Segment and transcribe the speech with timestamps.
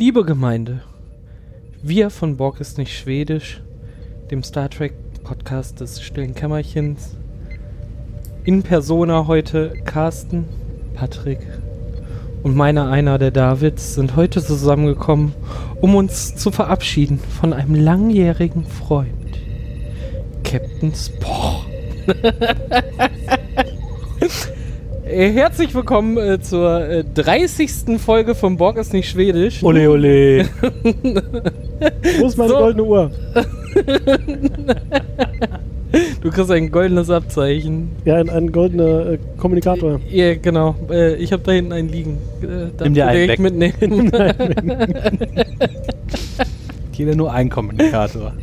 [0.00, 0.82] Liebe Gemeinde,
[1.82, 3.60] wir von Borg ist nicht schwedisch,
[4.30, 4.92] dem Star Trek
[5.24, 7.16] Podcast des stillen Kämmerchens,
[8.44, 10.44] in Persona heute Carsten,
[10.94, 11.40] Patrick
[12.44, 15.34] und meiner einer der Davids sind heute zusammengekommen,
[15.80, 19.40] um uns zu verabschieden von einem langjährigen Freund,
[20.44, 21.66] Captain Spock.
[25.08, 27.98] Äh, Herzlich willkommen äh, zur äh, 30.
[27.98, 29.62] Folge von Borg ist nicht schwedisch.
[29.62, 30.44] Ole, ole.
[32.20, 32.58] Wo ist meine So.
[32.58, 33.10] goldene Uhr?
[36.20, 37.88] Du kriegst ein goldenes Abzeichen.
[38.04, 39.98] Ja, ein, ein goldener äh, Kommunikator.
[40.10, 40.74] Ja, genau.
[40.90, 42.18] Äh, ich habe da hinten einen liegen.
[42.42, 43.72] Äh, darf Nimm dir einen direkt weg.
[43.80, 44.12] mitnehmen.
[46.92, 48.34] Jeder nur ein Kommunikator.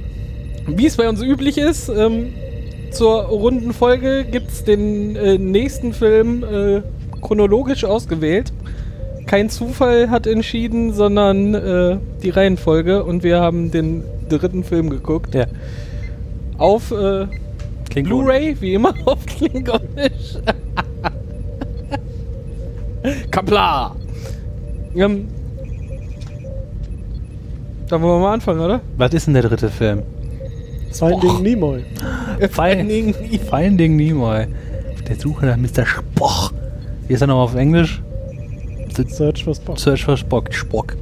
[0.65, 2.29] Wie es bei uns üblich ist, ähm,
[2.91, 6.81] zur runden Folge gibt es den äh, nächsten Film äh,
[7.21, 8.53] chronologisch ausgewählt.
[9.25, 15.33] Kein Zufall hat entschieden, sondern äh, die Reihenfolge und wir haben den dritten Film geguckt.
[15.33, 15.45] Ja.
[16.57, 17.27] Auf äh,
[17.93, 20.37] Blu-ray, wie immer auf Klingonisch.
[23.31, 23.95] Kapla!
[24.95, 25.27] Ähm,
[27.87, 28.81] da wollen wir mal anfangen, oder?
[28.97, 30.03] Was ist denn der dritte Film?
[30.91, 31.83] Finding Nimoy.
[32.51, 33.13] Fein-
[33.49, 34.47] Finding Nimoy.
[34.93, 35.85] Auf der Suche nach Mr.
[35.85, 36.53] Spock.
[37.07, 38.01] Wie ist er nochmal auf Englisch?
[39.07, 39.77] Search for Spock.
[39.79, 40.53] Search for Spock.
[40.53, 40.95] Spock.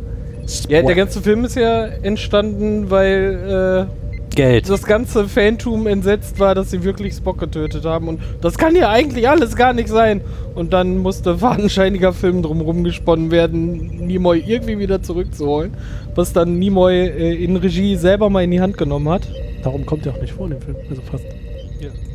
[0.67, 0.95] Ja, der Spock.
[0.95, 3.87] ganze Film ist ja entstanden, weil
[4.35, 4.65] Geld.
[4.65, 8.07] äh, das ganze Fantum entsetzt war, dass sie wirklich Spock getötet haben.
[8.07, 10.21] Und das kann ja eigentlich alles gar nicht sein.
[10.55, 15.73] Und dann musste fadenscheiniger Film drumherum gesponnen werden, Nimoy irgendwie wieder zurückzuholen.
[16.15, 19.21] Was dann Nimoy äh, in Regie selber mal in die Hand genommen hat.
[19.63, 20.75] Darum kommt er auch nicht vor in dem Film.
[20.89, 21.25] Also fast.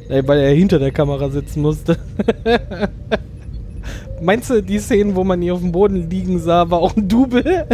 [0.09, 1.97] Äh, weil er hinter der Kamera sitzen musste.
[4.21, 7.09] Meinst du, die Szenen, wo man ihn auf dem Boden liegen sah, war auch ein
[7.09, 7.67] Double?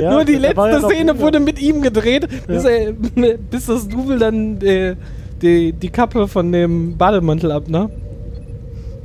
[0.00, 2.70] Ja, Nur die letzte ja Szene wurde mit ihm gedreht, bis, Ja.
[2.70, 2.92] er,
[3.50, 4.96] bis das Double dann äh,
[5.42, 7.90] die, die Kappe von dem Bademantel abnahm.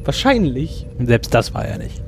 [0.06, 0.86] Wahrscheinlich.
[1.04, 2.02] Selbst das war er nicht.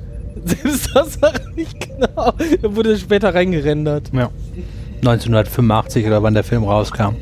[0.44, 2.32] Selbst das war nicht genau.
[2.62, 4.10] Da wurde später reingerendert.
[4.12, 4.30] Ja.
[5.00, 7.14] 1985 oder wann der Film rauskam.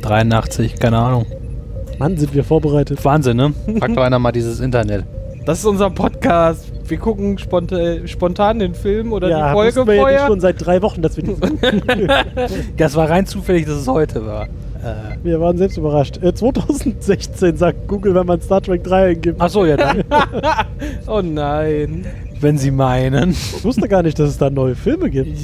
[0.00, 1.26] 83, keine Ahnung.
[1.98, 3.04] Mann, sind wir vorbereitet.
[3.04, 3.52] Wahnsinn, ne?
[3.78, 5.04] Fragt doch einer mal dieses Internet.
[5.44, 6.64] Das ist unser Podcast.
[6.86, 10.26] Wir gucken spontan, spontan den Film oder ja, die Folge wir ja nicht vorher.
[10.26, 11.60] schon seit drei Wochen, dass wir diesen.
[12.76, 14.44] Das war rein zufällig, dass es heute war.
[14.82, 16.22] Äh, wir waren selbst überrascht.
[16.22, 19.40] Äh, 2016 sagt Google, wenn man Star Trek 3 eingibt.
[19.40, 20.02] Achso, ja, dann.
[21.06, 22.06] oh nein.
[22.40, 23.30] wenn Sie meinen.
[23.30, 25.36] Ich wusste gar nicht, dass es da neue Filme gibt.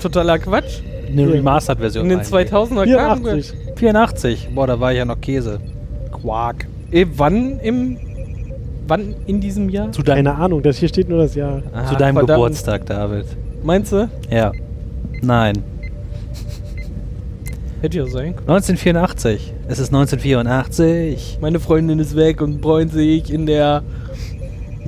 [0.00, 0.80] Totaler Quatsch.
[1.14, 1.32] Eine Ja.
[1.32, 2.04] Remastered-Version.
[2.04, 2.52] In den eigentlich.
[2.52, 3.22] 2000er Jahren.
[3.24, 3.54] 84.
[3.76, 4.48] 84.
[4.54, 5.60] Boah, da war ich ja noch Käse.
[6.12, 6.66] Quark.
[6.90, 7.96] Eh, wann im.
[8.86, 9.90] Wann in diesem Jahr?
[9.92, 11.62] Zu, dein, Keine Ahnung, das hier steht nur das Jahr.
[11.72, 12.36] Ah, zu deinem verdammt.
[12.38, 13.24] Geburtstag, David.
[13.62, 14.08] Meinst du?
[14.30, 14.52] Ja.
[15.22, 15.62] Nein.
[17.80, 18.48] Hätte ja sein können.
[18.48, 19.52] 1984.
[19.68, 21.38] Es ist 1984.
[21.40, 23.82] Meine Freundin ist weg und bräunt sich in der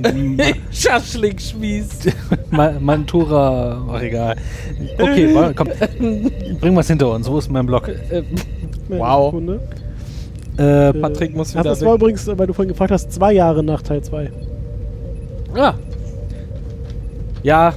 [0.71, 2.09] Schaschlik schießt.
[2.51, 3.81] Ma Mantura.
[3.89, 4.35] Ach, egal.
[4.99, 5.67] Okay, komm.
[6.59, 7.29] Bringen wir es hinter uns.
[7.29, 7.87] Wo ist mein Block?
[7.87, 8.23] Äh,
[8.89, 9.31] Wow.
[9.31, 9.59] Sekunde.
[10.57, 12.01] Äh, Patrick muss Ach, wieder das war weg.
[12.01, 14.31] übrigens, weil du vorhin gefragt hast, zwei Jahre nach Teil 2.
[15.55, 15.73] Ah.
[17.43, 17.73] Ja.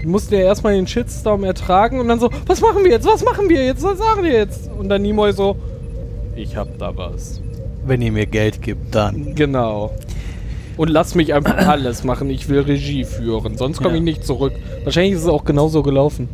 [0.00, 3.06] Die mussten ja erstmal den Shitstorm ertragen und dann so, was machen wir jetzt?
[3.06, 3.82] Was machen wir jetzt?
[3.82, 4.70] Was sagen wir jetzt?
[4.78, 5.56] Und dann Nimoy so,
[6.36, 7.40] ich hab da was.
[7.86, 9.34] wenn ihr mir Geld gibt, dann.
[9.34, 9.90] Genau.
[10.76, 12.30] Und lass mich einfach alles machen.
[12.30, 13.56] Ich will Regie führen.
[13.56, 13.96] Sonst komme Ja.
[13.96, 14.52] ich nicht zurück.
[14.84, 16.28] Wahrscheinlich ist es auch genauso gelaufen.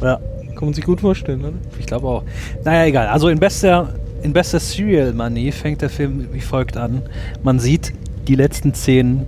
[0.00, 0.18] Ja.
[0.56, 1.52] Kann man sich gut vorstellen, oder?
[1.78, 2.22] Ich glaube auch.
[2.64, 3.08] Naja, egal.
[3.08, 3.88] Also in bester,
[4.22, 7.02] in bester Serial Money fängt der Film wie folgt an.
[7.42, 7.92] Man sieht
[8.28, 9.26] die letzten Szenen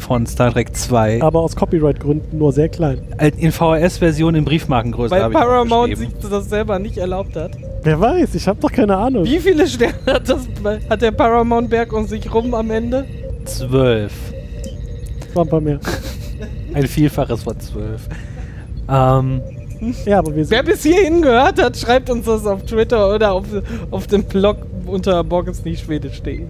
[0.00, 3.00] von Star Trek 2 Aber aus Copyright-Gründen nur sehr klein.
[3.18, 5.10] Halt in VHS-Version in Briefmarkengröße.
[5.10, 7.52] Weil Paramount sich das selber nicht erlaubt hat.
[7.82, 9.24] Wer weiß, ich habe doch keine Ahnung.
[9.24, 10.46] Wie viele Sterne hat, das,
[10.88, 13.04] hat der Paramount-Berg um sich rum am Ende?
[13.48, 14.12] Zwölf.
[15.20, 15.80] Das war ein paar mehr.
[16.74, 18.08] Ein Vielfaches von zwölf.
[18.88, 19.42] Ähm,
[20.04, 20.48] Ja, aber wir.
[20.50, 23.44] Wer bis hierhin gehört hat, schreibt uns das auf Twitter oder auf,
[23.90, 24.56] auf dem Blog
[24.86, 26.42] unter borgensnichtschwedisch.de.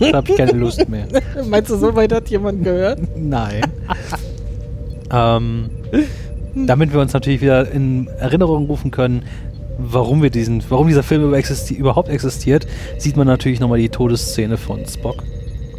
[0.00, 1.06] da habe ich keine Lust mehr.
[1.48, 3.00] Meinst du, so weit hat jemand gehört?
[3.16, 3.62] Nein.
[5.12, 5.70] ähm,
[6.54, 9.22] damit wir uns natürlich wieder in Erinnerung rufen können,
[9.80, 12.66] warum wir diesen, warum dieser Film über existi überhaupt existiert,
[12.98, 15.22] sieht man natürlich nochmal die Todesszene von Spock.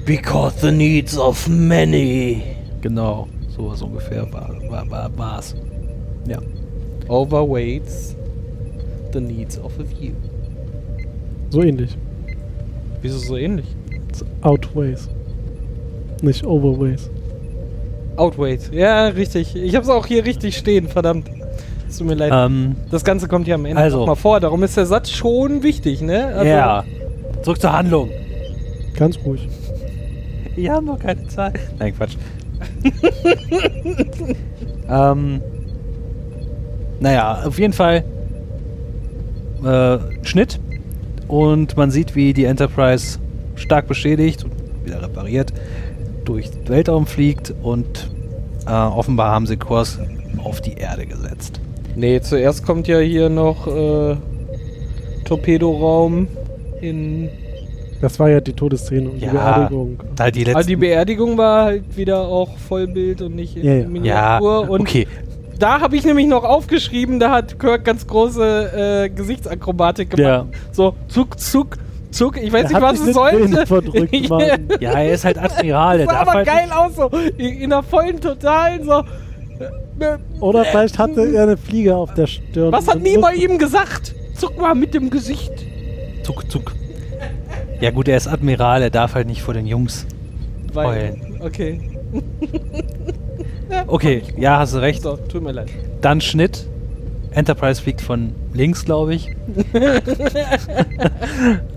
[0.06, 2.42] Because the needs of many
[2.82, 5.56] Genau, sowas ungefähr war, war, war, war's.
[6.28, 6.40] Ja.
[7.08, 8.16] overweights
[9.12, 10.14] the needs of a few.
[11.50, 11.98] So ähnlich.
[13.02, 13.66] Wieso so ähnlich?
[14.10, 15.10] It's outways.
[16.22, 17.10] Nicht overways.
[18.16, 18.72] Outweight.
[18.72, 19.56] Ja, richtig.
[19.56, 21.30] Ich habe es auch hier richtig stehen, verdammt.
[21.92, 22.32] Es tut mir leid.
[22.34, 24.06] Ähm, das Ganze kommt ja am Ende also.
[24.06, 26.28] mal vor, darum ist der Satz schon wichtig, ne?
[26.28, 26.86] Also, ja.
[27.42, 28.10] Zurück zur Handlung.
[28.96, 29.50] Ganz ruhig.
[30.56, 31.60] Wir haben noch keine Zeit.
[31.80, 32.16] Nein, Quatsch.
[34.90, 35.42] ähm,
[37.02, 38.06] naja, auf jeden Fall
[39.66, 40.62] äh, Schnitt
[41.28, 43.20] und man sieht, wie die Enterprise
[43.56, 44.54] stark beschädigt und
[44.86, 45.52] wieder repariert
[46.24, 48.12] durch den Weltraum fliegt und
[48.66, 50.00] äh, offenbar haben sie Kurs
[50.42, 51.60] auf die Erde gesetzt.
[51.96, 54.16] Nee, zuerst kommt ja hier noch äh,
[55.26, 56.28] Torpedoraum
[56.82, 57.30] in.
[58.02, 59.30] Das war ja die Todesszene und Ja.
[59.30, 60.00] die Beerdigung.
[60.16, 63.74] Da die Aber letzten, die Beerdigung war halt wieder auch Vollbild und nicht in Ja,
[63.74, 63.80] ja.
[63.82, 64.70] ja, Miniatur.
[64.70, 65.08] Und okay.
[65.60, 70.26] da habe ich nämlich noch aufgeschrieben, da hat Kirk ganz große äh, Gesichtsakrobatik gemacht.
[70.28, 70.46] Ja.
[70.72, 71.78] So, zuck, zuck,
[72.10, 72.38] zuck.
[72.42, 73.68] Ich weiß Er nicht, was es sollte.
[73.68, 74.40] verdrückt, Ja.
[74.80, 75.98] Ja, er ist halt Admiral.
[76.00, 77.08] Der Das sah aber halt geil aus, so
[77.38, 79.04] in, in der vollen Totalen, so.
[80.40, 82.72] Oder vielleicht hatte er eine Fliege auf der Stirn.
[82.72, 84.16] Was hat Nima ihm gesagt?
[84.36, 85.52] Zuck mal mit dem Gesicht.
[86.24, 86.74] Zuck, zuck.
[87.80, 90.06] Ja gut, er ist Admiral, er darf halt nicht vor den Jungs.
[90.74, 91.82] Weil, okay.
[93.88, 95.02] Okay, ja, hast du recht.
[95.02, 95.70] So, tut mir leid.
[96.02, 96.68] Dann Schnitt.
[97.34, 99.30] Enterprise fliegt von links, glaube ich.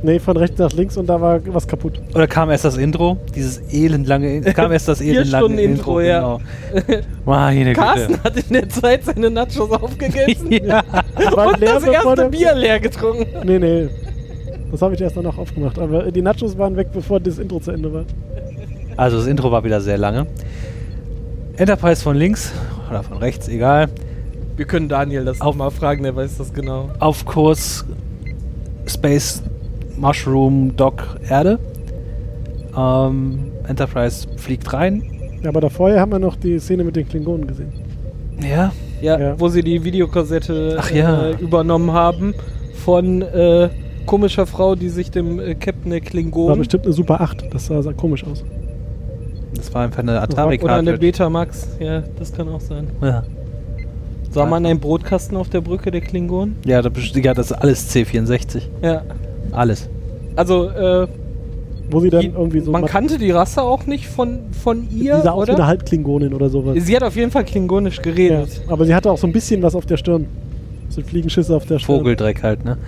[0.03, 2.01] Nee, von rechts nach links und da war was kaputt.
[2.15, 3.17] Oder kam erst das Intro?
[3.35, 6.39] Dieses elendlange In kam erst das Vier elendlange Stunden Intro, ja.
[6.77, 7.01] Genau.
[7.25, 8.23] Meine Carsten Güte.
[8.25, 10.83] hat in der Zeit seine Nachos aufgegessen ja.
[11.35, 13.27] Und leer, das erste Bier leer getrunken.
[13.47, 13.89] Nee, nee.
[14.71, 15.79] Das habe ich erst danach aufgemacht.
[15.79, 18.05] Aber die Nachos waren weg, bevor das Intro zu Ende war.
[18.97, 20.27] Also das Intro war wieder sehr lange.
[21.57, 22.53] Enterprise von links
[22.91, 23.89] oder von rechts, egal.
[24.57, 26.89] Wir können Daniel das auch mal fragen, der weiß das genau.
[27.01, 27.85] Auf Kurs
[28.87, 29.43] Space
[29.97, 31.59] Mushroom Dock Erde.
[32.77, 35.03] Ähm, Enterprise fliegt rein.
[35.43, 37.73] Ja, aber davor haben wir noch die Szene mit den Klingonen gesehen.
[38.41, 38.73] Ja.
[39.01, 39.41] Ja, Ja.
[39.41, 41.27] wo sie die Videokassette Ach ja.
[41.31, 42.35] äh, übernommen haben
[42.85, 43.69] von äh,
[44.07, 47.53] komischer Frau, die sich dem äh, Captain der War Klingonen bestimmt eine Super 8.
[47.53, 48.45] Das sah, sah komisch aus.
[49.55, 50.99] Das war einfach eine oder atari eine.
[50.99, 51.69] Betamax.
[51.79, 52.89] Ja, das kann auch sein.
[53.03, 53.23] Ja.
[54.35, 56.57] Sah man einen Brotkasten auf der Brücke der Klingonen?
[56.65, 58.63] Ja, das, ja, das ist alles C64.
[58.83, 59.03] Ja.
[59.53, 59.89] Alles.
[60.37, 61.07] Also, äh,
[61.91, 62.71] Wo sie dann die, irgendwie so.
[62.73, 65.67] man ma- kannte die Rasse auch nicht von, von ihr, sah aus wie eine oder?
[65.69, 66.77] Halbklingonin oder sowas.
[66.81, 68.63] Sie hat auf jeden Fall klingonisch Ja, geredet.
[68.69, 70.27] aber sie hatte auch so ein bisschen was auf der Stirn.
[70.89, 71.99] So Fliegenschüsse auf der Stirn.
[71.99, 72.79] Vogeldreck halt, ne?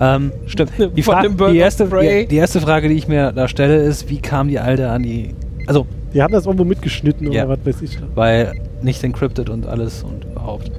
[0.00, 0.72] Ähm, stimmt.
[0.78, 4.48] Die, die, erste, die, die erste Frage, die ich mir da stelle, ist, wie kam
[4.48, 5.34] die Alte an die.
[5.66, 7.46] Also, Die haben das irgendwo mitgeschnitten Ja.
[7.46, 7.98] oder was weiß ich.
[8.14, 10.70] weil nicht encrypted und alles und überhaupt.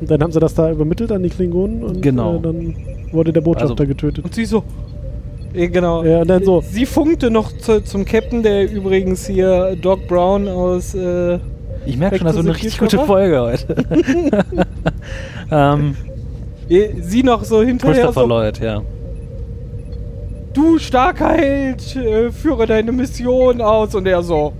[0.00, 2.36] Und dann haben sie das da übermittelt an die Klingonen und Genau.
[2.36, 2.76] äh, dann
[3.12, 4.24] wurde der Botschafter Also- getötet.
[4.24, 4.62] Und sie so.
[5.54, 6.04] Ja, genau.
[6.04, 6.60] Ja, dann so.
[6.60, 10.94] Sie funkte noch zu, zum Captain, der übrigens hier Doc Brown aus.
[10.94, 11.38] Äh,
[11.86, 13.76] Ich merke schon, das wird to eine richtig gute Folge heute.
[15.50, 15.96] ähm,
[17.00, 17.94] sie noch so hinterher.
[18.06, 18.82] Christopher So, Lloyd, ja.
[20.52, 23.94] du starker Held, äh, führe deine Mission aus.
[23.94, 24.52] Und er so.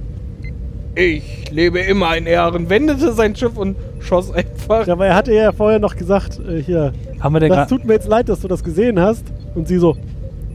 [0.98, 2.70] Ich lebe immer in Ehren.
[2.70, 4.87] Wendete sein Schiff und schoss einfach.
[4.87, 7.84] Ja, aber er hatte ja vorher noch gesagt, äh, hier, Haben wir denn das tut
[7.84, 9.25] mir jetzt leid, dass du das gesehen hast.
[9.54, 9.96] Und sie so,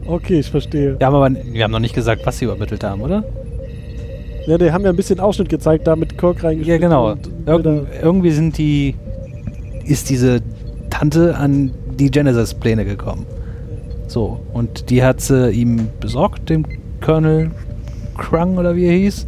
[0.06, 0.98] okay, ich verstehe.
[0.98, 3.22] Wir haben aber wir haben noch nicht gesagt, was sie übermittelt haben, oder?
[4.46, 6.80] Ja, die haben ja ein bisschen Ausschnitt gezeigt, da mit Kirk Ja, reingeschnitten.
[6.82, 7.12] genau.
[7.12, 8.96] und Irg wieder- irgendwie sind die.
[9.84, 10.40] Ist diese
[10.90, 13.26] Tante an die Genesis-Pläne gekommen.
[14.08, 16.64] So, und die hat sie ihm besorgt, dem
[17.00, 17.50] Colonel
[18.18, 19.26] Krung oder wie er hieß.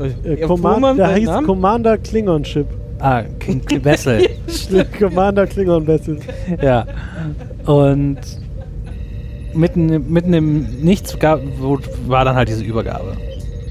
[0.00, 2.66] Äh, Ja, Command, wo man der heißt Namen- Commander Klingon Ship.
[3.00, 4.28] Ah, King Vessel.
[4.98, 6.18] Commander Klingon Vessel.
[6.62, 6.84] ja.
[7.66, 8.18] Und
[9.54, 13.12] mitten, mitten im Nichts gab, wo, war dann halt diese Übergabe.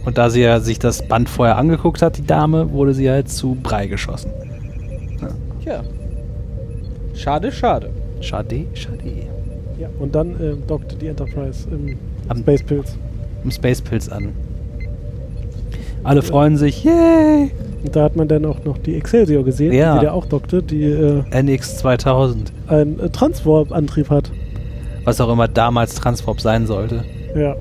[0.06, 3.30] Und da sie ja sich das Band vorher angeguckt hat, die Dame, wurde sie halt
[3.30, 4.32] zu Brei geschossen.
[5.64, 5.84] Tja.
[7.14, 7.90] Schade, schade.
[8.22, 8.98] Schade, schade.
[9.80, 11.98] Ja, und dann äh, dockte die Enterprise im
[12.30, 12.96] Am- Space Pilz.
[13.44, 14.30] Im Space Pilz an.
[16.08, 17.52] Alle freuen sich, yay!
[17.84, 19.96] Und da hat man dann auch noch die Excelsior gesehen, Ja.
[19.96, 22.54] die der auch dockte, die äh, NX 2000.
[22.68, 24.32] einen äh, Transwarp-Antrieb hat.
[25.04, 27.04] Was auch immer damals Transwarp sein sollte.
[27.36, 27.58] Ja.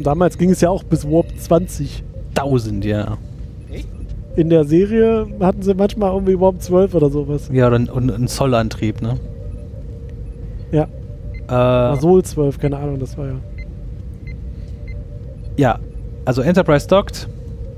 [0.00, 2.04] Damals ging es ja auch bis Warp 20.
[2.36, 3.18] 1000, ja.
[4.36, 7.50] In der Serie hatten sie manchmal irgendwie Warp 12 oder sowas.
[7.52, 9.18] Ja, und, und ein Zollantrieb, ne?
[10.70, 10.86] Ja.
[11.92, 13.34] Äh, Sol 12, keine Ahnung, das war ja.
[15.56, 15.78] ja,
[16.24, 17.28] also Enterprise dockt,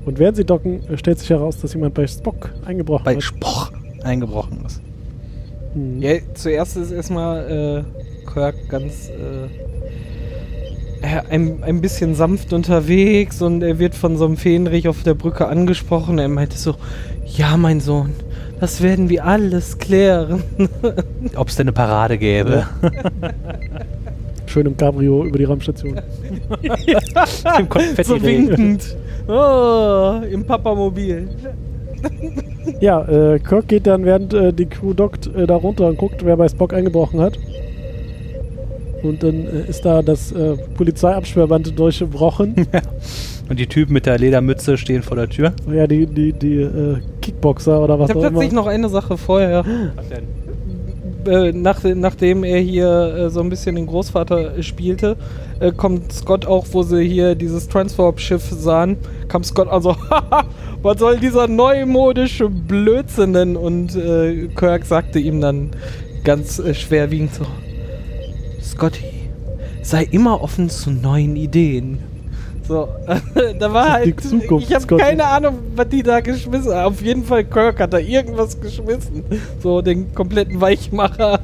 [0.05, 3.23] Und während sie docken, äh, stellt sich heraus, dass jemand bei Spock eingebrochen bei hat.
[3.23, 3.71] Spoch
[4.03, 4.81] eingebrochen ist.
[5.73, 6.01] Hm.
[6.01, 9.47] Ja, zuerst ist erstmal äh, Kirk ganz äh,
[11.29, 15.47] ein, ein bisschen sanft unterwegs und er wird von so einem Fähnrich auf der Brücke
[15.47, 16.19] angesprochen.
[16.19, 16.75] Er meinte so,
[17.25, 18.13] ja, mein Sohn,
[18.59, 20.43] das werden wir alles klären.
[21.35, 22.67] Ob es denn eine Parade gäbe.
[24.55, 25.99] Schön im Cabrio über die Raumstation.
[27.59, 28.95] Im Konfetti so winkend.
[29.27, 31.27] Oh, im Papamobil.
[32.79, 36.23] Ja, äh, Kirk geht dann, während äh, die Crew dockt, äh, da runter und guckt,
[36.23, 37.37] wer bei Spock eingebrochen hat.
[39.03, 42.55] Und dann äh, ist da das äh, Polizeiabsperrband durchgebrochen.
[43.49, 45.51] Und die Typen mit der Ledermütze stehen vor der Tür.
[45.69, 48.39] ja, die, die, die äh, Kickboxer oder was Ich habe auch immer.
[48.39, 49.65] plötzlich noch eine Sache vorher.
[51.27, 55.17] Äh, nach, nachdem er hier äh, so ein bisschen den Großvater spielte,
[55.59, 60.45] äh, kommt Scott auch, wo sie hier dieses Transwarp-Schiff sahen, kam Scott also, haha,
[60.81, 63.55] was soll dieser neumodische Blödsinn denn?
[63.55, 65.71] Und äh, Kirk sagte ihm dann
[66.23, 67.45] ganz äh, schwerwiegend so,
[68.61, 69.05] Scotty,
[69.81, 72.14] sei immer offen zu neuen Ideen.
[72.67, 72.87] So,
[73.59, 74.21] da war Die halt.
[74.21, 76.93] Zukunft, ich habe keine Ahnung, was die da geschmissen haben.
[76.93, 79.23] Auf jeden Fall, Kirk hat da irgendwas geschmissen.
[79.61, 81.39] So, den kompletten Weichmacher.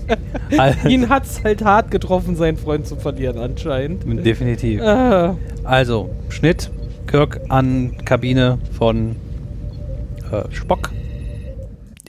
[0.88, 4.04] Ihn hat's halt hart getroffen, seinen Freund zu verlieren, anscheinend.
[4.26, 4.82] Definitiv.
[4.82, 6.70] Ah, Also, Schnitt,
[7.06, 9.16] Kirk an Kabine von
[10.30, 10.90] äh, Spock.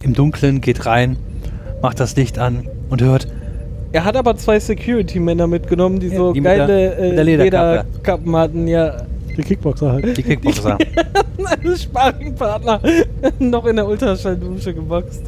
[0.03, 1.15] Im Dunkeln geht rein,
[1.81, 3.27] macht das Licht an und hört,
[3.93, 7.85] er hat aber zwei Security-Männer mitgenommen, die so die geile mit der äh, Lederkappe.
[7.87, 8.97] Lederkappen hatten, ja.
[9.37, 10.17] Die Kickboxer halt.
[10.17, 10.77] die Kickboxer.
[11.63, 12.81] Als Sparringpartner
[13.39, 15.23] noch in der Ultraschalldusche geboxt.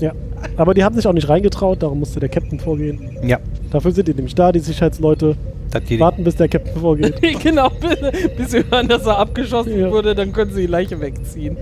[0.00, 0.12] ja.
[0.56, 3.18] Aber die haben sich auch nicht reingetraut, darum musste der Captain vorgehen.
[3.22, 3.38] ja,
[3.70, 5.34] Dafür sind die nämlich da, die Sicherheitsleute.
[5.70, 5.98] das geht.
[6.00, 7.14] Warten, bis der Captain vorgeht.
[7.42, 7.96] genau, bis,
[8.36, 9.90] bis sie hören, dass er abgeschossen Ja.
[9.90, 11.56] wurde, dann können sie die Leiche wegziehen.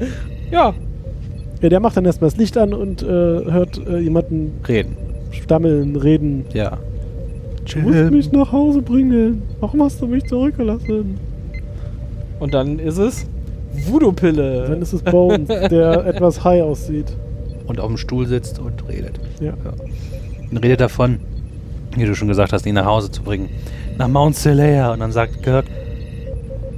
[0.51, 0.75] Ja,
[1.61, 4.97] Ja, der macht dann erstmal das Licht an und äh, hört äh, jemanden Reden.
[5.35, 6.45] Stammeln, reden.
[6.53, 6.79] Ja.
[7.73, 9.43] Du musst mich nach Hause bringen.
[9.61, 11.19] Warum hast du mich zurückgelassen?
[12.45, 13.27] und dann ist es
[13.87, 14.67] Voodoo-Pille.
[14.69, 17.17] Dann ist es Bones, der etwas high aussieht.
[17.67, 19.19] Und auf dem Stuhl sitzt und redet.
[19.41, 19.55] Ja.
[20.51, 21.21] Und redet davon,
[21.97, 23.49] wie du schon gesagt hast, ihn nach Hause zu bringen.
[23.97, 24.93] Nach Mount Celea.
[24.93, 25.65] Und dann sagt Kirk,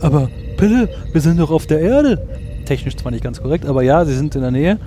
[0.00, 2.24] aber Pille, wir sind doch auf der Erde.
[2.64, 4.78] Technisch zwar nicht ganz korrekt, aber ja, sie sind in der Nähe.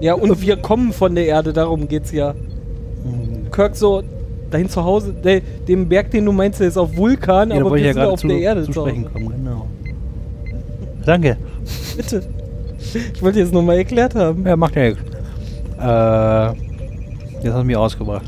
[0.00, 2.34] Ja, und wir kommen von der Erde, darum geht's ja.
[3.50, 4.02] Kirk so,
[4.50, 7.72] dahin zu Hause, der, dem Berg, den du meinst, der ist auf Vulkan, Ja, aber
[7.74, 9.66] wir ja sind gerade auf zu, der Erde zu sprechen kommen, genau.
[11.04, 11.36] Danke.
[11.96, 12.22] Bitte.
[13.14, 14.46] Ich wollte jetzt nochmal erklärt haben.
[14.46, 15.00] Ja, macht ja nichts.
[15.78, 16.46] Äh,
[17.42, 18.24] jetzt hast du mich ausgebracht.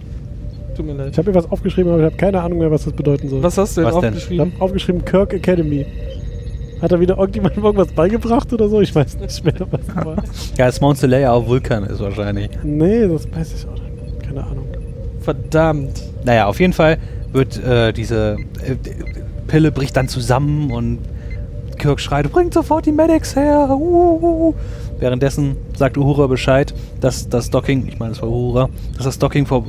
[0.77, 1.09] Tut mir leid.
[1.13, 3.43] Ich habe mir was aufgeschrieben, aber ich habe keine Ahnung mehr, was das bedeuten soll.
[3.43, 4.13] Was hast du denn Was denn?
[4.15, 4.53] Ich aufgeschrieben?
[4.53, 5.87] habe aufgeschrieben Kirk Academy.
[6.81, 8.81] Hat da wieder irgendjemand irgendwas beigebracht oder so?
[8.81, 10.17] Ich weiß nicht mehr, was das war.
[10.57, 12.49] Ja, das Mount Celea auf Vulkan ist wahrscheinlich.
[12.63, 13.82] Nee, das weiß ich auch nicht.
[14.33, 14.67] Keine Ahnung.
[15.21, 16.03] Verdammt.
[16.25, 16.99] Naja, auf jeden Fall
[17.33, 18.77] wird äh, diese äh,
[19.47, 21.01] Pille bricht dann zusammen und
[21.79, 23.69] Kirk schreit, bringt sofort die Medics her.
[23.71, 24.55] Uh.
[24.99, 29.47] Währenddessen sagt Uhura Bescheid, dass das Docking, ich meine, es war Uhura, dass das Docking
[29.47, 29.65] vor,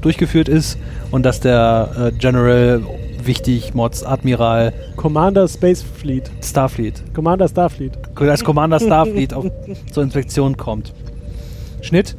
[0.00, 0.78] durchgeführt ist
[1.10, 2.80] und dass der äh, General
[3.24, 6.30] wichtig, Mods Admiral Commander Space Fleet.
[6.42, 7.92] Starfleet, Commander Starfleet.
[8.16, 9.46] als Commander Starfleet auf,
[9.92, 10.92] zur Inspektion kommt.
[11.82, 12.16] Schnitt.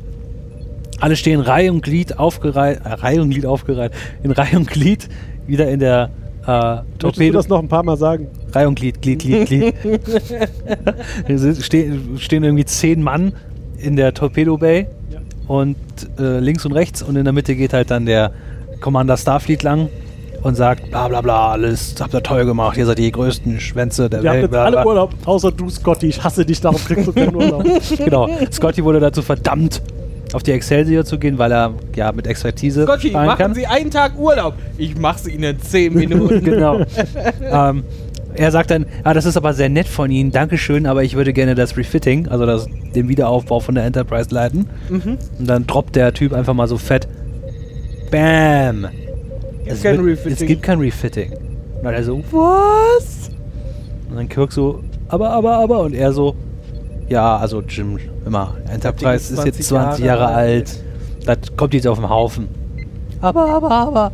[1.03, 3.91] Alle stehen Reihe und Glied aufgereiht, äh, Reihe und Glied aufgereiht,
[4.23, 5.09] in Reihe und Glied
[5.45, 6.09] wieder in der
[6.47, 7.37] äh, Möchtest du Torpedo.
[7.39, 8.27] das noch ein paar Mal sagen?
[8.53, 9.73] Reihe und Glied, Glied, Glied, Glied.
[11.61, 13.33] Stehen, stehen irgendwie zehn Mann
[13.77, 15.19] in der Torpedo Bay Ja.
[15.47, 15.75] und
[16.19, 18.31] äh, links und rechts und in der Mitte geht halt dann der
[18.79, 19.89] Commander Starfleet lang
[20.41, 24.09] und sagt, bla bla bla, alles habt ihr toll gemacht, ihr seid die größten Schwänze
[24.09, 24.41] der haben Welt.
[24.43, 24.85] jetzt Bla, alle.
[24.85, 26.07] Urlaub, außer du, Scotty.
[26.07, 27.65] Ich hasse dich, darum kriegst du keinen Urlaub.
[27.97, 28.29] genau.
[28.51, 29.81] Scotty wurde dazu verdammt,
[30.33, 33.53] auf die Excelsior zu gehen, weil er ja mit Expertise fahren machen kann.
[33.53, 34.55] Sie einen Tag Urlaub.
[34.77, 36.43] Ich mach's Ihnen in 10 Minuten.
[36.43, 36.81] genau.
[37.41, 37.83] ähm,
[38.35, 41.33] er sagt dann, ah, das ist aber sehr nett von Ihnen, Dankeschön, aber ich würde
[41.33, 44.67] gerne das Refitting, also das, den Wiederaufbau von der Enterprise leiten.
[44.89, 45.17] Mhm.
[45.37, 47.07] Und dann droppt der Typ einfach mal so fett,
[48.09, 48.87] Bam!
[49.65, 50.33] Gibt kein Refitting.
[50.33, 51.31] Es gibt kein Refitting.
[51.33, 53.31] Und dann er so, was?
[54.09, 55.81] Und dann Kirk so, aber, aber, aber.
[55.81, 56.35] Und er so,
[57.09, 60.83] ja, also Jim, immer, Enterprise ist jetzt 20 Jahre, alt.
[61.25, 62.47] Das kommt jetzt auf den Haufen.
[63.21, 64.11] Aber, aber, aber.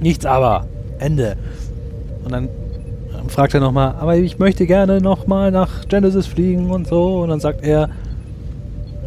[0.00, 0.66] Nichts aber.
[0.98, 1.36] Ende.
[2.24, 2.48] Und dann
[3.28, 7.22] fragt er nochmal, aber ich möchte gerne nochmal nach Genesis fliegen und so.
[7.22, 7.88] Und dann sagt er,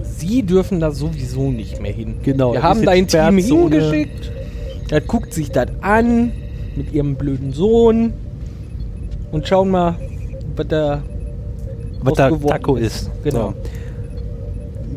[0.02, 2.16] Sie dürfen da sowieso nicht mehr hin.
[2.24, 4.32] Genau, Wir das haben da ein Team hingeschickt.
[4.90, 6.32] Er guckt sich das an
[6.76, 8.14] mit ihrem blöden Sohn
[9.32, 9.96] und schauen mal,
[10.56, 11.04] was da
[12.02, 13.10] was da Taco ist.
[13.24, 13.50] Genau.
[13.50, 13.54] So.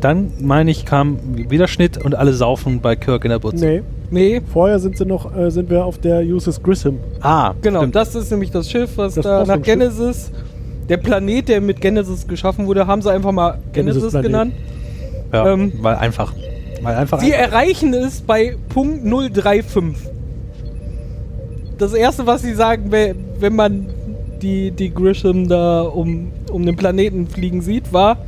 [0.01, 1.19] Dann, meine ich, kam
[1.51, 3.65] wieder Schnitt und alle saufen bei Kirk in der Butze.
[3.65, 6.99] nee, Nee, Vorher sind sie noch, äh, sind wir auf der USS Grissom.
[7.21, 7.81] Ah, genau.
[7.81, 7.95] stimmt.
[7.95, 9.63] Das ist nämlich das Schiff, was Das da nach.
[9.63, 10.33] Genesis,
[10.89, 14.27] der Planet, der mit Genesis geschaffen wurde, haben sie einfach mal Genesis, Genesis-Planet.
[14.27, 14.55] genannt.
[15.33, 16.33] ja, ähm, weil einfach.
[16.83, 17.21] Weil einfach.
[17.21, 17.53] Sie einfach.
[17.53, 19.95] erreichen es bei Punkt 035.
[21.79, 23.87] Das erste, was sie sagen, we- wenn man
[24.43, 28.19] die, die Grisham da um, um den Planeten fliegen sieht, war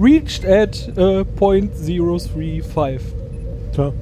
[0.00, 3.00] reached at äh, point 035.
[3.72, 3.92] Tja.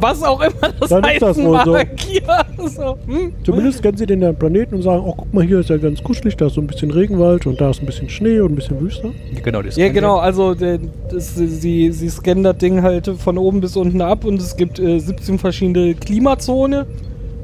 [0.00, 1.72] Was auch immer das Dann ist das heißen wohl so.
[1.72, 1.88] mag.
[2.10, 2.98] Ja, so.
[3.06, 3.32] Hm?
[3.44, 6.36] Zumindest kennen sie den Planeten und sagen, oh guck mal, hier ist ja ganz kuschelig,
[6.36, 8.80] da ist so ein bisschen Regenwald und da ist ein bisschen Schnee und ein bisschen
[8.80, 9.12] Wüste.
[9.42, 10.80] Genau, das Ja, genau, also der,
[11.10, 14.78] das, sie, sie scannen das Ding halt von oben bis unten ab und es gibt
[14.78, 16.86] äh, 17 verschiedene Klimazone,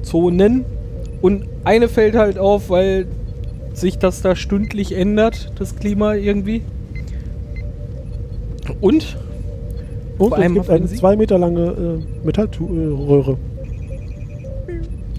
[0.03, 0.65] Zonen
[1.21, 3.07] und eine fällt halt auf, weil
[3.75, 6.63] sich das da stündlich ändert, das Klima irgendwie.
[8.81, 9.17] Und
[10.19, 13.37] Und Vor es gibt eine zwei Meter lange äh, Metallröhre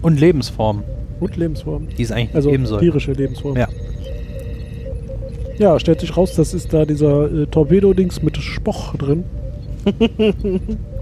[0.01, 0.83] Und Lebensform,
[1.19, 1.87] und Lebensform.
[1.97, 2.79] die es eigentlich Also soll.
[2.79, 3.57] tierische Lebensform.
[3.57, 3.67] Ja.
[5.59, 9.23] Ja, stellt sich raus, das ist da dieser äh, Torpedo-Dings mit Spoch drin.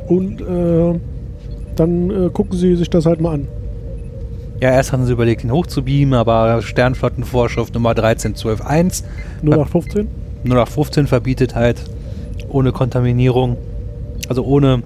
[0.08, 1.00] und äh,
[1.76, 3.48] dann äh, gucken sie sich das halt mal an.
[4.62, 9.04] Ja, erst hatten sie überlegt, ihn hochzubeamen, aber Sternflottenvorschrift Nummer 13121
[9.42, 10.08] 0815.
[10.44, 11.82] 0815 verbietet halt
[12.50, 13.58] ohne Kontaminierung,
[14.30, 14.84] also ohne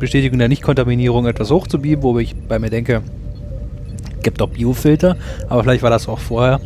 [0.00, 3.02] Bestätigung der Nicht-Kontaminierung etwas hochzubeamen, wo ich bei mir denke,
[4.24, 5.16] gibt doch Biofilter,
[5.48, 6.60] aber vielleicht war das auch vorher,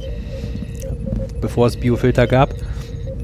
[1.43, 2.55] bevor es Biofilter gab.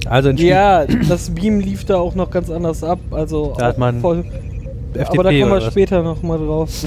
[0.04, 2.98] Also ja, das Beam lief da auch noch ganz anders ab.
[3.10, 4.22] Also Da hat man voll,
[4.92, 6.68] FDP aber da kommen wir später nochmal drauf.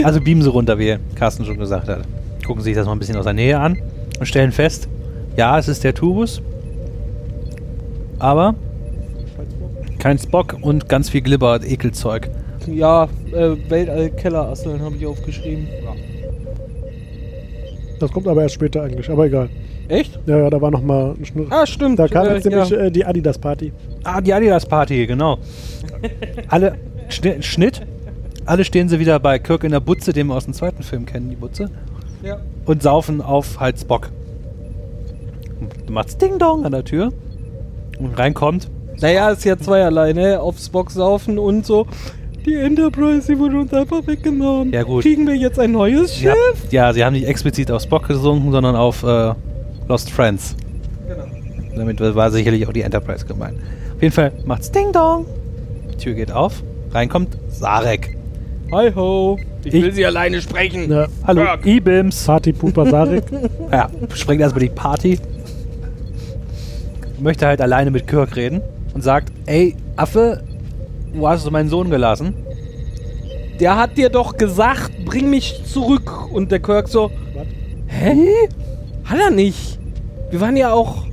[0.00, 0.06] ja.
[0.06, 2.02] Also beamen sie runter, wie Carsten schon gesagt hat.
[2.46, 3.78] Gucken sich das mal ein bisschen aus der Nähe an
[4.18, 4.88] und stellen fest,
[5.36, 6.40] ja, es ist der Tubus,
[8.18, 8.54] aber
[9.98, 12.30] kein Spock und ganz viel Glibber und Ekelzeug.
[12.66, 15.68] Ja, äh, Weltall-Kellerasseln habe ich aufgeschrieben.
[17.98, 19.48] Das kommt aber erst später eigentlich, aber egal.
[19.88, 20.18] Echt?
[20.26, 21.46] Ja, ja, da war nochmal ein Schnurr.
[21.50, 21.98] Ah, stimmt.
[21.98, 22.78] Da kam äh, jetzt nämlich ja.
[22.78, 23.72] äh, die Adidas-Party.
[24.04, 25.38] Ah, die Adidas-Party, genau.
[26.48, 26.74] Alle,
[27.08, 27.82] Schnitt, Schnitt,
[28.46, 31.04] alle stehen sie wieder bei Kirk in der Butze, den wir aus dem zweiten Film
[31.06, 31.70] kennen, die Butze,
[32.22, 32.38] ja.
[32.64, 34.10] und saufen auf halt Spock.
[35.86, 37.12] Du machst Ding Dong an der Tür
[37.98, 38.68] und reinkommt.
[39.00, 40.40] Naja, ist ja zweierlei, ne?
[40.40, 41.86] Aufs Box saufen und so.
[42.44, 44.72] Die Enterprise, die wurde uns einfach weggenommen.
[44.72, 45.02] Ja, gut.
[45.02, 46.34] Kriegen wir jetzt ein neues Schiff?
[46.70, 49.34] ja, sie haben nicht explizit auf Spock gesunken, sondern auf äh,
[49.88, 50.54] Lost Friends.
[51.08, 51.24] Genau.
[51.76, 53.58] Damit war sicherlich auch die Enterprise gemeint.
[53.96, 55.26] Auf jeden Fall macht's Ding Dong.
[55.98, 56.62] Tür geht auf.
[56.92, 58.05] Reinkommt Sarek.
[58.72, 59.38] Hi ho.
[59.64, 60.90] Ich, Ich- will sie alleine sprechen.
[60.90, 61.66] Ja, Hallo, Kirk.
[61.66, 62.24] E-Bims.
[62.24, 63.24] Party-Puper Sarek.
[63.70, 65.18] Ja, sprengt erstmal die Party.
[67.20, 68.60] Möchte halt alleine mit Kirk reden
[68.94, 70.42] und sagt: Ey, Affe,
[71.14, 72.34] wo hast du meinen Sohn gelassen?
[73.60, 76.30] Der hat dir doch gesagt, bring mich zurück.
[76.32, 77.46] Und der Kirk so, Was?
[77.86, 78.26] hä?
[79.04, 79.78] Hat er nicht.
[80.30, 81.04] Wir waren ja auch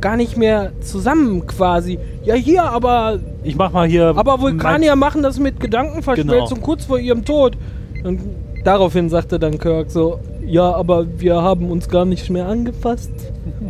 [0.00, 1.98] gar nicht mehr zusammen quasi.
[2.24, 4.12] Ja, hier, aber Ich mach mal hier.
[4.14, 6.66] Aber Vulkanier machen das mit Gedankenverschmelzung Genau.
[6.66, 7.56] kurz vor ihrem Tod.
[8.04, 8.20] Und
[8.62, 13.10] daraufhin sagte dann Kirk so, ja, aber wir haben uns gar nicht mehr angefasst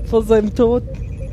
[0.04, 0.82] vor seinem Tod.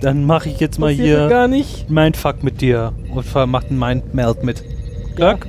[0.02, 1.90] Dann mache ich jetzt mal hier gar nicht.
[1.90, 4.64] Mindfuck mit dir und macht einen Mindmelt mit.
[5.16, 5.48] Kirk?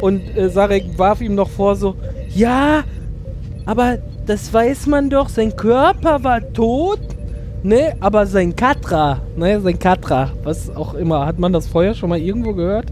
[0.00, 1.96] Und äh, Sarek warf ihm noch vor so,
[2.32, 2.84] ja,
[3.64, 7.00] aber das weiß man doch, sein Körper war tot,
[7.66, 12.08] ne, aber sein Katra, ne, sein Katra, was auch immer, hat man das vorher schon
[12.10, 12.86] mal irgendwo gehört?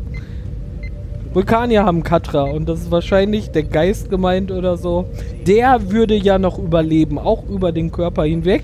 [1.32, 5.06] Vulkanier haben Katra und das ist wahrscheinlich der Geist gemeint oder so.
[5.46, 8.62] Der würde ja noch überleben, auch über den Körper hinweg.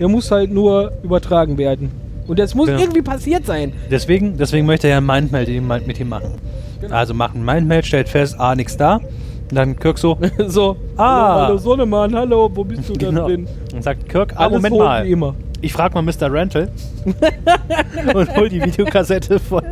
[0.00, 1.90] Der muss halt nur übertragen werden.
[2.26, 2.80] Und das muss Genau.
[2.80, 3.72] irgendwie passiert sein.
[3.90, 6.32] Deswegen, deswegen möchte er einen Mindmeld ihm- mit ihm machen.
[6.80, 6.94] Genau.
[6.94, 8.96] Also macht einen Mindmeld, stellt fest, ah, nix da.
[8.96, 10.18] Und dann Kirk so,
[10.48, 11.34] so, Ah.
[11.34, 13.28] hallo, hallo Sohnemann, hallo, wo bist du denn genau.
[13.28, 13.46] drin?
[13.72, 15.04] Und sagt Kirk, ah, Alles Moment mal.
[15.06, 15.34] wie immer.
[15.60, 16.32] Ich frag mal Mr.
[16.32, 16.70] Rental.
[18.14, 19.62] und hol die Videokassette von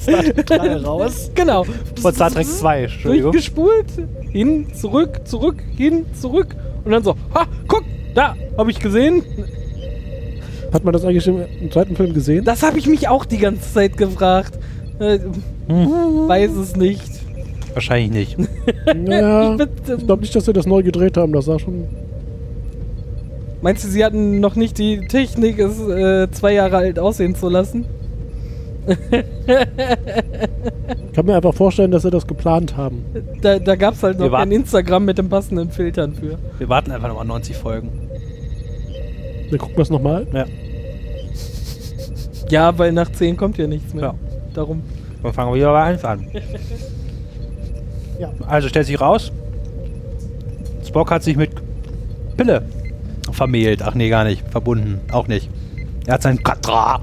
[0.00, 1.30] Star Trek 3 raus.
[1.34, 1.64] Genau.
[2.00, 3.32] Von Star Trek 2, Entschuldigung.
[3.32, 3.86] Durchgespult,
[4.30, 6.56] hin, zurück, zurück, hin, zurück.
[6.84, 9.22] Und dann so, ha, guck, da, habe ich gesehen.
[10.72, 12.44] Hat man das eigentlich im, im zweiten Film gesehen?
[12.44, 14.58] Das habe ich mich auch die ganze Zeit gefragt.
[14.98, 15.18] Äh,
[15.68, 16.26] Hm.
[16.28, 17.02] weiß es nicht.
[17.74, 18.50] Wahrscheinlich nicht.
[19.08, 19.60] Ja, Ich
[19.98, 21.32] ich glaube nicht, dass sie das neu gedreht haben.
[21.32, 21.84] Das sah schon.
[23.62, 27.48] Meinst du, sie hatten noch nicht die Technik, es äh, zwei Jahre alt aussehen zu
[27.48, 27.86] lassen?
[31.06, 33.04] Ich kann mir einfach vorstellen, dass sie das geplant haben.
[33.42, 34.50] Da, da gab es halt Wir noch warten.
[34.50, 36.38] Instagram mit den passenden Filtern für.
[36.58, 37.90] Wir warten einfach nochmal 90 Folgen.
[39.50, 40.26] Wir gucken das nochmal.
[40.32, 40.46] Ja.
[42.48, 44.04] Ja, weil nach 10 kommt ja nichts mehr.
[44.04, 44.14] Ja.
[44.54, 44.82] Darum.
[45.22, 46.26] Dann fangen wir wieder bei 1 an.
[48.18, 48.32] Ja.
[48.46, 49.30] Also stellt sich raus,
[50.86, 51.50] Spock hat sich mit
[52.36, 52.62] Pille
[53.32, 53.82] vermählt.
[53.82, 54.48] Ach nee, gar nicht.
[54.50, 55.00] Verbunden.
[55.12, 55.48] Auch nicht.
[56.06, 57.00] Er hat sein Katra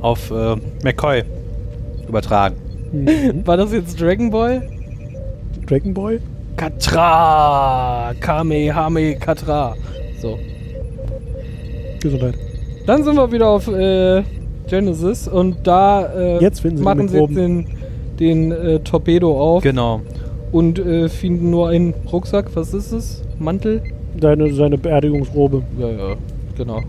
[0.00, 1.22] auf äh, McCoy
[2.08, 2.56] übertragen.
[2.92, 3.42] Mhm.
[3.46, 4.62] War das jetzt Dragon Ball?
[5.66, 6.20] Dragon Boy?
[6.56, 8.12] Katra!
[8.20, 9.74] Kamehame Katra.
[10.20, 10.38] So.
[12.00, 12.34] Gesundheit.
[12.86, 14.22] Dann sind wir wieder auf äh,
[14.68, 17.66] Genesis und da äh, Jetzt finden sie machen sie jetzt den,
[18.18, 20.00] den äh, Torpedo auf Genau.
[20.52, 22.46] und äh, finden nur einen Rucksack.
[22.54, 23.22] Was ist es?
[23.38, 23.82] Mantel?
[24.20, 25.62] Seine, seine Beerdigungsrobe.
[25.78, 26.14] Ja, ja,
[26.56, 26.80] genau.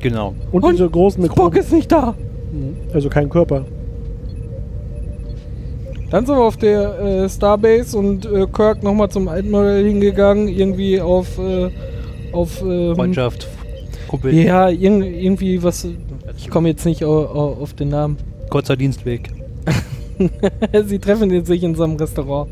[0.00, 0.34] Genau.
[0.52, 1.58] Und, Und diese großen Spock Mikroben.
[1.60, 2.14] ist nicht da.
[2.52, 2.76] Mhm.
[2.92, 3.64] Also kein Körper.
[6.10, 11.00] Dann sind wir auf der äh, Starbase und äh, Kirk nochmal zum Altmodell hingegangen, irgendwie
[11.00, 11.68] auf, äh,
[12.32, 13.48] auf ähm, Freundschaft,
[14.06, 15.86] Kumpel, Ja, irg irgendwie was.
[16.38, 18.18] Ich komme jetzt nicht au au auf den Namen.
[18.50, 19.30] kurzer Dienstweg.
[20.86, 22.50] Sie treffen sich in so einem Restaurant,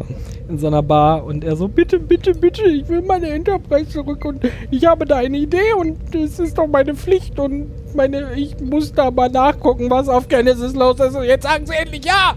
[0.49, 4.25] in so einer Bar und er so, bitte, bitte, bitte, ich will meine Enterprise zurück
[4.25, 8.59] und ich habe da eine Idee und es ist doch meine Pflicht und meine, ich
[8.61, 12.35] muss da mal nachgucken, was auf Genesis los ist und jetzt sagen sie endlich ja!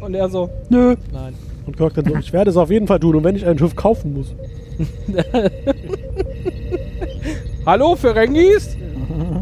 [0.00, 0.96] Und er so, Nö.
[1.12, 1.34] nein.
[1.66, 3.58] Und Kirk dann so, ich werde es auf jeden Fall tun, und wenn ich ein
[3.58, 4.34] Schiff kaufen muss.
[7.66, 8.76] Hallo, Ferengis?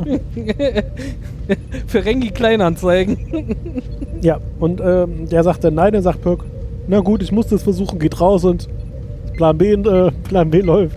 [1.86, 3.56] Ferengi Kleinanzeigen.
[4.22, 6.44] Ja, und ähm, der sagt dann nein, dann sagt Kirk,
[6.86, 8.68] na gut, ich muss das versuchen, geht raus und
[9.34, 10.96] Plan B, äh, Plan B läuft.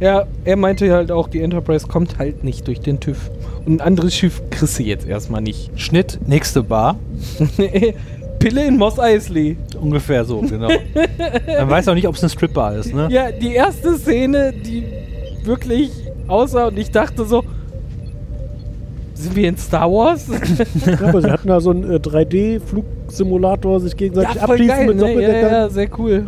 [0.00, 3.30] Ja, er meinte halt auch, die Enterprise kommt halt nicht durch den TÜV.
[3.64, 5.70] Und ein anderes Schiff kriegst du jetzt erstmal nicht.
[5.76, 6.98] Schnitt, nächste Bar.
[8.38, 9.56] Pille in Moss Eisley.
[9.80, 10.68] Ungefähr so, genau.
[11.46, 13.08] Man weiß auch nicht, ob es eine Stripbar ist, ne?
[13.10, 14.84] Ja, die erste Szene, die
[15.42, 15.90] wirklich
[16.28, 17.44] aussah und ich dachte so,
[19.18, 20.26] sind wir in Star Wars?
[20.86, 24.96] Ja, aber sie hatten da so einen äh, 3D-Flugsimulator sich gegenseitig ja, abschießen geil, mit
[24.96, 25.22] ne?
[25.22, 26.26] ja, ja, sehr cool.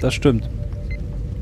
[0.00, 0.48] Das stimmt.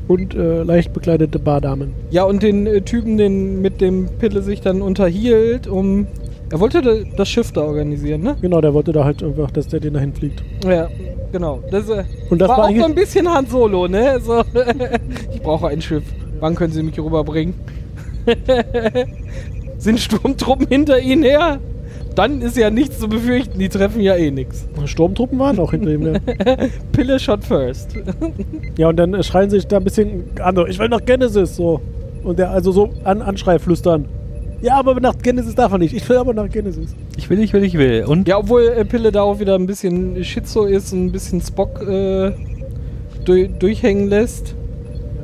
[0.07, 1.93] und äh, leicht bekleidete Bardamen.
[2.11, 6.07] Ja, und den äh, Typen, den mit dem Pille sich dann unterhielt, um...
[6.51, 8.35] Er wollte da, das Schiff da organisieren, ne?
[8.41, 10.43] Genau, der wollte da halt einfach, dass der den dahin fliegt.
[10.65, 10.89] Ja,
[11.31, 11.63] genau.
[11.71, 14.19] Das, äh, Und das war, war auch so ein bisschen Han Solo, ne?
[14.21, 14.43] So,
[15.33, 16.03] ich brauche ein Schiff.
[16.41, 17.53] Wann können Sie mich rüberbringen?
[19.77, 21.59] Sind Sturmtruppen hinter Ihnen her?
[22.15, 24.67] Dann ist ja nichts zu befürchten, die treffen ja eh nichts.
[24.85, 26.13] Sturmtruppen waren auch hinter ihm.
[26.13, 26.19] Ja,
[26.91, 27.95] Pille shot first.
[28.77, 30.69] ja und dann äh, schreien sich da ein bisschen andere.
[30.69, 31.81] Ich will nach Genesis so.
[32.23, 34.05] Und der also so an Anschrei flüstern.
[34.61, 35.93] Ja, aber nach Genesis darf er nicht.
[35.93, 36.93] Ich will aber nach Genesis.
[37.17, 38.03] Ich will, ich will, ich will.
[38.05, 41.41] Und Ja, obwohl äh, Pille da auch wieder ein bisschen Schizo ist und ein bisschen
[41.41, 42.31] Spock äh,
[43.25, 44.53] du durchhängen lässt.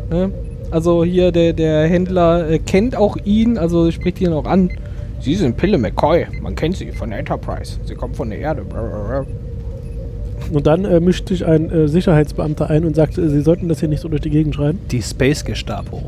[0.10, 0.32] Ne?
[0.70, 4.72] Also hier der, der Händler äh, kennt auch ihn, also spricht ihn auch an.
[5.20, 7.80] Sie sind Pille McCoy, man kennt sie von der Enterprise.
[7.86, 8.64] Sie kommt von der Erde.
[10.52, 13.80] Und dann äh, mischt sich ein äh, Sicherheitsbeamter ein und sagt, äh, sie sollten das
[13.80, 14.80] hier nicht so durch die Gegend schreiben.
[14.92, 16.04] die Space Gestapo.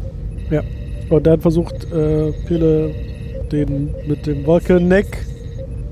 [0.50, 0.62] Ja.
[1.10, 2.92] Und dann versucht äh, Pille
[3.52, 5.26] den mit dem Vulcan Neck,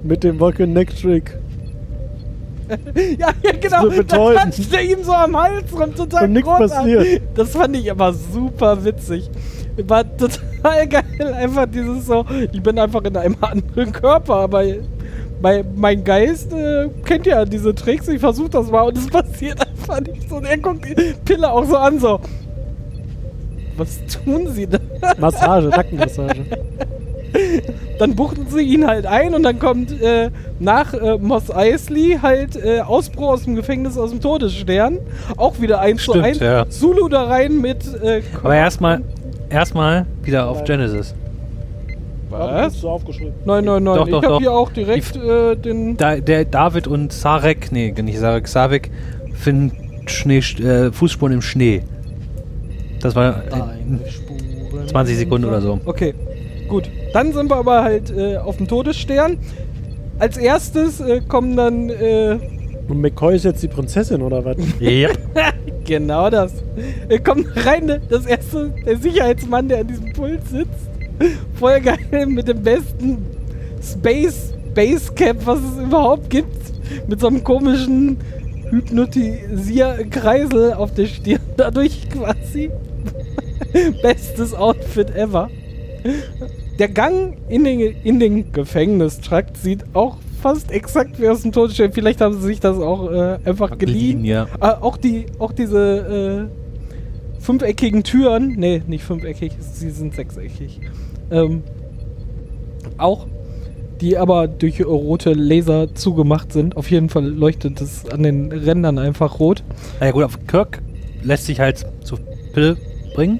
[0.04, 1.38] mit dem Vulcan Neck Trick.
[3.18, 3.84] Ja, ja genau.
[3.84, 4.38] So betäubend.
[4.38, 7.22] Da klatscht er ihm so am Hals rum, total Und nichts passiert.
[7.36, 9.30] Das fand ich aber super witzig.
[9.88, 11.34] War total geil.
[11.36, 14.64] Einfach dieses so, ich bin einfach in einem anderen Körper, aber
[15.42, 18.08] bei, mein Geist äh, kennt ja diese Tricks.
[18.08, 20.38] Ich versuche das mal und es passiert einfach nicht so.
[20.38, 22.20] Und er guckt die Pille auch so an, so.
[23.78, 24.80] Was tun sie da?
[25.20, 26.46] Massage, Nackenmassage.
[28.00, 32.56] Dann buchten sie ihn halt ein und dann kommt äh, nach äh, Moss Eisley halt
[32.56, 35.00] äh, Ausbruch aus dem Gefängnis aus dem Todesstern.
[35.36, 36.40] Auch wieder eins zu Stimmt, eins.
[36.40, 36.70] ja.
[36.70, 37.86] Zulu da rein mit.
[38.04, 39.02] Äh, Aber erstmal,
[39.50, 41.16] erstmal wieder auf Genesis.
[42.30, 42.84] Was?
[42.84, 43.84] Nein, nein, nein.
[43.84, 44.40] Doch, ich doch, habe doch.
[44.40, 45.98] hier auch direkt äh, den.
[45.98, 48.92] Da, der David und Sarek, nee, nicht Sarek, Savik
[49.34, 49.72] finden
[50.08, 51.84] Schnee, äh, Fußspuren im Schnee.
[53.02, 54.88] Das war äh, Deine Spuren.
[54.88, 55.80] 20 Sekunden oder so.
[55.86, 56.14] Okay,
[56.68, 56.90] gut.
[57.14, 59.38] Dann sind wir aber halt äh, auf dem Todesstern.
[60.20, 61.90] Als erstes äh, kommen dann.
[61.90, 62.40] Äh,
[62.88, 64.58] Und McCoy ist jetzt die Prinzessin oder was?
[64.80, 65.10] Ja.
[65.86, 66.52] Genau das.
[67.08, 70.90] Er kommt rein, das erste, der Sicherheitsmann, der an diesem Pult sitzt.
[71.58, 73.26] Voll geil mit dem besten
[73.82, 76.58] Space Basecap, was es überhaupt gibt.
[77.08, 78.18] Mit so einem komischen
[78.70, 82.70] Hypnotisierkreisel auf der Stirn dadurch quasi.
[84.02, 85.50] Bestes Outfit ever.
[86.80, 91.92] Der Gang in den, in den Gefängnistrakt sieht auch fast exakt wie aus dem Todesstern.
[91.92, 94.24] Vielleicht haben sie sich das auch äh, einfach geliehen.
[94.24, 94.48] ja.
[94.62, 100.82] Äh, auch, die, auch diese äh, fünfeckigen Türen, nee, nicht fünfeckig, sie sind sechseckig.
[101.32, 101.64] Ähm,
[102.98, 103.28] auch
[104.02, 106.78] die aber durch rote Laser zugemacht sind.
[106.78, 109.64] Auf jeden Fall leuchtet es an den Rändern einfach rot.
[110.00, 110.82] Na ja gut, auf Kirk
[111.24, 112.20] lässt sich halt zur
[112.54, 112.78] Pille
[113.16, 113.40] bringen.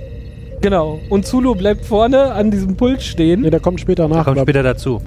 [0.62, 1.00] Genau.
[1.10, 3.42] Und Zulu bleibt vorne an diesem Pult stehen.
[3.42, 4.42] Ne, der kommt später nach, kommt glaub ich.
[4.44, 5.02] später dazu.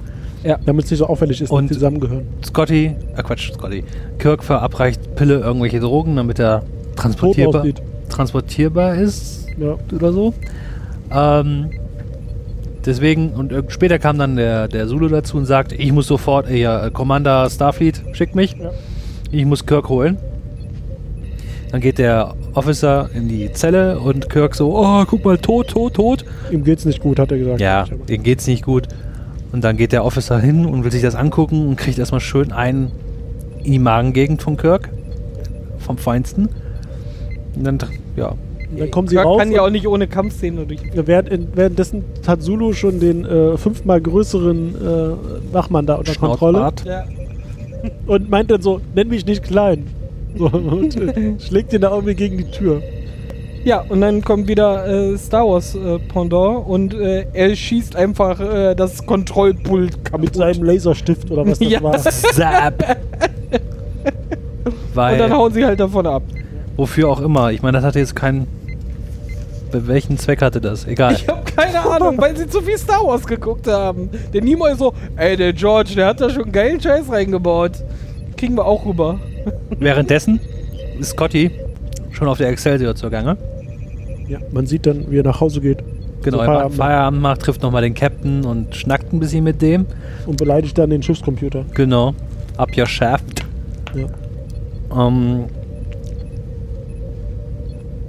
[0.65, 2.25] damit es nicht so auffällig ist, Und- dass die zusammengehören.
[2.43, 3.83] Scotty, äh Quatsch, Scotty.
[4.17, 6.63] Kirk verabreicht Pille irgendwelche Drogen, damit er
[6.95, 7.63] transportierbar,
[8.09, 9.75] transportierbar ist Ja.
[9.93, 10.33] oder so.
[11.13, 11.69] Ähm,
[12.85, 16.57] deswegen, und später kam dann der, der Zulu dazu und sagt, ich muss sofort, äh,
[16.57, 18.55] ja, äh, Commander Starfleet, schickt mich.
[18.57, 18.71] Ja.
[19.31, 20.17] Ich muss Kirk holen.
[21.71, 25.93] Dann geht der Officer in die Zelle und Kirk so, oh, guck mal, tot, tot,
[25.93, 26.25] tot.
[26.51, 27.61] Ihm geht's nicht gut, hat er gesagt.
[27.61, 28.87] Ja, denen geht's nicht gut.
[29.51, 32.51] Und dann geht der Officer hin und will sich das angucken und kriegt erstmal schön
[32.51, 32.91] einen
[33.63, 34.89] in die Magengegend von Kirk.
[35.79, 36.49] Vom Feinsten.
[37.55, 37.77] Und dann,
[38.15, 38.29] ja.
[38.71, 39.39] Und dann kommen sie Kirk raus.
[39.39, 40.79] kann ja auch nicht ohne Kampfszene durch.
[40.93, 46.71] Währenddessen hat Zulu schon den äh, fünfmal größeren äh, Wachmann da unter Kontrolle.
[46.85, 47.03] Ja.
[48.07, 49.85] und meint dann so, nenn mich nicht klein.
[50.37, 52.81] So, und äh, schlägt ihn da irgendwie gegen die Tür.
[53.65, 58.39] ja, und dann kommt wieder äh, Star Wars äh, Pendant und äh, er schießt einfach
[58.39, 60.35] äh, das Kontrollpult Mit kaputt.
[60.35, 61.81] seinem Laserstift oder was das Ja.
[61.83, 61.97] war.
[61.99, 62.97] Zap!
[64.93, 66.23] Weil, Und dann hauen sie halt davon ab.
[66.77, 67.51] wofür auch immer.
[67.51, 68.47] Ich meine, das hatte jetzt keinen.
[69.71, 70.85] Bei welchen Zweck hatte das?
[70.85, 71.13] Egal.
[71.13, 74.09] Ich habe keine Ahnung, weil sie zu viel Star Wars geguckt haben.
[74.33, 77.71] Der Nimoy so, ey, der George, der hat da schon einen geilen Scheiß reingebaut.
[78.35, 79.17] Kriegen wir auch rüber.
[79.79, 80.39] Währenddessen
[80.99, 81.51] ist Scotty
[82.11, 83.37] schon auf der Excelsior zugange.
[84.27, 85.83] Ja, man sieht dann, wie er nach Hause geht
[86.23, 86.75] Genau, So er macht Feierabend.
[86.77, 89.85] Feierabend macht, trifft nochmal den Captain und schnackt ein bisschen mit dem.
[90.25, 91.65] und beleidigt dann den Schiffscomputer.
[91.73, 92.13] Genau.
[92.57, 93.43] Up your shaft.
[93.95, 94.05] Ja.
[95.07, 95.45] Ähm.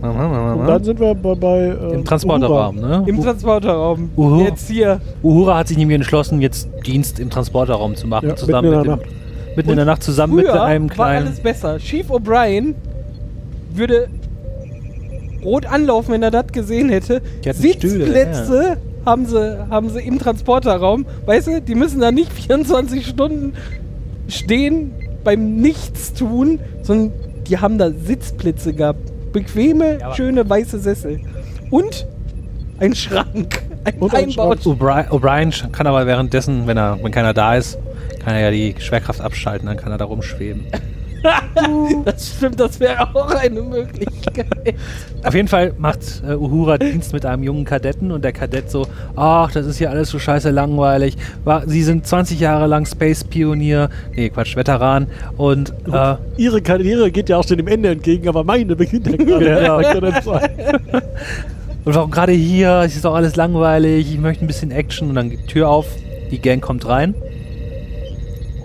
[0.02, 3.04] Und dann sind wir bei, bei äh, Im Transporterraum, ne?
[3.06, 4.10] Im Transporterraum.
[4.16, 4.42] Uhu.
[4.42, 5.00] Jetzt hier.
[5.22, 8.30] Uhura hat sich nämlich entschlossen, jetzt Dienst im Transporterraum zu machen.
[8.30, 8.98] Ja, zusammen mit dem,
[9.56, 11.26] mitten in der Nacht zusammen mit einem war kleinen.
[11.26, 11.78] alles besser.
[11.78, 12.74] Chief O'Brien
[13.74, 14.08] würde
[15.44, 17.20] rot anlaufen, wenn er das gesehen hätte.
[17.52, 21.06] Sitzplätze haben, sie, haben sie im Transporterraum.
[21.26, 23.54] Weißt du, die müssen da nicht 24 Stunden
[24.28, 24.92] stehen
[25.24, 27.12] beim Nichtstun, sondern
[27.48, 29.32] die haben da Sitzplätze gehabt.
[29.32, 31.20] Bequeme, Ja, schöne weiße Sessel.
[31.70, 32.06] Und
[32.78, 33.62] ein Schrank.
[33.84, 34.52] Ein Und ein Einbau.
[34.52, 37.78] O'Brien, O'Brien kann aber währenddessen, wenn er, wenn keiner da ist,
[38.24, 40.66] kann er ja die Schwerkraft abschalten, dann kann er da rumschweben.
[42.04, 44.74] Das stimmt, das wäre auch eine Möglichkeit.
[45.22, 48.88] Auf jeden Fall macht äh, Uhura Dienst mit einem jungen Kadetten und der Kadett so,
[49.14, 51.16] ach, das ist hier alles so scheiße langweilig.
[51.44, 55.06] War, Sie sind 20 Jahre lang Space-Pionier, nee, Quatsch, Veteran
[55.36, 59.16] und äh, Ihre Karriere geht ja auch schon dem Ende entgegen, aber meine beginnt ja
[59.16, 60.22] gerade.
[61.84, 62.82] Und warum gerade hier?
[62.84, 64.12] Es ist doch alles langweilig.
[64.12, 65.08] Ich möchte ein bisschen Action.
[65.08, 65.86] Und dann geht die Tür auf.
[66.30, 67.12] Die Gang kommt rein.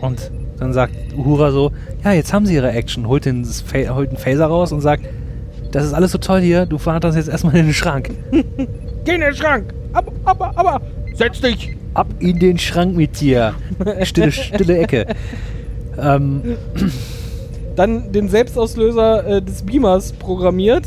[0.02, 1.72] Und dann sagt Uhura so:
[2.04, 3.08] Ja, jetzt haben sie ihre Action.
[3.08, 5.04] Holt den, holt den Phaser raus und sagt:
[5.72, 6.66] Das ist alles so toll hier.
[6.66, 8.12] Du fahrst das jetzt erstmal in den Schrank.
[9.06, 9.74] Geh in den Schrank.
[9.94, 10.82] Aber, aber, aber.
[11.14, 11.76] Setz dich.
[11.94, 13.56] Ab in den Schrank mit dir.
[14.04, 15.08] Stille, stille Ecke.
[16.00, 16.44] Ähm,
[17.76, 20.86] Dann den Selbstauslöser äh, des Beamers programmiert.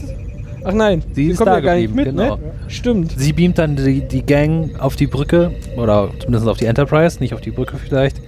[0.65, 2.37] Ach nein, Sie ist kommt da ja gar nicht mit, geblieben, genau.
[2.37, 2.53] ne?
[2.69, 3.13] Stimmt.
[3.17, 5.53] sie beamt dann die, die Gang auf die Brücke.
[5.77, 7.19] Oder zumindest auf die Enterprise.
[7.21, 8.21] Nicht auf die Brücke vielleicht.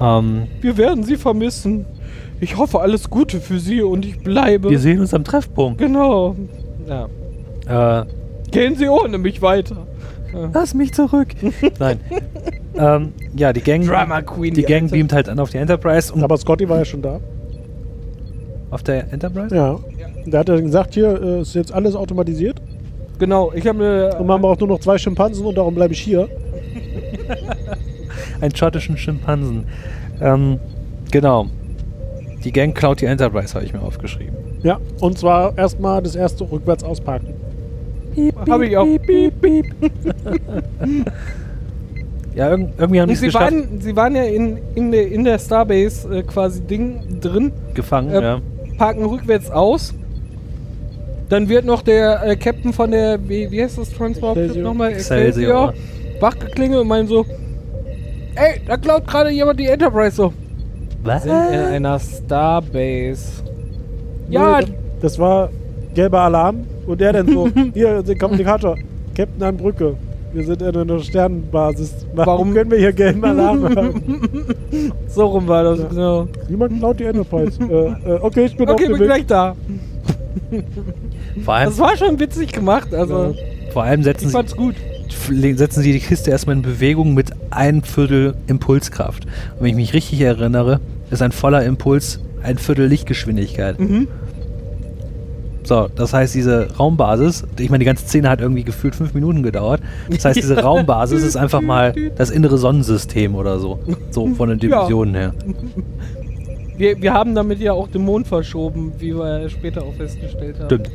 [0.00, 1.86] Ähm, Wir werden sie vermissen.
[2.40, 4.68] Ich hoffe alles Gute für sie und ich bleibe.
[4.70, 5.78] wir sehen uns am Treffpunkt.
[5.78, 6.36] genau.
[7.66, 8.02] Ja.
[8.02, 8.06] Äh,
[8.50, 9.86] Gehen Sie ohne mich weiter.
[10.32, 10.50] Ja.
[10.52, 11.28] Lass mich zurück.
[11.78, 11.98] Nein.
[12.76, 14.54] ähm, ja, die Gang, Drama Queen.
[14.54, 14.94] die Gang Alte.
[14.94, 17.18] beamt halt an auf die Enterprise und Aber Scotty war ja schon da.
[18.70, 19.54] auf der Enterprise?
[19.54, 19.78] Ja.
[20.26, 22.60] Der hat ja gesagt, hier äh, ist jetzt alles automatisiert.
[23.18, 24.16] Genau, ich habe mir.
[24.20, 26.28] Und man braucht nur noch zwei Schimpansen und darum bleibe ich hier.
[28.40, 29.64] Einen schottischen Schimpansen.
[30.20, 30.58] Ähm,
[31.10, 31.46] genau.
[32.44, 34.34] Die Gang klaut die Enterprise, habe ich mir aufgeschrieben.
[34.62, 34.78] Ja.
[35.00, 37.34] Und zwar erstmal das erste rückwärts ausparken.
[38.48, 38.84] Habe ich auch.
[38.84, 39.66] Piep, piep.
[42.34, 45.10] Ja, irg irgendwie haben die es sie geschafft, waren, sie waren ja in, in, der,
[45.10, 48.10] in der Starbase äh, quasi Ding drin, gefangen.
[48.10, 48.40] äh, ja.
[48.76, 49.94] parken rückwärts aus.
[51.30, 54.64] Dann wird noch der äh, Captain von der, wie, wie heißt das Transport Excelsior.
[54.64, 54.92] nochmal?
[54.92, 55.74] Excelsior.
[56.20, 57.24] wachgeklingelt und meint so,
[58.36, 60.32] ey, da klaut gerade jemand die Enterprise so.
[61.02, 61.22] Was?
[61.24, 63.42] Sind in einer Starbase.
[64.28, 64.66] Ja, Nee,
[65.00, 65.50] das war
[65.94, 66.64] gelber Alarm.
[66.86, 68.76] Und der dann so, hier, der Kommunikator,
[69.16, 69.94] Captain an Brücke.
[70.32, 72.06] Wir sind in einer Sternenbasis.
[72.14, 74.44] Warum- können wir hier gelben Alarm haben?
[75.08, 75.86] so rum war das, Ja.
[75.88, 76.28] genau.
[76.48, 77.58] Niemand klaut die Enterprise.
[78.04, 79.06] äh, äh, okay, ich bin Okay, bin Weg.
[79.06, 79.54] gleich da.
[81.44, 83.34] Vor allem, Das war schon witzig gemacht, also
[83.72, 84.74] vor allem setzen ich sie, fand's gut.
[85.12, 89.24] Setzen sie die Kiste erstmal in Bewegung mit ein Viertel Impulskraft.
[89.24, 93.78] Und wenn ich mich richtig erinnere, ist ein voller Impuls ein Viertel Lichtgeschwindigkeit.
[93.78, 94.08] Mhm.
[95.64, 99.42] So, das heißt, diese Raumbasis, ich meine, die ganze Szene hat irgendwie gefühlt fünf Minuten
[99.42, 99.80] gedauert.
[100.08, 100.60] Das heißt, diese Ja.
[100.64, 103.80] Raumbasis ist einfach mal das innere Sonnensystem oder so.
[104.10, 104.68] So von den Ja.
[104.68, 105.34] Dimensionen her.
[106.76, 110.66] Wir, wir haben damit ja auch den Mond verschoben, wie wir später auch festgestellt haben.
[110.66, 110.90] Stimmt.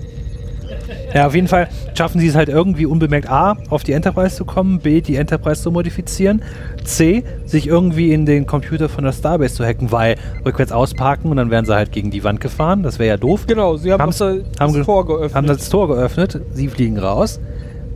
[1.13, 4.45] Ja, auf jeden Fall schaffen sie es halt irgendwie unbemerkt A, auf die Enterprise zu
[4.45, 6.41] kommen, B, die Enterprise zu modifizieren,
[6.83, 11.37] C, sich irgendwie in den Computer von der Starbase zu hacken, weil rückwärts ausparken und
[11.37, 13.45] dann wären sie halt gegen die Wand gefahren, das wäre ja doof.
[13.47, 15.35] Genau, sie haben das, haben das Tor geöffnet.
[15.35, 17.39] Haben das Tor geöffnet, sie fliegen raus.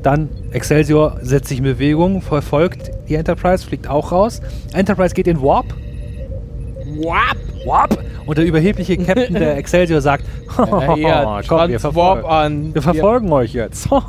[0.03, 4.39] Dann Excelsior setzt sich in Bewegung, verfolgt die Enterprise, fliegt auch raus.
[4.73, 5.65] Enterprise geht in Warp.
[6.97, 7.37] Wap!
[7.65, 7.97] Warp!
[8.25, 10.23] Und der überhebliche Captain der Excelsior sagt,
[10.57, 12.73] Ja, ja, komm, wir verfolgen, an.
[12.73, 13.87] wir verfolgen euch jetzt.
[13.91, 14.01] Und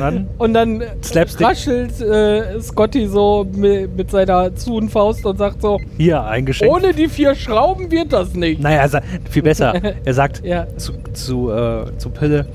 [0.00, 1.46] dann Und dann Slapstick.
[1.46, 6.72] raschelt äh, Scotty so mit, mit seiner zuen Faust und sagt so, hier ein Geschenk.
[6.72, 8.60] ohne die vier Schrauben wird das nicht.
[8.62, 8.88] Naja,
[9.30, 9.74] viel besser.
[10.04, 10.66] Er sagt Ja.
[10.78, 12.46] zu, zu, äh, zu Pille,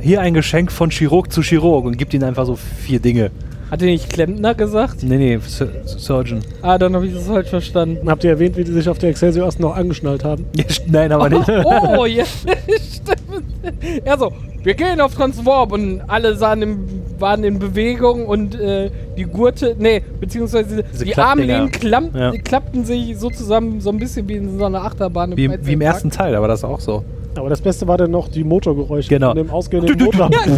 [0.00, 3.30] hier ein Geschenk von Chirurg zu Chirurg und gibt ihm einfach so vier Dinge.
[3.70, 5.02] Hat er nicht Klempner gesagt?
[5.02, 6.40] Nee, nee, Sur Surgeon.
[6.62, 8.08] Ah, dann habe ich das falsch verstanden.
[8.08, 10.46] Habt ihr erwähnt, wie die sich auf der Excelsior erst noch angeschnallt haben?
[10.86, 11.48] Nein, aber nicht.
[11.98, 14.06] Oh, ja, stimmt.
[14.06, 16.78] Ja, so, wir gehen auf Transwarp und alle sahen im,
[17.18, 21.16] waren in Bewegung und äh, die Gurte, nee, beziehungsweise Diese die.
[21.16, 22.32] Armlehnen klamm, Ja.
[22.32, 25.36] klappten sich so zusammen, so ein bisschen wie in so einer Achterbahn.
[25.36, 25.66] Wie, Freizeitpark.
[25.68, 27.04] wie im ersten Teil, aber das ist auch so.
[27.36, 29.28] Aber das Beste war dann noch die Motorgeräusche Genau.
[29.28, 30.30] von dem ausgehenden Motor.
[30.48, 30.56] Ja,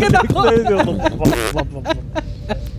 [0.68, 0.94] genau.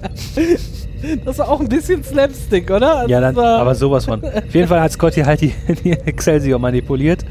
[1.25, 2.97] Das war auch ein bisschen Slapstick, oder?
[2.99, 4.23] Also Ja, dann, aber sowas von.
[4.23, 5.51] Auf jeden Fall hat Scotty halt die,
[5.83, 7.25] die Excelsior manipuliert,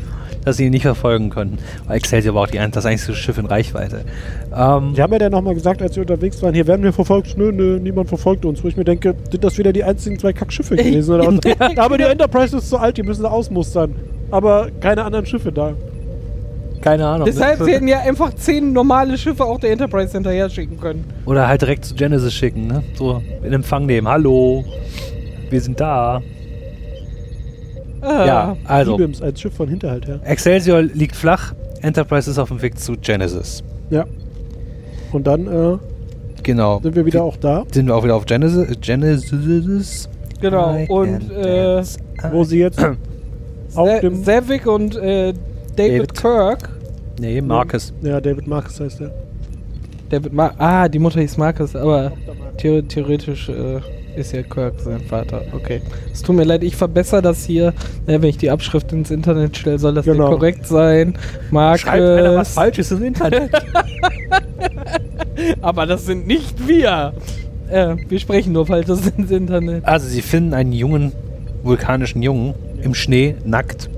[0.44, 1.59] dass sie ihn nicht verfolgen konnten.
[1.87, 4.04] Weil Excelsior war auch die, das einzige Schiff in Reichweite.
[4.52, 7.37] Ähm, Die haben ja dann nochmal gesagt, als wir unterwegs waren, hier werden wir verfolgt.
[7.38, 8.64] Nö, nö, niemand verfolgt uns.
[8.64, 11.14] Wo ich mir denke, sind das wieder die einzigen zwei Kackschiffe gewesen?
[11.14, 11.38] Oder was?
[11.44, 12.04] Ja, Aber die.
[12.04, 13.94] Enterprise ist zu alt, die müssen sie ausmustern.
[14.33, 15.74] Aber keine anderen Schiffe da.
[16.80, 17.26] Keine Ahnung.
[17.26, 21.04] Deshalb sie hätten ja einfach zehn normale Schiffe auch der Enterprise hinterher schicken können.
[21.26, 22.82] Oder halt direkt zu Genesis schicken, ne?
[22.94, 24.08] So in Empfang nehmen.
[24.08, 24.64] Hallo,
[25.50, 26.20] wir sind da.
[28.02, 28.26] Ah.
[28.26, 28.94] Ja, also.
[28.94, 30.20] Ibims als Schiff von Hinterhalt her.
[30.24, 33.62] Excelsior liegt flach, Enterprise ist auf dem Weg zu Genesis.
[33.90, 34.06] Ja.
[35.12, 35.78] Und dann äh,
[36.42, 36.80] Genau.
[36.82, 38.78] sind wir wieder auch da, Sind wir auch wieder auf Genesis.
[38.80, 40.08] Genesis.
[40.40, 41.82] Genau, I und, äh,
[42.32, 42.82] wo sie jetzt
[43.74, 44.24] auf dem.
[44.24, 45.34] Savik und äh,
[45.80, 46.14] David, David.
[46.14, 46.68] Kirk.
[47.20, 47.92] Nee, Marcus.
[48.02, 49.10] Ja, David Marcus heißt der.
[50.10, 52.12] David Mar ah, die Mutter hieß Marcus, aber
[52.60, 53.78] the theoretisch äh,
[54.16, 55.42] ist ja Kirk sein Vater.
[55.52, 55.80] Okay.
[56.12, 57.68] Es tut mir leid, ich verbessere das hier.
[58.06, 60.24] Äh, wenn ich die Abschrift ins Internet stelle, soll das Genau.
[60.24, 61.14] ja korrekt sein.
[61.50, 61.82] Marcus.
[61.82, 63.50] Schreibt einer was Falsches im Internet.
[65.62, 67.12] Aber das sind nicht wir.
[67.70, 69.84] Äh, wir sprechen nur Falsches ins Internet.
[69.84, 71.12] also, sie finden einen jungen,
[71.62, 73.88] vulkanischen Jungen im Schnee, nackt.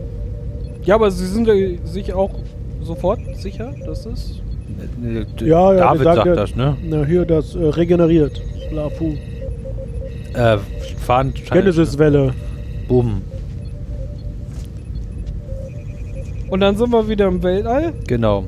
[0.84, 1.48] Ja, aber sie sind
[1.84, 2.30] sich auch
[2.82, 4.40] sofort sicher, dass es.
[5.40, 6.76] Ja, ja, David sagt ja, das, ne?
[6.82, 8.40] Na, hier, das äh, regeneriert.
[8.72, 9.14] Lafu.
[10.34, 10.58] Äh,
[10.98, 11.34] fahren.
[11.50, 12.32] Genesis-Welle.
[12.88, 13.22] Bumm.
[16.48, 17.92] Und dann sind wir wieder im Weltall.
[18.06, 18.44] Genau.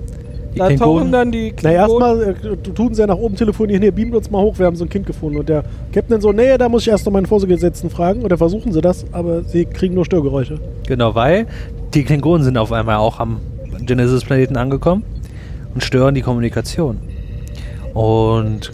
[0.56, 3.82] Da tauchen Klingonen- dann die Na, Klingonen- erstmal äh, tun sie ja nach oben telefonieren,
[3.82, 5.38] hier, beamt uns mal hoch, wir haben so ein Kind gefunden.
[5.38, 8.22] Und der Captain so, nee, da muss ich erst noch meinen Vorgesetzten fragen.
[8.22, 10.58] Oder versuchen sie das, aber sie kriegen nur Störgeräusche.
[10.86, 11.46] Genau, weil
[11.94, 13.40] die Klingonen sind auf einmal auch am
[13.84, 15.02] Genesis-Planeten angekommen
[15.74, 16.98] und stören die Kommunikation.
[17.92, 18.72] Und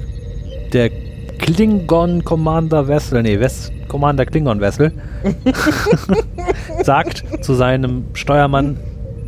[0.73, 0.91] der
[1.39, 4.93] Klingon Commander Vessel, nee, West Commander Klingon Vessel,
[6.83, 8.77] sagt zu seinem Steuermann,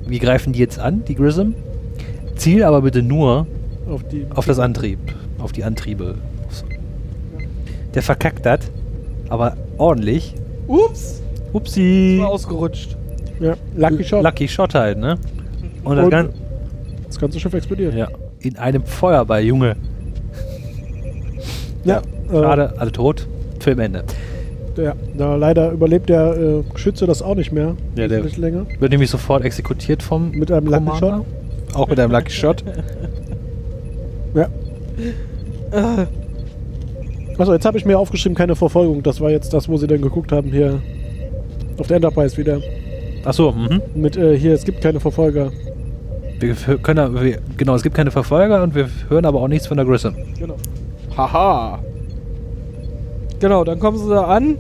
[0.07, 1.51] wir greifen die jetzt an, die Grism.
[2.37, 3.47] Ziel aber bitte nur
[3.89, 4.27] Auf die.
[4.35, 4.99] auf das Antrieb,
[5.39, 6.17] auf die Antriebe.
[7.95, 8.61] Der verkackt das,
[9.29, 10.35] aber ordentlich.
[10.67, 11.21] Ups!
[11.53, 12.19] Upsi.
[12.21, 12.97] War ausgerutscht.
[13.41, 14.23] Ja, Lucky Shot.
[14.23, 15.19] Lucky Shot halt, ne?
[15.85, 16.33] Und das Und- Ganze.
[17.09, 17.95] Das ganze Schiff explodiert.
[17.95, 18.09] Ja,
[18.41, 19.77] in einem Feuerball, Junge.
[21.85, 23.27] Ja, äh, Schade, alle tot.
[23.61, 24.05] Filmende.
[24.77, 27.77] Ja, da leider überlebt der äh, Schütze das auch nicht mehr.
[27.97, 28.65] Ja, der- länger.
[28.81, 30.99] Wird nämlich sofort exekutiert vom Mit einem Lucky.
[30.99, 31.25] Shot.
[31.75, 32.63] Auch mit einem Lucky Shot.
[34.35, 34.49] Ja.
[37.39, 39.03] Achso, jetzt habe ich mir aufgeschrieben, keine Verfolgung.
[39.03, 40.81] Das war jetzt das, wo sie dann geguckt haben, hier
[41.79, 42.61] auf der Enterprise wieder.
[43.25, 43.81] Achso, mhm.
[43.95, 45.51] Mit äh, hier, es gibt keine Verfolger.
[46.41, 49.67] Wir können, aber- wir, genau, es gibt keine Verfolger und wir hören aber auch nichts
[49.67, 50.15] von der Grissom.
[50.39, 50.57] Genau.
[51.17, 51.79] Haha.
[53.41, 54.57] Genau, dann kommen sie da an.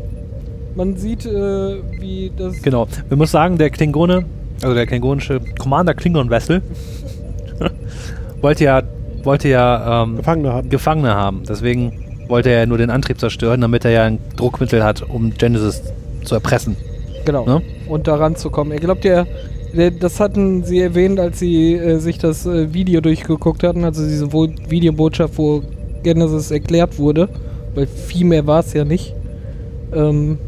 [0.75, 2.63] Man sieht, äh, wie das.
[2.63, 2.87] Genau.
[3.09, 4.25] Wir muss sagen, der Klingone,
[4.63, 6.63] also der klingonische Commander Klingon Vessel,
[8.41, 8.83] wollte ja
[9.25, 10.69] wollte ja ähm, Gefangene haben.
[10.69, 11.43] Gefangene haben.
[11.49, 11.93] Deswegen
[12.29, 15.83] wollte er nur den Antrieb zerstören, damit er ja ein Druckmittel hat, um Genesis
[16.25, 16.77] zu erpressen.
[17.25, 17.47] Genau.
[17.47, 17.63] Ne?
[17.89, 18.73] Und daran zu kommen.
[18.73, 19.27] Er glaubt ja,
[19.77, 24.05] der- das hatten sie erwähnt, als sie äh, sich das äh, Video durchgeguckt hatten, also
[24.05, 25.63] diese Wo Videobotschaft, wo
[26.03, 27.29] Genesis erklärt wurde,
[27.75, 29.15] weil viel mehr war es ja nicht.
[29.95, 30.39] Ähm,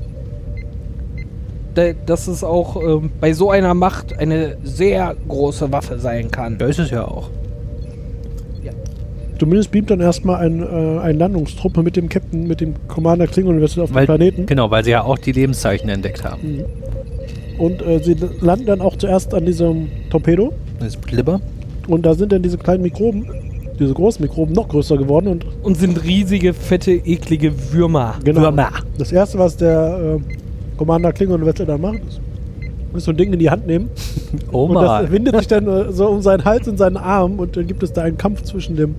[2.06, 6.58] dass es auch ähm, bei so einer Macht eine sehr große Waffe sein kann.
[6.58, 7.30] Da ist es ja auch.
[9.38, 13.62] Zumindest beamt dann erstmal ein, äh, ein Landungstruppe mit dem Captain, mit dem Commander Klingon
[13.62, 14.46] auf dem Planeten.
[14.46, 16.58] Genau, weil sie ja auch die Lebenszeichen entdeckt haben.
[16.58, 16.64] Mhm.
[17.58, 20.52] Und äh, sie landen dann auch zuerst an diesem Torpedo.
[20.78, 21.40] Das ist Blibber.
[21.88, 23.26] Und da sind dann diese kleinen Mikroben,
[23.78, 25.28] diese großen Mikroben, noch größer geworden.
[25.28, 28.14] Und Und sind riesige, fette, eklige Würmer.
[28.24, 28.70] genau, Würmer.
[28.98, 30.34] das erste, was der äh,
[30.76, 32.20] Commander Klingon Vessel dann macht, ist,
[32.94, 33.90] ist so ein Ding in die Hand nehmen.
[34.50, 37.38] Oh und das windet sich dann äh, so um seinen Hals und seinen Arm.
[37.38, 38.96] Und dann gibt es da einen Kampf zwischen dem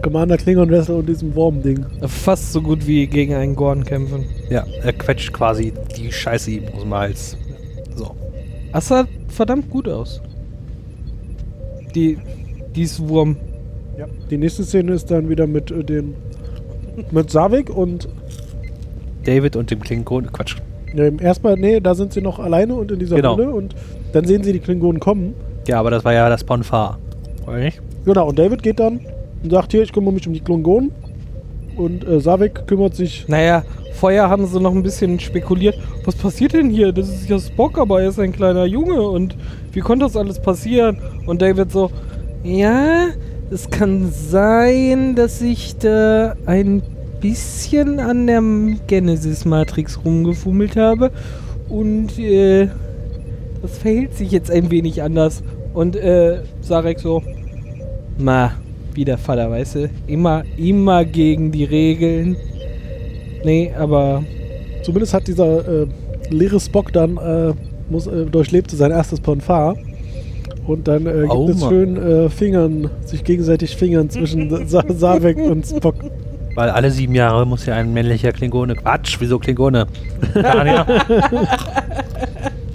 [0.00, 1.84] Commander Klingon Vessel und diesem Wurmding.
[2.06, 4.24] Fast so gut wie gegen einen Gorn kämpfen.
[4.48, 7.36] Ja, er quetscht quasi die Scheiße ihm aus dem Hals.
[7.94, 8.14] So.
[8.72, 10.22] Das sah verdammt gut aus.
[11.94, 12.18] Die,
[12.74, 13.36] dieses Wurm.
[13.98, 14.06] Ja.
[14.30, 16.14] Die nächste Szene ist dann wieder mit äh, den
[17.10, 18.08] mit Savik und
[19.26, 20.30] David und dem Klingon.
[20.32, 20.56] Quatsch.
[20.96, 23.36] ähm, erstmal, nee, da sind sie noch alleine und in dieser Genau.
[23.36, 23.74] Höhle und
[24.12, 25.34] dann sehen sie die Klingonen kommen.
[25.66, 26.98] Ja, aber das war ja das Bonfar.
[27.58, 27.80] Nicht?
[28.04, 29.00] Genau, und David geht dann
[29.42, 30.90] und sagt, hier, ich kümmere mich um die Klingonen.
[31.76, 33.26] Und äh, Savik kümmert sich.
[33.28, 33.62] Naja,
[33.92, 35.76] vorher haben sie noch ein bisschen spekuliert.
[36.04, 36.90] Was passiert denn hier?
[36.92, 39.02] Das ist ja Spock, aber er ist ein kleiner Junge.
[39.02, 39.36] Und
[39.72, 40.96] wie konnte das alles passieren?
[41.26, 41.90] Und David so,
[42.42, 43.08] ja,
[43.50, 46.82] es kann sein, dass ich da ein
[47.30, 48.42] bisschen an der
[48.86, 51.10] Genesis-Matrix rumgefummelt habe.
[51.68, 52.68] Und äh,
[53.62, 55.42] das verhält sich jetzt ein wenig anders.
[55.74, 57.22] Und äh, Sarek so,
[58.18, 58.52] ma,
[58.94, 59.90] wie der Vater, weißt du?
[60.06, 62.36] Immer, immer gegen die Regeln.
[63.44, 64.22] Nee, aber
[64.86, 65.86] Zumindest hat dieser äh,
[66.30, 67.52] leere Spock dann äh,
[67.90, 69.74] muss, äh, durchlebte sein erstes Ponfar.
[70.64, 75.38] Und dann äh, gibt Oh, es schön äh, Fingern, sich gegenseitig Fingern zwischen Sa Savik
[75.38, 75.96] und Spock.
[76.56, 78.74] Weil alle sieben Jahre muss ja ein männlicher Klingone.
[78.74, 79.86] Quatsch, wieso Klingone?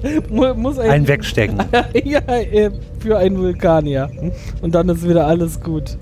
[0.30, 1.58] Muss ein, ein wegstecken.
[2.04, 4.10] ja, äh, für einen Vulkanier.
[4.62, 5.98] Und dann ist wieder alles gut.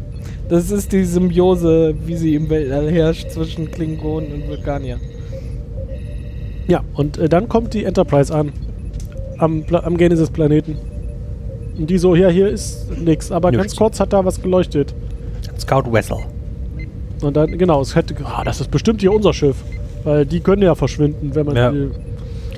[0.48, 4.98] Das ist die Symbiose, wie sie im Weltall herrscht zwischen Klingonen und Vulkanier.
[6.68, 8.52] Ja, und äh, dann kommt die Enterprise an.
[9.38, 10.78] Am, Pla am Genesis-Planeten.
[11.78, 13.32] Und die so, ja, hier ist nix.
[13.32, 13.64] Aber Nix.
[13.64, 14.94] ganz kurz hat da was geleuchtet.
[15.58, 16.18] Scout Vessel.
[17.22, 19.58] Und dann, genau, es hätte, ah, das ist bestimmt hier unser Schiff.
[20.04, 21.72] Weil die können ja verschwinden, wenn man Ja.
[21.72, 21.90] die,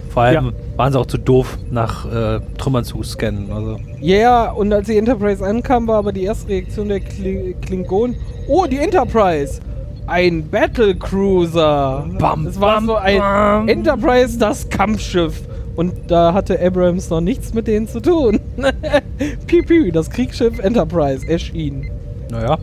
[0.09, 0.51] Vor allem Ja.
[0.78, 3.49] waren sie auch zu doof, nach äh, Trümmern zu scannen.
[3.51, 7.55] Also, Ja, yeah, und als die Enterprise ankam, war aber die erste Reaktion der Kli
[7.62, 8.18] Klingonen:
[8.49, 9.62] Oh, die Enterprise!
[10.07, 12.05] Ein Battlecruiser!
[12.20, 13.68] Bam, Es war bam, so ein bam.
[13.70, 15.41] Enterprise, das Kampfschiff.
[15.78, 18.39] Und da hatte Abrams noch nichts mit denen zu tun.
[19.47, 21.89] piu, piu, das Kriegsschiff Enterprise erschien.
[22.30, 22.57] naja,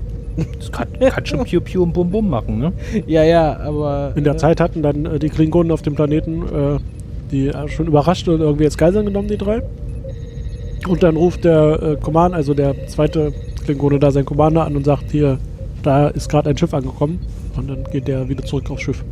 [0.59, 2.73] das kann, kann schon Piu Piu und Bum Bum machen, ne?
[3.07, 4.13] Ja, ja, aber.
[4.17, 6.79] in der äh, Zeit hatten dann äh, die Klingonen auf dem Planeten äh,
[7.31, 9.63] die äh, schon überrascht und irgendwie als Geiseln genommen, die drei.
[10.89, 13.33] Und dann ruft der äh, Commander, also der zweite
[13.65, 15.39] Klingone da, sein Commander an und sagt, hier,
[15.83, 17.21] da ist gerade ein Schiff angekommen.
[17.57, 19.05] Und dann geht der wieder zurück aufs Schiff.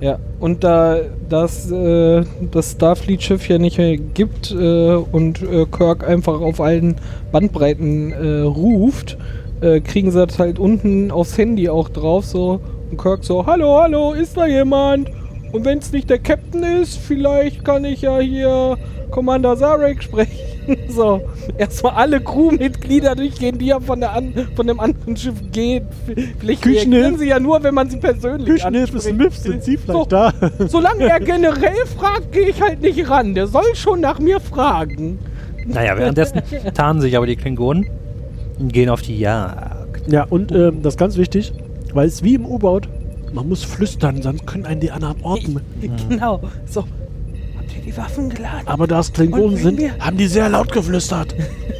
[0.00, 0.98] Ja, und da
[1.28, 6.96] das, äh, das Starfleet-Schiff ja nicht mehr gibt äh, und äh, Kirk einfach auf allen
[7.32, 9.16] Bandbreiten äh, ruft,
[9.60, 13.80] äh, kriegen sie das halt unten aufs Handy auch drauf so und Kirk so, hallo,
[13.80, 15.10] hallo, ist da jemand?
[15.52, 18.76] Und wenn es nicht der Captain ist, vielleicht kann ich ja hier
[19.10, 20.38] Commander Zarek sprechen.
[20.88, 21.20] so,
[21.56, 25.86] erstmal alle Crewmitglieder durchgehen, die ja von, der an, von dem anderen Schiff gehen.
[26.40, 29.00] Vielleicht reagieren sie ja nur, wenn man sie persönlich Küchenhilfe.
[29.00, 30.32] Smith, sind Sie vielleicht So, da?
[30.66, 33.34] Solange er generell fragt, gehe ich halt nicht ran.
[33.34, 35.18] Der soll schon nach mir fragen.
[35.66, 36.42] Naja, währenddessen
[36.74, 37.86] tarnen sich aber die Klingonen
[38.60, 40.10] gehen auf die Jagd.
[40.10, 41.52] ja, und ähm, das ist ganz wichtig,
[41.92, 42.88] weil es wie im U-Boot,
[43.32, 45.60] man muss flüstern, sonst können einen die anderen orten.
[46.08, 46.40] Genau.
[46.66, 46.82] So.
[46.82, 48.66] Habt ihr die Waffen geladen?
[48.66, 51.34] Aber da es Klingonen sind, wir- haben die sehr laut geflüstert.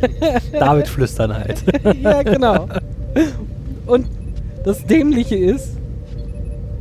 [0.52, 1.62] David flüstern halt.
[2.02, 2.68] ja, genau.
[3.86, 4.06] Und
[4.64, 5.70] das Dämliche ist,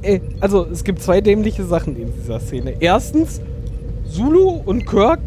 [0.01, 2.73] äh, also es gibt zwei dämliche Sachen in dieser Szene.
[2.79, 3.39] Erstens,
[4.11, 5.19] Zulu und Kirk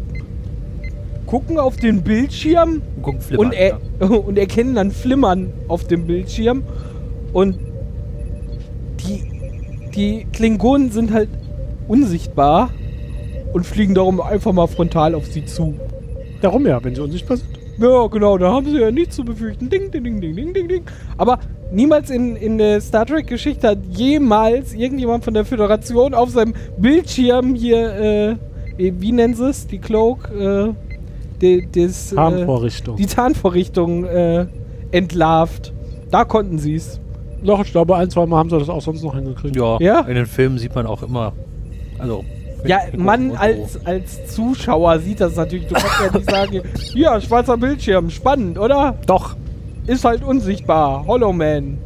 [1.29, 2.81] gucken auf den Bildschirm
[3.19, 3.45] flimmern.
[3.45, 3.79] und, er,
[4.25, 6.63] und erkennen dann Flimmern auf dem Bildschirm.
[7.33, 7.59] Und
[9.01, 9.23] die,
[9.93, 11.29] die Klingonen sind halt
[11.87, 12.71] unsichtbar
[13.53, 15.75] und fliegen darum einfach mal frontal auf sie zu.
[16.41, 17.49] Darum ja, wenn sie unsichtbar sind.
[17.77, 19.69] ja, genau, da haben sie ja nichts zu befürchten.
[19.69, 20.83] Ding, ding, ding, ding, ding, ding, ding.
[21.19, 21.37] Aber
[21.71, 27.53] niemals in, in der Star Trek-Geschichte hat jemals irgendjemand von der Föderation auf seinem Bildschirm
[27.53, 28.39] hier,
[28.79, 29.67] äh, wie nennen sie es?
[29.67, 30.69] Die Cloak, äh,
[31.41, 32.95] die, das, äh, Tarnvorrichtung.
[32.97, 34.45] die Tarnvorrichtung äh,
[34.91, 35.73] entlarvt.
[36.11, 36.99] Da konnten sie es.
[37.43, 39.55] Doch, ich glaube, ein, zwei Mal haben sie das auch sonst noch hingekriegt.
[39.55, 40.01] Ja, Ja?
[40.01, 41.33] in den Filmen sieht man auch immer.
[41.97, 42.23] Also.
[42.65, 45.67] Ja, man als, als Zuschauer sieht das natürlich.
[45.67, 46.61] Du kannst ja nicht sagen,
[46.93, 48.95] ja, schwarzer Bildschirm, spannend, oder?
[49.05, 49.37] Doch.
[49.87, 51.05] Ist halt unsichtbar.
[51.07, 51.77] Hollow Man.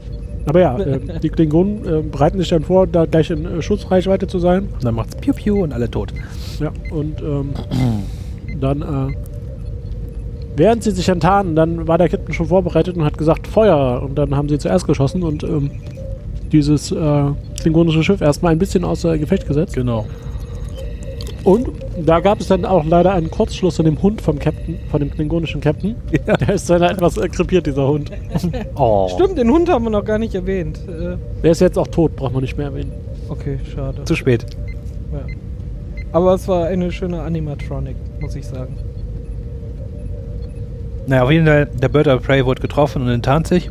[0.45, 4.26] Aber ja, äh, die Klingonen äh, bereiten sich dann vor, da gleich in äh, Schussreichweite
[4.28, 4.68] zu sein.
[4.74, 6.12] Und dann macht's Piu Piu und alle tot.
[6.60, 7.51] Ja, und ähm,
[8.60, 9.14] dann, äh,
[10.56, 14.01] während sie sich enttarnen, dann war der Captain schon vorbereitet und hat gesagt, Feuer.
[14.04, 15.72] Und dann haben sie zuerst geschossen und ähm,
[16.51, 17.24] dieses äh,
[17.60, 19.74] klingonische Schiff erstmal ein bisschen außer Gefecht gesetzt.
[19.76, 20.06] Genau.
[21.43, 21.68] Und
[22.06, 25.12] da gab es dann auch leider einen Kurzschluss von dem Hund vom Captain, von dem
[25.12, 25.95] klingonischen Captain.
[26.26, 26.38] Ja.
[26.38, 28.12] Der ist dann etwas äh, krepiert, dieser Hund.
[28.76, 29.10] Oh.
[29.14, 30.80] Stimmt, den Hund haben wir noch gar nicht erwähnt.
[30.88, 32.91] Äh, Der ist jetzt auch tot, braucht man nicht mehr erwähnen.
[33.30, 34.04] okay, schade.
[34.06, 34.45] Zu spät.
[35.12, 35.20] Ja.
[36.14, 38.76] Aber es war eine schöne Animatronic, muss ich sagen.
[41.08, 43.70] Naja, auf jeden Fall, der Bird of Prey wurde getroffen und enttarnt sich.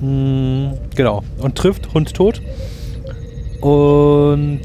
[0.00, 1.22] Hm, genau.
[1.38, 2.40] Und trifft, Hund tot.
[3.60, 4.60] Und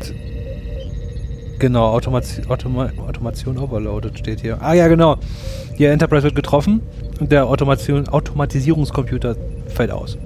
[1.59, 4.57] genau, Automation, Automa Automation overloaded steht hier.
[4.61, 5.17] Ah ja, genau.
[5.77, 6.81] Die Enterprise wird getroffen
[7.19, 9.35] und der Automation, Automatisierungscomputer
[9.67, 10.17] fällt aus.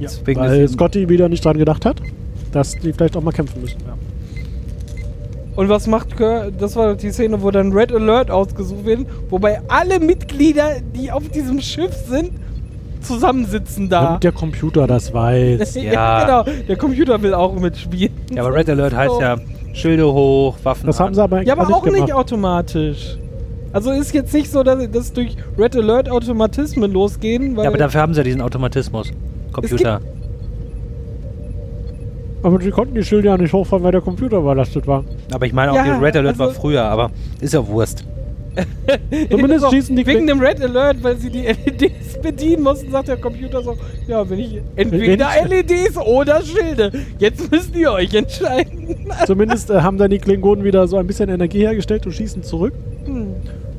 [0.00, 2.00] Deswegen Weil Scotty wieder nicht dran gedacht hat,
[2.52, 3.78] dass die vielleicht auch mal kämpfen müssen.
[5.56, 6.50] Und was macht Kör?
[6.50, 11.28] Das war die Szene, wo dann Red Alert ausgesucht wird, wobei alle Mitglieder, die auf
[11.28, 12.30] diesem Schiff sind,
[13.02, 14.02] zusammensitzen da.
[14.04, 15.74] Damit der Computer das weiß.
[15.82, 16.24] Ja.
[16.44, 16.56] genau.
[16.68, 18.12] Der Computer will auch mitspielen.
[18.32, 19.36] Ja, aber Red Alert heißt ja
[19.74, 21.06] Schilde hoch, Waffen Das an.
[21.06, 22.12] haben sie aber, Ja, aber auch nicht gemacht.
[22.12, 23.18] automatisch.
[23.72, 27.78] Also ist jetzt nicht so, dass, dass durch Red Alert Automatismen losgehen, weil Ja, aber
[27.78, 29.10] dafür haben sie ja diesen Automatismus.
[29.52, 30.00] Computer.
[32.44, 35.02] Aber die konnten die Schilder ja nicht hochfahren, weil der Computer überlastet war.
[35.32, 38.04] Aber ich meine auch, Ja, die Red Alert war also- früher, aber ist ja Wurst.
[39.30, 43.16] Zumindest schießen die wegen dem Red Alert, weil sie die LEDs bedienen mussten, sagt der
[43.16, 43.74] Computer so,
[44.06, 46.92] ja, wenn ich entweder Wenn LEDs oder Schilde.
[47.18, 48.94] Jetzt müsst ihr euch entscheiden.
[49.26, 52.74] Zumindest äh, haben dann die Klingonen wieder so ein bisschen Energie hergestellt und schießen zurück,
[53.06, 53.34] Hm.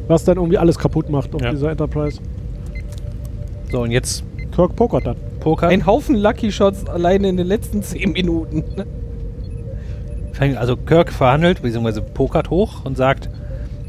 [0.10, 1.52] was dann irgendwie alles kaputt macht auf Ja.
[1.52, 2.20] dieser Enterprise.
[3.72, 4.24] So, und jetzt
[4.56, 5.18] Kirk pokert dann.
[5.40, 5.68] Poker.
[5.68, 8.64] Ein Haufen Lucky Shots alleine in den letzten 10 Minuten.
[10.58, 13.30] Also Kirk verhandelt, beziehungsweise pokert hoch und sagt,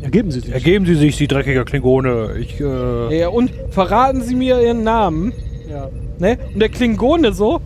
[0.03, 0.53] Ergeben sie sich.
[0.53, 2.35] ergeben Sie sich, Sie dreckiger Klingone.
[2.39, 5.33] Ich, äh, Ja, und verraten Sie mir Ihren Namen.
[5.69, 5.89] ja.
[6.19, 6.39] Ne?
[6.55, 7.61] Und der Klingone so,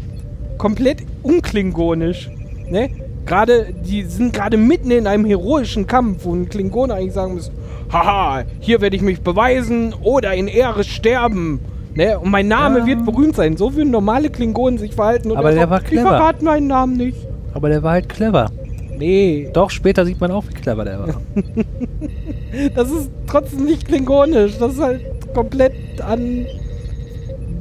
[0.59, 2.31] komplett unklingonisch.
[2.69, 2.89] Ne?
[3.27, 7.51] Gerade, die sind gerade mitten in einem heroischen Kampf, wo ein Klingone eigentlich sagen muss,
[7.93, 11.61] haha, hier werde ich mich beweisen oder in Ehre sterben.
[11.95, 12.19] Ne?
[12.19, 12.87] Und mein Name Ja.
[12.87, 13.57] wird berühmt sein.
[13.57, 15.31] So würden normale Klingonen sich verhalten.
[15.33, 16.09] Und Aber er der so, war Ich clever.
[16.11, 17.19] verrate meinen Namen nicht.
[17.53, 18.51] aber der war halt clever.
[18.97, 21.09] Nee, Doch, später sieht man auch, wie clever der war.
[22.75, 24.59] das ist trotzdem nicht klingonisch.
[24.59, 25.01] Das ist halt
[25.35, 25.73] komplett
[26.07, 26.45] an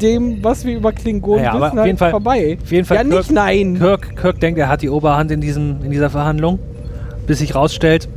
[0.01, 2.57] dem, was wir über Klingonen Naja, wissen, auf jeden halt Fall- vorbei.
[2.61, 3.77] auf jeden Fall ja, nicht Kirk- nein.
[3.77, 6.59] Kirk, Kirk denkt, er hat die Oberhand in, diesem, in dieser Verhandlung,
[7.27, 8.07] bis sich rausstellt,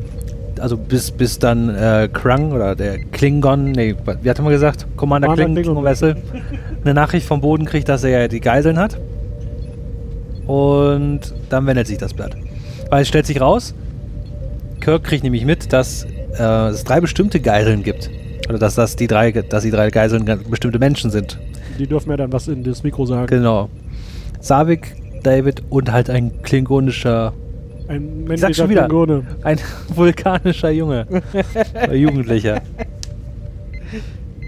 [0.63, 4.87] also bis, bis dann äh, Krang oder der Klingon, nee, wie hat er mal gesagt?
[4.97, 5.85] Commander Commander Kling, Klingon.
[5.85, 6.17] Vessel,
[6.85, 8.99] eine Nachricht vom Boden kriegt, dass er ja die Geiseln hat.
[10.47, 12.37] Und dann wendet sich das Blatt.
[12.91, 13.75] Weil es stellt sich raus,
[14.81, 16.07] Kirk kriegt nämlich mit, dass
[16.39, 18.09] äh, es drei bestimmte Geiseln gibt.
[18.49, 21.39] Oder dass das die drei, dass die drei Geiseln bestimmte Menschen sind.
[21.79, 23.27] Die dürfen ja dann was in das Mikro sagen.
[23.27, 23.69] Genau.
[24.41, 24.95] Savik,
[25.25, 27.33] David und halt ein klingonischer,
[27.89, 28.83] Ein männlicher schon wieder.
[28.89, 29.23] Klingone.
[29.43, 29.59] ein
[29.95, 31.07] vulkanischer Junge.
[31.93, 32.61] Jugendlicher.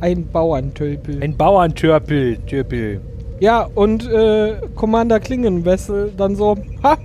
[0.01, 1.23] Ein Bauerntölpel.
[1.23, 2.39] Ein Bauerntörpel.
[2.47, 3.01] Türpel.
[3.41, 6.97] Ja, und äh, Commander Klingenwessel dann so, ha!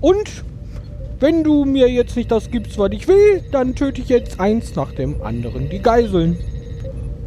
[0.00, 0.44] Und
[1.20, 4.74] wenn du mir jetzt nicht das gibst, was ich will, dann töte ich jetzt eins
[4.76, 6.36] nach dem anderen, die Geiseln.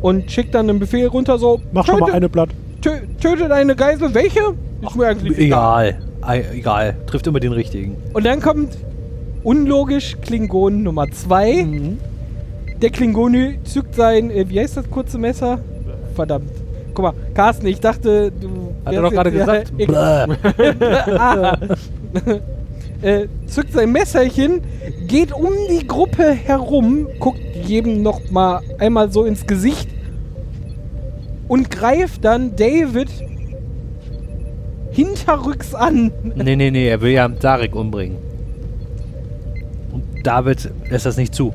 [0.02, 2.50] Und schickt dann einen Befehl runter so, Mach schon mal töte, eine platt.
[2.82, 2.92] tö,
[3.22, 4.40] töte deine Geisel, welche?
[4.82, 5.86] Ist mir eigentlich Egal.
[5.86, 6.96] Ei- Egal.
[7.08, 7.98] Trifft immer den richtigen.
[8.14, 8.78] Und dann kommt
[9.44, 11.64] unlogisch Klingon Nummer 2.
[11.64, 11.98] Mhm.
[12.82, 15.60] Der Klingone zückt sein, äh, wie heißt das kurze Messer?
[16.16, 16.52] Verdammt.
[16.94, 18.74] Guck mal, Carsten, ich dachte, du.
[18.84, 19.72] Hat er doch gerade gesagt.
[19.78, 20.26] Ja,
[21.18, 21.58] ah.
[23.02, 24.62] äh, zückt sein Messerchen,
[25.08, 29.90] geht um die Gruppe herum, guckt jedem noch mal einmal so ins Gesicht
[31.48, 33.10] und greift dann David
[34.92, 36.12] hinterrücks an.
[36.36, 36.88] nee, nee, nee.
[36.88, 38.18] Er will ja Darek umbringen.
[39.92, 41.54] Und David lässt das nicht zu.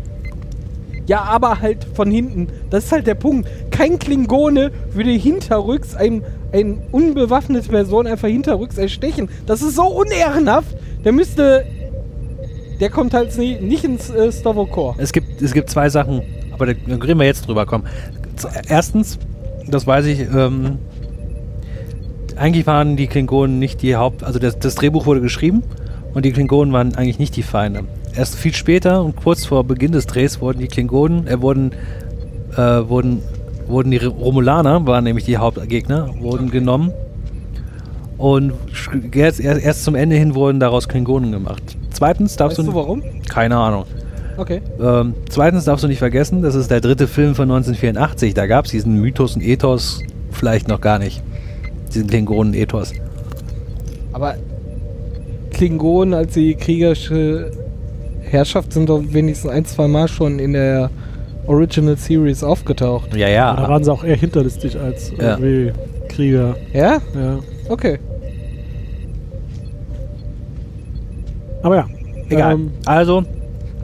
[1.06, 2.48] Ja, aber halt von hinten.
[2.70, 3.48] Das ist halt der Punkt.
[3.70, 6.22] Kein Klingone würde hinterrücks ein,
[6.52, 9.28] ein unbewaffnete Person einfach hinterrücks erstechen.
[9.46, 10.76] Das ist so unehrenhaft.
[11.04, 11.64] Der müsste.
[12.80, 14.96] Der kommt halt nie, nicht ins äh, Stavokor.
[14.98, 16.20] Es gibt, es gibt zwei Sachen,
[16.52, 17.64] aber da reden wir jetzt drüber.
[17.64, 17.84] Komm.
[18.68, 19.18] Erstens,
[19.66, 20.78] das weiß ich, ähm,
[22.36, 24.22] eigentlich waren die Klingonen nicht die Haupt...
[24.22, 25.62] Also das, das Drehbuch wurde geschrieben
[26.14, 27.84] und die Klingonen waren eigentlich nicht die Feinde.
[28.14, 31.72] Erst viel später und kurz vor Beginn des Drehs wurden die Klingonen, äh, wurden,
[32.52, 33.22] äh, wurden,
[33.66, 36.92] wurden die Romulaner, waren nämlich die Hauptgegner, wurden genommen
[38.18, 38.54] und
[39.12, 41.62] erst, erst, zum Ende hin wurden daraus Klingonen gemacht.
[41.90, 42.72] Zweitens darfst Weißt du...
[42.72, 43.02] du warum?
[43.28, 43.84] Keine Ahnung.
[44.38, 44.60] Okay.
[44.80, 48.34] Ähm, zweitens darfst du nicht vergessen, das ist der dritte Film von 1984.
[48.34, 51.22] Da gab es diesen Mythos und Ethos vielleicht noch gar nicht.
[51.94, 52.92] Diesen Klingonen-Ethos.
[54.12, 54.34] Aber
[55.50, 57.50] Klingonen als die kriegerische
[58.22, 60.90] Herrschaft sind doch wenigstens ein, zwei Mal schon in der
[61.46, 63.14] Original Series aufgetaucht.
[63.14, 65.38] Ja, Aber da waren sie auch eher hinterlistig als Ja.
[65.38, 65.72] irgendwie
[66.08, 66.56] Krieger.
[66.72, 66.98] Ja?
[67.14, 67.38] Ja.
[67.68, 67.98] Okay.
[71.62, 71.86] Aber ja.
[72.28, 72.54] Egal.
[72.54, 73.22] Ähm, also,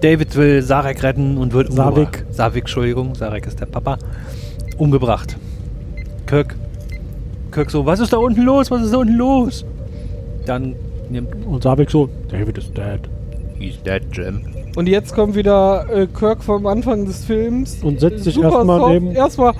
[0.00, 1.96] David will Sarek retten und wird Savik.
[1.98, 2.24] umgebracht.
[2.34, 3.14] Savik, Entschuldigung.
[3.14, 3.98] Sarek ist der Papa.
[4.78, 5.36] Umgebracht.
[6.26, 6.56] Kirk.
[7.52, 8.70] Kirk so, was ist da unten los?
[8.70, 9.64] Was ist da unten los?
[10.46, 10.74] Dann
[11.10, 11.28] nimmt...
[11.46, 13.00] und Savik so, David is dead.
[13.58, 14.40] He's dead, Jim.
[14.74, 17.78] Und jetzt kommt wieder äh, Kirk vom Anfang des Films.
[17.82, 19.12] Und setzt sich erstmal neben.
[19.12, 19.52] Erstmal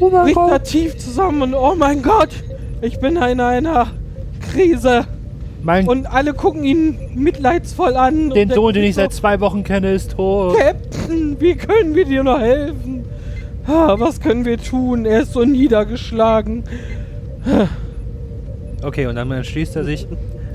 [0.00, 0.64] Oh mein bricht er Gott.
[0.64, 2.28] tief zusammen und oh mein Gott,
[2.82, 3.88] ich bin in einer
[4.52, 5.06] Krise.
[5.64, 8.30] Mein, Und alle gucken ihn mitleidsvoll an.
[8.30, 10.56] den und Sohn, den ich seit so, zwei Wochen kenne, ist tot.
[10.56, 13.04] Captain, wie können wir dir noch helfen?
[13.66, 15.04] Ah, Was können wir tun?
[15.04, 16.62] Er ist so niedergeschlagen.
[18.82, 20.06] Okay, und dann entschließt er sich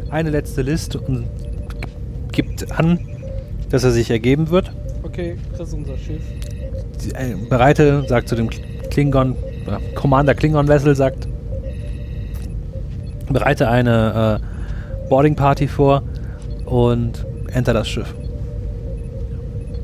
[0.10, 1.26] eine letzte List und
[2.32, 3.00] gibt an,
[3.70, 4.72] dass er sich ergeben wird.
[5.04, 6.22] Okay, das ist unser Schiff.
[7.04, 8.50] Die, äh, Bereite, sagt zu dem
[8.90, 9.36] Klingon,
[9.68, 11.28] äh, Commander Klingon Vessel, sagt,
[13.30, 16.04] bereite eine äh, Boarding Party vor
[16.66, 18.14] und enter das Schiff.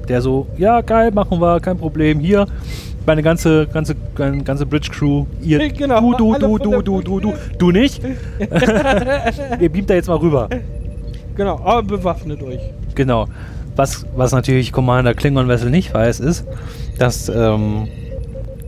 [0.08, 2.20] Der so, ja geil, machen wir, kein Problem.
[2.20, 2.48] Hier,
[3.10, 7.20] meine ganze, ganze, ganze, ganze Bridge Crew, ihr, genau, du, du, du, du, du, du,
[7.20, 8.04] du, du nicht.
[9.60, 10.48] ihr beamt da jetzt mal rüber.
[11.34, 12.60] Genau, aber bewaffnet euch.
[12.94, 13.26] Genau.
[13.76, 16.46] Was, was natürlich Commander Klingon Vessel nicht weiß, ist,
[17.00, 17.88] dass ähm,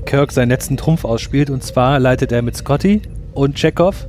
[0.07, 3.03] Kirk seinen letzten Trumpf ausspielt und zwar leitet er mit Scotty
[3.35, 4.07] und Chekhov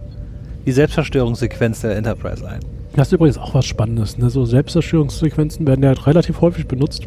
[0.65, 2.61] die Selbstzerstörungssequenz der Enterprise ein.
[2.97, 4.17] Das ist übrigens auch was Spannendes.
[4.17, 4.31] Ne?
[4.31, 7.07] So Selbstzerstörungssequenzen werden ja halt relativ häufig benutzt.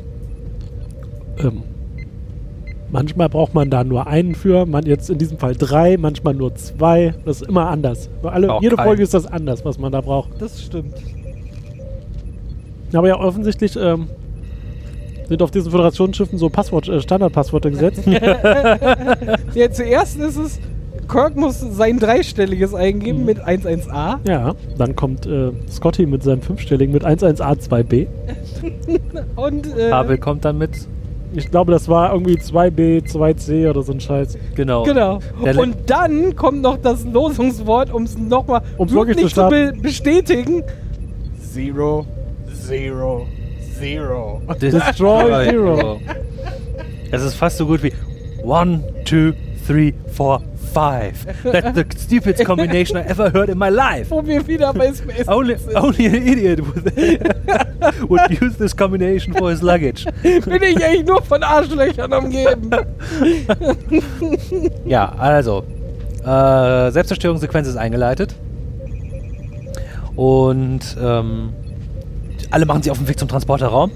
[1.40, 1.64] Ähm,
[2.96, 6.56] manchmal braucht man da nur einen für, man jetzt in diesem Fall drei, manchmal nur
[6.56, 7.14] zwei.
[7.26, 8.10] Das ist immer anders.
[8.24, 8.86] Alle, Auch jede kein.
[8.86, 10.30] Folge ist das anders, was man da braucht.
[10.40, 10.94] Das stimmt.
[12.94, 14.08] Aber ja, offensichtlich ähm,
[15.28, 18.04] sind auf diesen Föderationsschiffen so Passwort, äh, Standardpasswörter gesetzt.
[19.54, 20.60] Ja, zuerst ist es,
[21.10, 23.26] Kirk muss sein dreistelliges eingeben Mhm.
[23.26, 24.20] mit 11a.
[24.28, 28.08] ja, dann kommt äh, Scotty mit seinem fünfstelligen mit 11A2B.
[29.36, 30.72] Und äh, Pavel kommt dann mit.
[31.36, 34.38] Ich glaube, das war irgendwie 2B, 2C oder so ein Scheiß.
[34.56, 34.84] Genau.
[34.84, 35.20] Genau.
[35.44, 40.64] Der Und dann kommt noch das Losungswort, um es nochmal wirklich zu zu be bestätigen.
[41.54, 42.06] Zero,
[42.68, 43.28] zero,
[43.78, 44.42] zero.
[44.62, 46.00] Destroy Zero.
[47.12, 47.92] Das ist fast so gut wie
[48.44, 49.34] One, two,
[49.68, 50.42] three, four,
[50.76, 51.26] five.
[51.44, 54.12] That's the stupidest combination I ever heard in my life.
[54.12, 59.50] Wo wir wieder bei Space Only, only an idiot would, would use this combination for
[59.50, 60.06] his luggage.
[60.22, 62.70] Bin ich eigentlich nur von Arschlöchern umgeben.
[64.86, 65.64] Ja, also.
[66.24, 68.36] Äh, Selbstzerstörungssequenz ist eingeleitet.
[70.16, 71.54] Und ähm,
[72.52, 73.92] alle machen sich auf den Weg zum Transporterraum.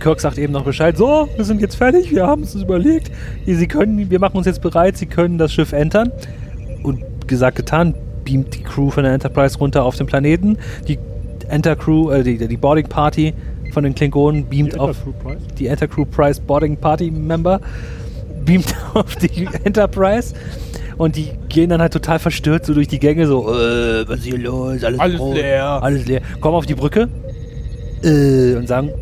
[0.00, 0.96] Kirk sagt eben noch Bescheid.
[0.96, 3.10] So, wir sind jetzt fertig, wir haben es uns überlegt.
[3.46, 6.10] Sie können, wir machen uns jetzt bereit, sie können das Schiff entern.
[6.82, 7.94] Und gesagt, getan,
[8.24, 10.58] beamt die Crew von der Enterprise runter auf den Planeten.
[10.88, 10.98] Die
[11.48, 13.34] Enter-Crew, äh, die, die Boarding Party
[13.72, 14.96] von den Klingonen beamt auf
[15.58, 17.60] die Enter-Crew Prize Boarding Party Member
[18.44, 20.34] beamt auf die Enterprise
[20.96, 24.24] und die gehen dann halt total verstört so durch die Gänge, so, äh, was ist
[24.26, 24.82] hier los?
[24.84, 25.82] Alles, Alles leer.
[25.82, 26.20] Alles leer.
[26.40, 27.08] Kommen auf die Brücke
[28.02, 28.92] äh, und sagen,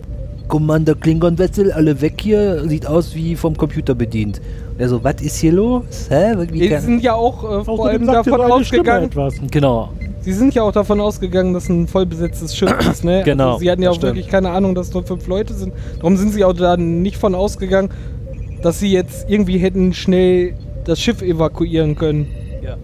[0.49, 4.41] Commander Klingon Wetzel, alle weg hier, sieht aus wie vom Computer bedient.
[4.73, 5.85] Und er so, was ist hier los?
[6.09, 6.35] Hä?
[6.51, 9.05] Wie Wir kann- sind ja auch äh, vor allem davon ausgegangen.
[9.07, 9.35] etwas.
[9.51, 9.91] Genau.
[10.21, 13.23] Sie sind ja auch davon ausgegangen, dass ein vollbesetztes Schiff ist, ne?
[13.25, 14.15] Genau, Also sie hatten ja auch stimmt.
[14.17, 15.73] wirklich keine Ahnung, dass nur fünf Leute sind.
[15.99, 17.91] Darum sind sie auch da nicht von ausgegangen,
[18.63, 22.27] dass sie jetzt irgendwie hätten schnell das Schiff evakuieren können.
[22.63, 22.77] Ja.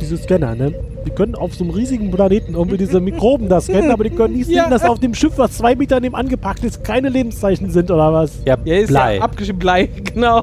[0.00, 0.72] Diese Scanner, ne?
[1.06, 4.34] Die können auf so einem riesigen Planeten irgendwie diese Mikroben da scannen, aber die können
[4.34, 4.68] nicht sehen, Ja.
[4.68, 8.40] dass auf dem Schiff, was zwei Meter neben angepackt ist, keine Lebenszeichen sind oder was.
[8.44, 9.16] Ja, Ja, ist Blei.
[9.16, 9.58] ja abgeschrieben.
[9.58, 10.40] Blei, genau.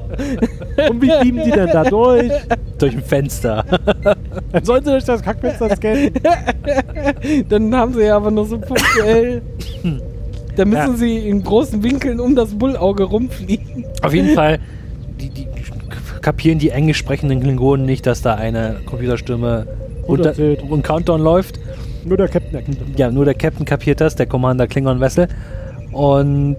[0.90, 2.30] Und wie beamen die denn da durch?
[2.78, 3.64] durch ein Fenster.
[4.52, 6.10] Dann sollen sie durch das Kackfenster scannen.
[7.48, 9.42] Dann haben sie ja aber nur so punktuell.
[10.56, 10.96] Da müssen Ja.
[10.96, 13.84] sie in großen Winkeln um das Bullauge rumfliegen.
[14.02, 14.58] Auf jeden Fall,
[15.20, 15.46] die, die
[16.22, 19.66] kapieren die englisch sprechenden Klingonen nicht, dass da eine Computerstimme
[20.06, 20.62] unter, Runterzählt.
[20.68, 21.58] und Countdown läuft.
[22.04, 22.88] Nur der Captain erkennt das.
[22.96, 25.28] Ja, nur der Captain kapiert das, der Commander Klingon Vessel.
[25.92, 26.56] Und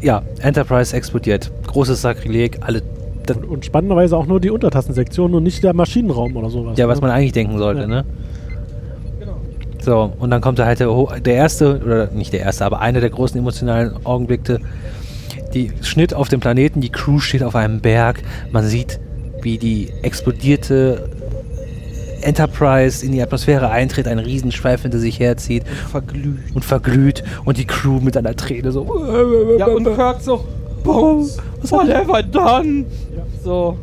[0.00, 1.50] ja, Enterprise explodiert.
[1.66, 2.82] Großes Sakrileg, alle.
[3.28, 6.78] Und, und spannenderweise auch nur die Untertassensektion und nicht der Maschinenraum oder sowas.
[6.78, 7.08] ja, was ne?
[7.08, 7.86] man eigentlich denken sollte, Ja.
[7.86, 8.04] ne?
[9.20, 9.36] Genau.
[9.82, 10.88] So, und dann kommt da halt der,
[11.22, 14.60] der erste, oder nicht der erste, aber einer der großen emotionalen Augenblicke.
[15.52, 18.22] Die Schnitt auf dem Planeten, die Crew steht auf einem Berg.
[18.50, 18.98] Man sieht,
[19.42, 21.08] wie die explodierte
[22.22, 26.54] Enterprise in die Atmosphäre eintritt, einen Riesenschweif hinter sich herzieht Verglüht.
[26.54, 28.84] und verglüht und die Crew mit einer Träne so.
[29.58, 30.44] Ja, und Kirk so,
[30.84, 31.38] Bones,
[31.70, 32.84] what have I done?
[33.16, 33.22] Ja.
[33.42, 33.76] So.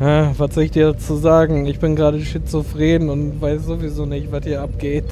[0.00, 1.66] Ah, was soll ich dir dazu sagen?
[1.66, 5.04] Ich bin gerade schizophren und weiß sowieso nicht, was hier abgeht.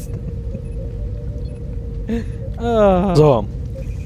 [2.58, 3.44] ah, So,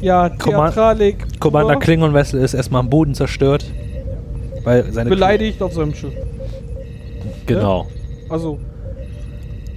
[0.01, 1.41] Ja, Command- Theatralik.
[1.41, 3.65] Commander pur, Klingon Vessel ist erstmal am Boden zerstört.
[4.65, 6.13] Weil seine Beleidigt auf seinem Schiff.
[6.15, 6.21] Crew,
[7.47, 7.87] genau.
[8.35, 8.59] Also,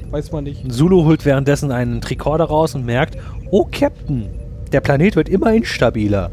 [0.10, 0.74] weiß man nicht.
[0.74, 3.16] Zulu holt währenddessen einen Tricorder raus und merkt,
[3.52, 4.30] oh Captain,
[4.72, 6.32] der Planet wird immer instabiler.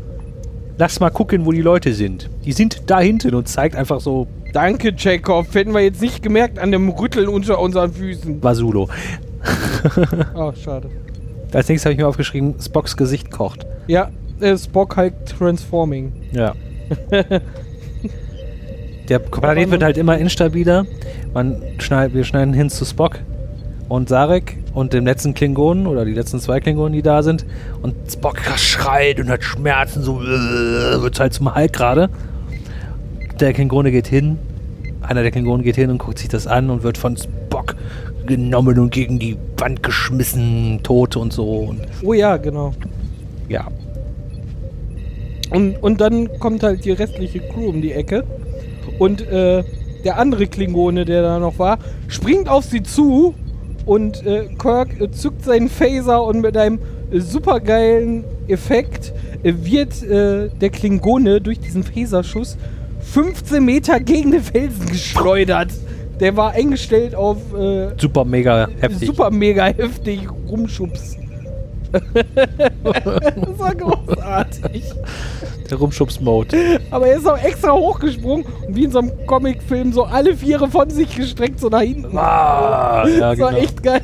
[0.78, 2.30] Lass mal gucken, wo die Leute sind.
[2.46, 5.54] Die sind da hinten und zeigt einfach so, Danke, Jacob.
[5.54, 8.42] Hätten wir jetzt nicht gemerkt an dem Rütteln unter unseren Füßen.
[8.42, 8.86] war Zulu.
[10.34, 10.88] Oh, schade.
[11.52, 13.66] Als nächstes habe ich mir aufgeschrieben, Spocks Gesicht kocht.
[13.86, 14.10] Ja,
[14.40, 16.10] äh, Spock halt transforming.
[16.32, 16.54] Ja.
[19.08, 20.86] Der Planet wird halt immer instabiler.
[21.32, 23.18] Man schneid, wir schneiden hin zu Spock
[23.88, 27.44] und Sarek und dem letzten Klingonen oder die letzten zwei Klingonen, die da sind.
[27.82, 32.08] Und Spock schreit und hat Schmerzen, so äh, wird halt zum Halt gerade.
[33.40, 34.38] Der Klingone geht hin,
[35.02, 37.74] einer der Klingonen geht hin und guckt sich das an und wird von Spock
[38.26, 41.58] genommen und gegen die Wand geschmissen, tot und so.
[41.58, 42.72] Und Oh ja, genau.
[43.48, 43.66] ja,
[45.50, 48.24] Und, und dann kommt halt die restliche Crew um die Ecke.
[48.98, 49.64] Und äh,
[50.04, 51.78] der andere Klingone, der da noch war,
[52.08, 53.34] springt auf sie zu.
[53.86, 56.78] Und äh, Kirk äh, zückt seinen Phaser und mit einem
[57.10, 59.12] äh, supergeilen Effekt
[59.42, 62.56] äh, wird äh, der Klingone durch diesen Phaserschuss
[63.00, 65.70] 15 Meter gegen den Felsen geschleudert.
[66.20, 69.08] Der war eingestellt auf äh, super mega heftig.
[69.08, 71.16] super mega heftig rumschubs.
[72.14, 74.13] das war großartig.
[75.70, 76.80] Der Rumschubs-Mode.
[76.90, 80.68] Aber er ist auch extra hochgesprungen und wie in so einem Comicfilm so alle Viere
[80.68, 82.16] von sich gestreckt so nach hinten.
[82.16, 83.62] Ah, ja, das war genau.
[83.62, 84.02] echt geil.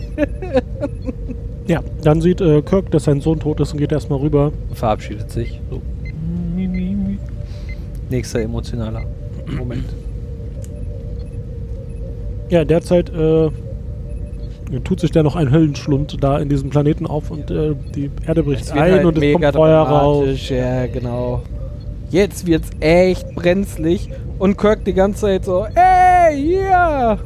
[1.66, 4.52] Ja, dann sieht äh, Kirk, dass sein Sohn tot ist und geht erstmal rüber.
[4.74, 5.60] verabschiedet sich.
[5.70, 5.80] So.
[8.08, 9.02] Nächster emotionaler
[9.56, 9.84] Moment.
[12.48, 13.50] Ja, derzeit äh,
[14.84, 18.42] tut sich da noch ein Höllenschlund da in diesem Planeten auf und äh, die Erde
[18.44, 20.48] bricht ein halt und es kommt Feuer raus.
[20.48, 21.42] Ja, genau.
[22.10, 27.18] Jetzt wird's echt brenzlig und Kirk die ganze Zeit so, ey, hier!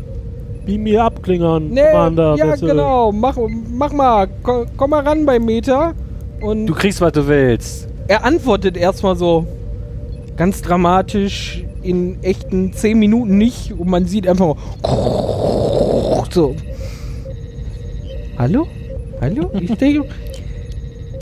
[0.66, 2.36] Beam mir ab, Klingern, Nee, Commander.
[2.38, 2.66] ja, bitte.
[2.66, 3.36] genau, mach,
[3.70, 5.92] mach mal, komm, komm mal ran beim Meter.
[6.40, 7.88] Und Du kriegst, was du willst.
[8.08, 9.46] er antwortet erstmal so
[10.36, 16.54] ganz dramatisch in echten 10 Minuten nicht und man sieht einfach mal so.
[18.38, 18.66] Hallo?
[19.20, 19.50] Hallo?
[19.60, 20.08] Ich denke,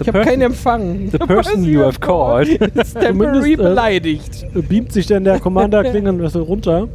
[0.00, 1.10] ich habe keinen Empfang.
[1.10, 2.48] the person you have called.
[2.74, 4.46] ist temporary äh, beleidigt.
[4.54, 6.88] Äh, beamt sich dann der Commander Klingenwessel runter.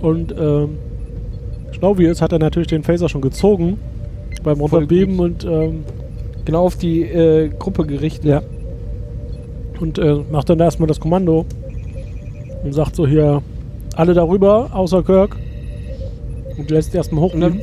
[0.00, 0.78] Und ähm,
[1.72, 3.78] schlau wie es hat er natürlich den Phaser schon gezogen
[4.42, 5.84] beim Runterbeamen und ähm,
[6.44, 8.24] Genau auf die äh, Gruppe gerichtet.
[8.24, 8.42] ja.
[9.80, 11.44] Und äh, macht dann erstmal das Kommando
[12.64, 13.42] und sagt so hier,
[13.94, 15.36] alle darüber, außer Kirk.
[16.56, 17.60] Und lässt erstmal Und dann.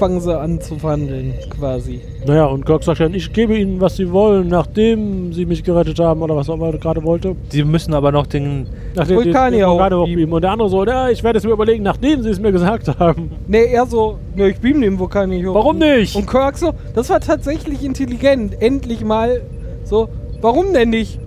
[0.00, 2.00] Fangen sie an zu verhandeln, quasi.
[2.26, 6.00] Naja, und Kirk sagt dann, ich gebe ihnen, was sie wollen, nachdem sie mich gerettet
[6.00, 7.36] haben oder was auch immer er gerade wollte.
[7.50, 8.66] Sie müssen aber noch den.
[8.94, 10.00] Nachdem Vulkanier Vulkanier hochbeamen.
[10.00, 10.32] hochbeamen.
[10.32, 12.88] Und der andere so, ja, ich werde es mir überlegen, nachdem sie es mir gesagt
[12.98, 13.30] haben.
[13.46, 15.54] Nee, er so, ne, ich beam den Vulkan nicht hoch.
[15.54, 16.16] Warum nicht?
[16.16, 18.60] Und Kirk so, das war tatsächlich intelligent.
[18.62, 19.42] Endlich mal
[19.84, 20.08] so,
[20.40, 21.18] warum denn nicht?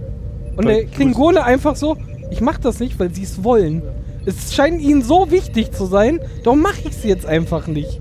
[0.56, 1.96] Und der Klingone einfach so,
[2.32, 3.84] ich mach das nicht, weil sie es wollen.
[4.26, 8.00] Es scheint ihnen so wichtig zu sein, darum mache ich es jetzt einfach nicht.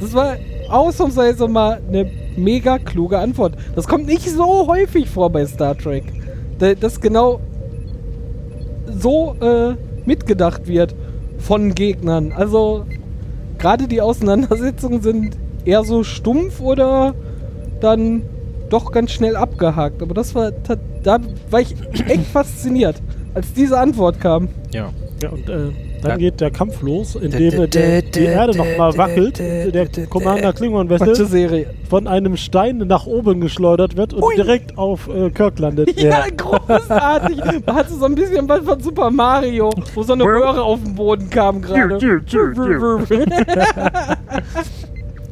[0.00, 0.36] Das war
[0.70, 3.54] ausnahmsweise mal eine mega kluge Antwort.
[3.74, 6.04] Das kommt nicht so häufig vor bei Star Trek.
[6.58, 7.40] Da- Dass genau
[8.90, 9.74] so äh,
[10.06, 10.94] mitgedacht wird
[11.38, 12.32] von Gegnern.
[12.32, 12.84] Also
[13.58, 17.14] gerade die Auseinandersetzungen sind eher so stumpf oder
[17.80, 18.22] dann
[18.68, 20.02] doch ganz schnell abgehakt.
[20.02, 21.18] Aber das war, da, da
[21.50, 21.74] war ich
[22.08, 23.00] echt fasziniert,
[23.34, 24.48] als diese Antwort kam.
[24.72, 24.90] Ja.
[25.22, 25.70] Ja, und äh,
[26.02, 26.16] dann Ja.
[26.16, 29.38] geht der Kampf los, indem äh, der, die Erde nochmal wackelt.
[29.38, 31.66] Der Commander Klingon Serie.
[31.88, 34.34] von einem Stein nach oben geschleudert wird und Ui.
[34.36, 35.90] direkt auf äh, Kirk landet.
[36.00, 37.38] Ja, großartig.
[37.66, 40.94] Man hatte so ein bisschen was von Super Mario, wo so eine Röhre auf den
[40.94, 41.98] Boden kam gerade.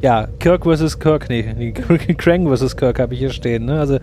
[0.01, 1.73] Ja, Kirk versus Kirk, nee,
[2.17, 3.65] Krang versus Kirk habe ich hier stehen.
[3.65, 3.79] Ne?
[3.79, 3.95] Also,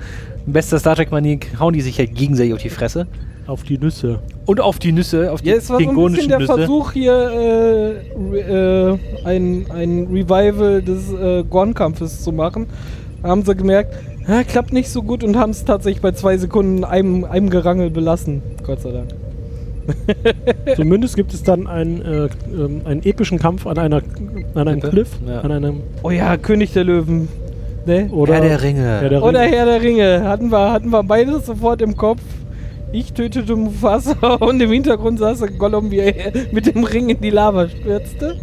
[0.46, 3.06] in bester Star Trek-Manier hauen die sich ja gegenseitig auf die Fresse.
[3.46, 4.18] Auf die Nüsse.
[4.44, 6.54] Und auf die Nüsse, auf die Ja, es war so ein bisschen der Nüsse.
[6.56, 7.94] Versuch hier, äh,
[8.32, 12.66] re, äh, ein, ein Revival des äh, Gorn-Kampfes zu machen.
[13.22, 13.94] Da haben sie gemerkt,
[14.26, 17.90] ja, klappt nicht so gut und haben es tatsächlich bei zwei Sekunden einem, einem Gerangel
[17.90, 18.42] belassen.
[18.64, 19.08] Gott sei Dank.
[20.76, 24.02] Zumindest gibt es dann einen, äh, ähm, einen epischen Kampf an, einer,
[24.54, 24.90] an einem Klippe?
[24.96, 25.40] Cliff, Ja.
[25.42, 27.28] an einem Oh ja, König der Löwen.
[27.86, 28.08] Ne?
[28.10, 28.82] oder Herr der Ringe.
[29.00, 29.56] Herr der Oder Ringe.
[29.56, 30.24] Herr der Ringe.
[30.24, 32.20] Hatten wir, hatten wir beides sofort im Kopf.
[32.96, 37.20] Ich tötete Mufasa und im Hintergrund saß der Gollum, wie er mit dem Ring in
[37.20, 38.40] die Lava stürzte.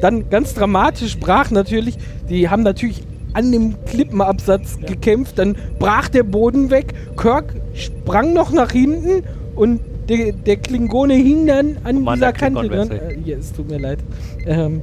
[0.00, 1.96] Dann ganz dramatisch brach natürlich,
[2.28, 8.50] die haben natürlich an dem Klippenabsatz gekämpft, dann brach der Boden weg, Kirk sprang noch
[8.50, 9.22] nach hinten
[9.54, 12.90] und der, der Klingone hing dann an Commander dieser Kante dran.
[12.90, 13.18] Wessel.
[13.24, 14.00] Äh, ja, es tut mir leid.
[14.46, 14.82] Ähm,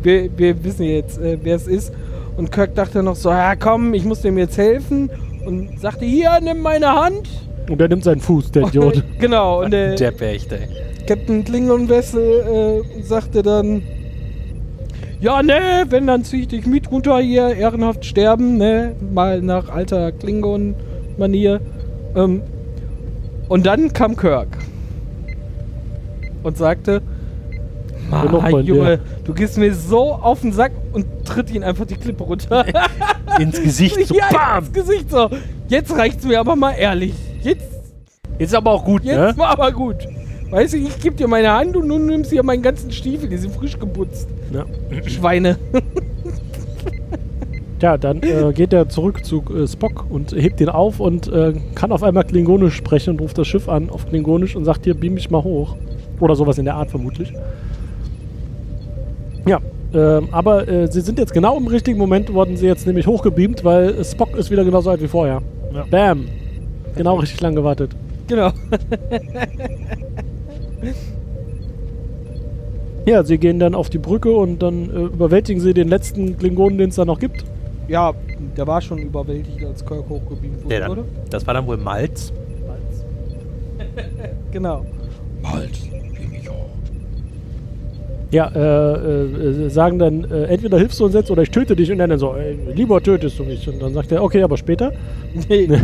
[0.00, 1.92] wir, wir wissen jetzt, äh, wer es ist.
[2.36, 5.10] Und Kirk dachte noch so, ja komm, ich muss dem jetzt helfen.
[5.44, 7.28] Und sagte, hier, nimm meine Hand.
[7.68, 9.02] Und er nimmt seinen Fuß, der Idiot.
[9.18, 10.68] genau, und der Der Pecht, ey.
[11.06, 13.82] Captain Klingon Wessel äh, sagte dann,
[15.20, 19.68] ja, ne, wenn, dann zieh ich dich mit runter hier, ehrenhaft sterben, ne, mal nach
[19.70, 21.60] alter Klingon-Manier.
[22.16, 22.42] Ähm,
[23.48, 24.48] und dann kam Kirk
[26.42, 27.02] und sagte,
[28.10, 31.50] Ja, noch "Ma, mal Junge, der." du gehst mir so auf den Sack und tritt
[31.50, 32.64] ihn einfach die Klippe runter.
[33.38, 33.96] Ins Gesicht.
[34.06, 34.64] So, ja, bam!
[34.64, 35.28] ins Gesicht so.
[35.68, 37.14] Jetzt reicht's mir aber mal ehrlich.
[37.44, 37.84] Jetzt
[38.38, 39.34] Jetzt aber auch gut, Jetzt ne?
[39.36, 39.96] war aber gut.
[40.50, 43.36] Weißt du, ich geb dir meine Hand und du nimmst hier meinen ganzen Stiefel, die
[43.36, 44.28] sind frisch geputzt.
[44.52, 44.64] Ja.
[45.06, 45.56] Schweine.
[47.78, 51.54] Tja, dann äh, geht er zurück zu äh, Spock und hebt ihn auf und äh,
[51.74, 54.94] kann auf einmal Klingonisch sprechen und ruft das Schiff an auf Klingonisch und sagt hier,
[54.94, 55.76] beam mich mal hoch.
[56.20, 57.32] Oder sowas in der Art vermutlich.
[59.46, 59.58] Ja,
[59.92, 63.64] ähm, aber äh, sie sind jetzt genau im richtigen Moment, wurden sie jetzt nämlich hochgebeamt,
[63.64, 65.42] weil Spock ist wieder genauso alt wie vorher.
[65.72, 65.84] Ja.
[65.90, 66.26] Bam!
[66.96, 67.90] Genau richtig lang gewartet.
[68.28, 68.50] Genau.
[73.06, 76.78] Ja, sie gehen dann auf die Brücke und dann äh, überwältigen sie den letzten Klingonen,
[76.78, 77.44] den es da noch gibt.
[77.86, 78.14] Ja,
[78.56, 81.02] der war schon überwältigt, als Kirk hochgebeamt wurde, Der oder?
[81.02, 82.32] dann, das war dann wohl Malz.
[84.52, 84.84] Genau.
[88.30, 91.90] Ja, äh, äh, sagen dann, äh, entweder hilfst du uns jetzt oder ich töte dich
[91.92, 93.68] und dann so, ey, lieber tötest du mich.
[93.68, 94.92] Und dann sagt er, okay, aber später.
[95.48, 95.68] Nee.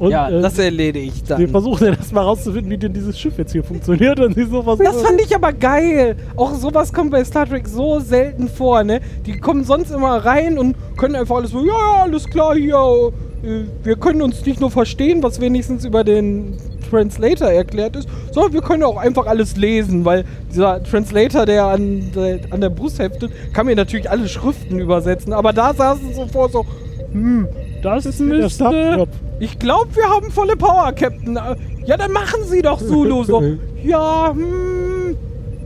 [0.00, 1.46] Und ja, äh, das erledige ich sie dann.
[1.48, 4.78] versuchen dann erstmal rauszufinden, wie denn dieses Schiff jetzt hier funktioniert und sie sowas.
[4.82, 6.16] Das fand ich aber geil.
[6.36, 9.00] Auch sowas kommt bei Star Trek so selten vor, ne?
[9.26, 13.12] Die kommen sonst immer rein und können einfach alles so, ja, ja, alles klar hier.
[13.44, 16.56] äh, Wir können uns nicht nur verstehen, was wenigstens über den
[16.88, 22.10] Translator erklärt ist, sondern wir können auch einfach alles lesen, weil dieser Translator, der an
[22.14, 25.34] der, an der Brust heftet, kann mir natürlich alle Schriften übersetzen.
[25.34, 26.64] Aber da saßen sie so vor so,
[27.12, 27.46] hm,
[27.82, 29.08] das ist der müsste...
[29.38, 31.38] Ich glaube, wir haben volle Power, Captain.
[31.86, 33.24] Ja, dann machen Sie doch, Zulu.
[33.24, 33.42] So,
[33.84, 35.16] ja, hm,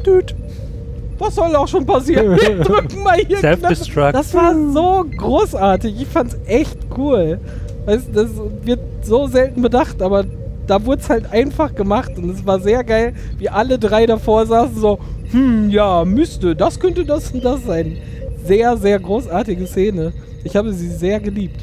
[0.04, 0.34] Dude.
[1.18, 2.36] Was soll auch schon passieren?
[2.36, 3.38] Wir drücken mal hier.
[3.38, 4.14] Self-Destruct.
[4.14, 6.02] Das war so großartig.
[6.02, 7.38] Ich fand's echt cool.
[7.86, 8.30] Weißt, das
[8.62, 10.24] wird so selten bedacht, aber
[10.66, 14.46] da wurde es halt einfach gemacht und es war sehr geil, wie alle drei davor
[14.46, 14.98] saßen, so,
[15.30, 17.98] hm, ja, müsste, das könnte das und das sein.
[18.44, 20.12] Sehr, sehr großartige Szene.
[20.42, 21.60] Ich habe sie sehr geliebt.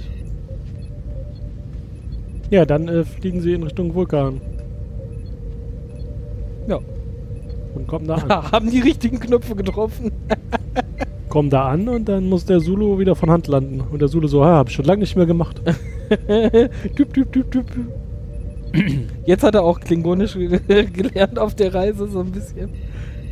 [2.51, 4.39] Ja, dann äh, fliegen sie in Richtung Vulkan
[6.67, 6.79] Ja.
[7.73, 8.51] und kommen da an.
[8.51, 10.11] haben die richtigen Knöpfe getroffen.
[11.29, 13.81] kommen da an und dann muss der Zulu wieder von Hand landen.
[13.89, 15.61] Und der Zulu so, ah, hab ich schon lange nicht mehr gemacht.
[16.95, 17.65] Typ, typ, typ, typ.
[19.25, 20.59] Jetzt hat er auch Klingonisch ge-
[20.93, 22.69] gelernt auf der Reise, so ein bisschen.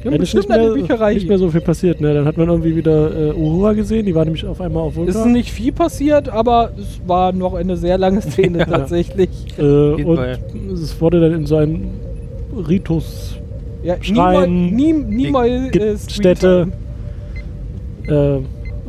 [0.04, 1.14] Ja, das ist nicht mehr, Bücherei.
[1.14, 2.14] nicht mehr so viel passiert, ne?
[2.14, 5.16] Dann hat man irgendwie wieder äh, Uhura gesehen, die war nämlich auf einmal auf ist
[5.16, 5.32] Vulkan.
[5.34, 8.66] nicht viel passiert, aber es war noch eine sehr lange Szene Ja.
[8.66, 9.30] tatsächlich.
[9.58, 10.40] äh, und Fall.
[10.74, 11.92] es wurde dann in so einen
[12.68, 13.36] Ritus
[13.84, 16.68] Ja, Schrein, nie, nie mal äh, Städte
[18.08, 18.38] äh,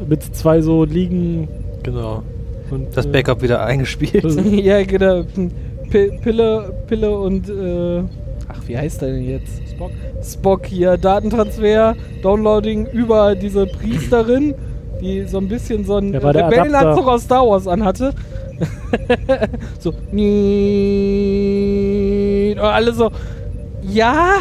[0.09, 1.49] mit zwei so Liegen
[1.83, 2.23] Genau.
[2.71, 4.25] und Das äh, Backup wieder eingespielt.
[4.53, 5.23] ja, genau.
[5.91, 8.03] Pi- Pille, Pille und äh,
[8.51, 9.61] ach, wie heißt der denn jetzt?
[9.71, 9.91] Spock.
[10.23, 14.55] Spock hier, Datentransfer, Downloading über diese Priesterin,
[15.01, 18.13] die so ein bisschen so einen Der war der Rebellenanzug aus Star Wars anhatte.
[19.79, 20.91] so, nie-
[22.53, 23.11] und alle so,
[23.83, 24.35] ja.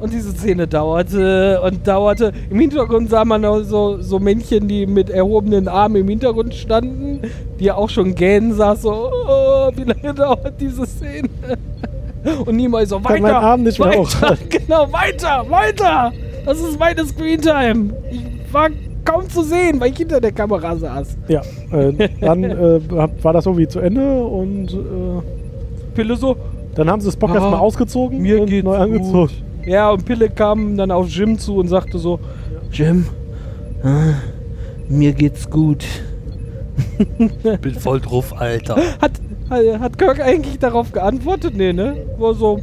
[0.00, 2.32] Und diese Szene dauerte und dauerte.
[2.50, 7.22] Im Hintergrund sah man auch so, so Männchen, die mit erhobenen Armen im Hintergrund standen,
[7.58, 11.28] die auch schon gähnen saß, so, oh, wie lange dauert diese Szene?
[12.44, 14.48] Und niemand so, Kann weiter, meinen Arm nicht mehr weiter, hochhalten.
[14.66, 16.12] genau, weiter, weiter.
[16.46, 17.94] Das ist meine Screentime.
[18.10, 18.68] Ich war
[19.04, 21.16] kaum zu sehen, weil ich hinter der Kamera saß.
[21.28, 22.80] Ja, äh, dann äh,
[23.22, 26.36] war das irgendwie zu Ende und äh, Pille so,
[26.74, 29.30] dann haben sie Spock Ah, erstmal ausgezogen mir und geht's neu angezogen.
[29.66, 32.18] Ja, und Pille kam dann auf Jim zu und sagte so,
[32.72, 33.06] Jim,
[33.82, 34.14] ah,
[34.88, 35.84] mir geht's gut.
[37.60, 38.76] Bin voll drauf, Alter.
[39.00, 39.12] Hat,
[39.50, 41.54] hat Kirk eigentlich darauf geantwortet?
[41.56, 41.96] Nee, ne?
[42.18, 42.60] War so,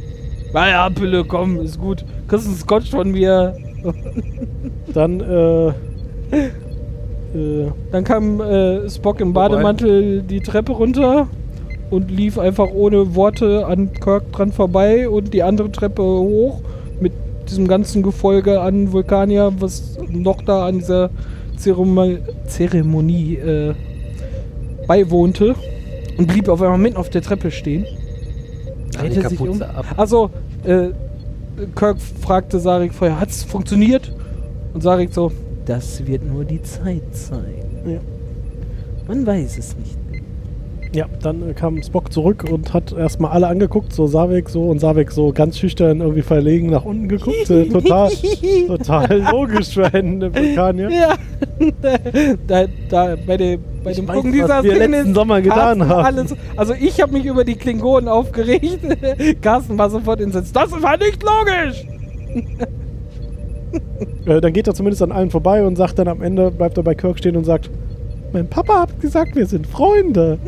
[0.52, 2.04] naja, Pille, komm, ist gut.
[2.28, 3.54] Kriegst einen Scotch von mir.
[4.94, 5.68] Dann äh,
[7.34, 11.28] äh, Dann kam äh, Spock im Bademantel die Treppe runter
[11.90, 16.60] und lief einfach ohne Worte an Kirk dran vorbei und die andere Treppe hoch
[17.00, 17.12] mit
[17.48, 21.10] diesem ganzen Gefolge an Vulkanier, was noch da an dieser
[21.56, 23.74] Zeremo Zeremonie äh,
[24.86, 25.54] beiwohnte
[26.16, 27.86] und blieb auf einmal mitten auf der Treppe stehen.
[28.92, 29.62] Die Drehte sich um.
[29.62, 29.86] ab.
[29.96, 30.30] Also,
[30.64, 30.88] äh,
[31.74, 34.12] Kirk fragte Sarik vorher, hat es funktioniert?
[34.74, 35.32] Und Sarik so,
[35.66, 37.82] das wird nur die Zeit zeigen.
[37.86, 37.98] ja.
[39.06, 39.96] Man weiß es nicht.
[40.94, 45.10] Ja, dann kam Spock zurück und hat erstmal alle angeguckt, so Savik so und Savik
[45.10, 47.48] so ganz schüchtern irgendwie verlegen nach unten geguckt.
[47.48, 48.10] Äh, total,
[48.66, 50.90] total logisch für einen Vulkanier.
[50.90, 51.14] Ja,
[52.46, 55.14] da, da, bei, dem bei Ich dem weiß, Gucken was dieser wir Szene letzten ist
[55.14, 56.04] Sommer getan Carsten haben.
[56.04, 58.80] Alles, also ich habe mich über die Klingonen aufgeregt.
[59.40, 60.54] Carsten war sofort entsetzt.
[60.54, 61.86] Das war nicht logisch!
[64.26, 66.82] Äh, dann geht er zumindest an allen vorbei und sagt dann am Ende, bleibt er
[66.82, 67.70] bei Kirk stehen und sagt,
[68.32, 70.38] mein Papa hat gesagt, wir sind Freunde.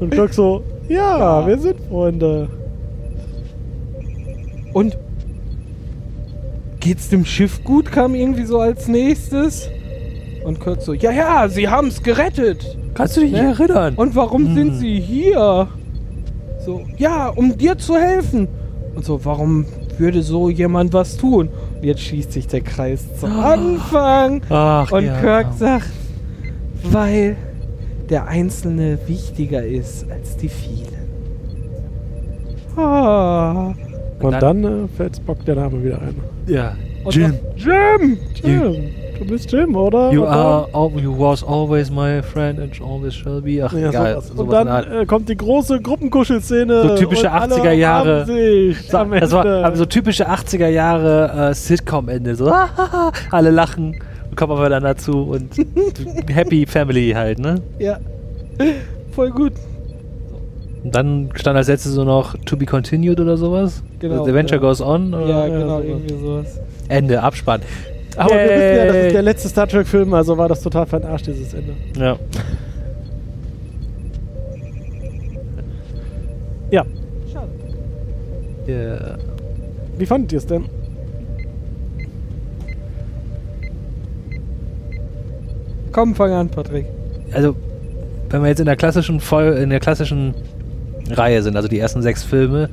[0.00, 1.46] und Kirk so, ja, Ja.
[1.46, 2.48] wir sind Freunde.
[4.72, 4.96] Und
[6.80, 7.90] geht's dem Schiff gut?
[7.90, 9.68] kam irgendwie so als nächstes.
[10.44, 12.76] Und Kirk so, ja, ja, sie haben's gerettet.
[12.94, 13.48] Kannst du dich nicht Ne?
[13.50, 13.94] erinnern?
[13.96, 14.54] Und warum Hm.
[14.54, 15.68] sind sie hier?
[16.64, 18.48] So, ja, um dir zu helfen.
[18.94, 19.66] Und so, warum
[19.98, 21.48] würde so jemand was tun?
[21.86, 24.42] Jetzt schließt sich der Kreis zum Anfang.
[24.50, 25.20] Ach, Und ja.
[25.20, 25.88] Kirk sagt,
[26.82, 27.36] weil
[28.10, 30.86] der Einzelne wichtiger ist als die vielen.
[32.76, 33.72] Ah.
[34.20, 36.16] Und dann- dann, äh, fällt Spock der Name wieder ein.
[36.48, 36.74] Ja.
[37.04, 38.18] Und Jim, sagt, Jim!
[38.42, 40.12] Jim, du bist Jim, oder?
[40.12, 40.68] you are,
[41.00, 43.62] you was always my friend and always shall be.
[43.64, 44.22] Ach, ja, egal.
[44.22, 44.30] sowas.
[44.30, 46.82] Und dann äh, kommt die große Gruppenkuschelszene.
[46.82, 48.26] So typische und alle 80er Jahre.
[48.26, 52.34] So, das war so typische 80er Jahre äh, Sitcom-Ende.
[52.34, 52.52] So,
[53.30, 54.00] alle lachen
[54.30, 55.54] und kommen aufeinander zu und
[56.28, 57.62] Happy Family halt, ne?
[57.78, 57.98] Ja.
[59.12, 59.52] Voll gut.
[60.84, 63.82] Und dann stand als letztes so noch To be continued oder sowas.
[63.98, 64.68] Genau, The Adventure ja.
[64.68, 65.14] goes on.
[65.14, 65.28] Oder?
[65.28, 65.84] Ja, genau, sowas.
[65.84, 66.60] irgendwie sowas.
[66.88, 67.60] Ende, Abspann.
[68.16, 69.06] Aber wir wissen ja, das Yay.
[69.06, 71.72] ist der letzte Star Trek-Film, also war das total verarscht, dieses Ende.
[71.98, 72.16] Ja.
[76.70, 76.84] Ja,
[77.32, 77.48] Schade.
[78.66, 79.18] Yeah.
[79.98, 80.64] wie fandet ihr es denn?
[85.92, 86.86] Komm, fang an, Patrick.
[87.32, 87.54] Also,
[88.28, 90.34] wenn wir jetzt in der klassischen Vol in der klassischen
[91.10, 92.68] Reihe sind, also die ersten sechs Filme,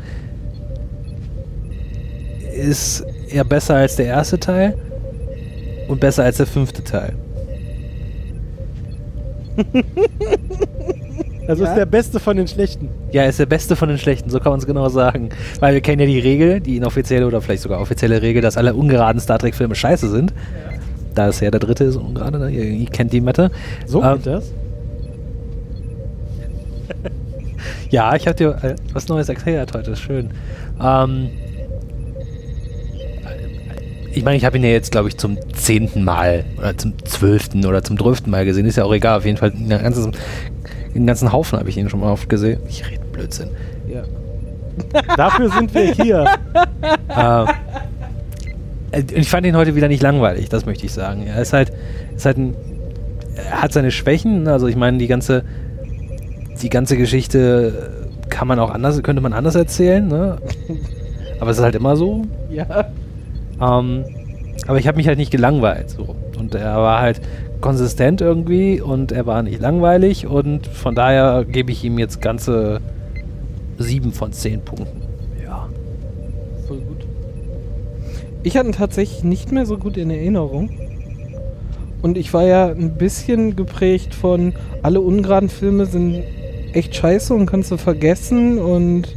[2.53, 4.75] ist er besser als der erste Teil
[5.87, 7.13] und besser als der fünfte Teil.
[11.47, 11.71] Also Ja?
[11.71, 12.87] ist der beste von den schlechten.
[13.11, 15.27] Ja, ist der beste von den schlechten, so kann man es genau sagen.
[15.59, 18.73] Weil wir kennen ja die Regel, die inoffizielle oder vielleicht sogar offizielle Regel, dass alle
[18.73, 20.33] ungeraden Star Trek-Filme scheiße sind.
[21.15, 22.49] Da es ja der dritte ist ungerade, ne?
[22.49, 23.51] ihr, ihr kennt die Mette.
[23.85, 24.51] So Ähm, geht das.
[27.89, 30.31] Ja, ich habe dir äh, was Neues erklärt heute, schön.
[30.81, 31.29] Ähm,
[34.13, 37.65] ich meine, ich habe ihn ja jetzt, glaube ich, zum zehnten Mal oder zum zwölften
[37.65, 38.65] oder zum zwölften Mal gesehen.
[38.65, 39.17] Ist ja auch egal.
[39.17, 40.13] Auf jeden Fall einen ganzen,
[40.93, 42.59] einen ganzen Haufen habe ich ihn schon mal oft gesehen.
[42.67, 43.49] Ich rede Blödsinn.
[43.87, 44.03] Ja.
[45.17, 46.25] Dafür sind wir hier.
[47.09, 47.45] äh,
[48.91, 51.25] äh, ich fand ihn heute wieder nicht langweilig, das möchte ich sagen.
[51.25, 51.71] Er ist halt,
[52.15, 52.55] ist halt ein,
[53.35, 54.47] er hat seine Schwächen.
[54.47, 55.43] Also ich meine, die ganze,
[56.61, 57.91] die ganze Geschichte
[58.29, 60.07] kann man auch anders, könnte man anders erzählen.
[60.07, 60.37] Ne?
[61.39, 62.23] Aber es ist halt immer so.
[62.49, 62.85] Ja.
[63.63, 64.03] Ähm,
[64.67, 65.89] aber ich habe mich halt nicht gelangweilt.
[65.89, 66.15] So.
[66.37, 67.21] Und er war halt
[67.61, 72.81] konsistent irgendwie und er war nicht langweilig und von daher gebe ich ihm jetzt ganze
[73.77, 75.01] sieben von zehn Punkten.
[75.43, 75.69] Ja.
[76.67, 77.05] Voll gut.
[78.43, 80.69] Ich hatte ihn tatsächlich nicht mehr so gut in Erinnerung.
[82.01, 86.21] Und ich war ja ein bisschen geprägt von, alle ungeraden Filme sind
[86.73, 88.57] echt scheiße und kannst du vergessen.
[88.59, 89.07] Und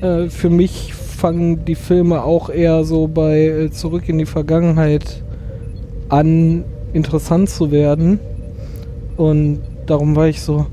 [0.00, 5.24] äh, für mich fangen die Filme auch eher so bei äh, Zurück in die Vergangenheit
[6.08, 8.20] an, interessant zu werden.
[9.16, 10.66] Und darum war ich so,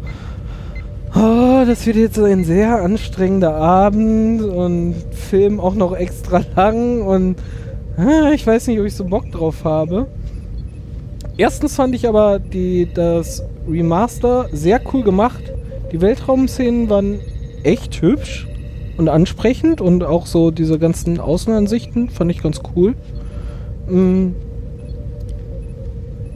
[1.16, 7.38] oh, das wird jetzt ein sehr anstrengender Abend und Film auch noch extra lang und
[7.98, 10.06] ah, ich weiß nicht, ob ich so Bock drauf habe.
[11.38, 15.41] Erstens fand ich aber die, das Remaster sehr cool gemacht.
[15.91, 17.20] Die Weltraumszenen waren
[17.64, 18.48] echt hübsch
[18.98, 22.96] und ansprechend und auch so diese ganzen Außenansichten fand ich ganz cool.
[23.89, 24.30] Mm.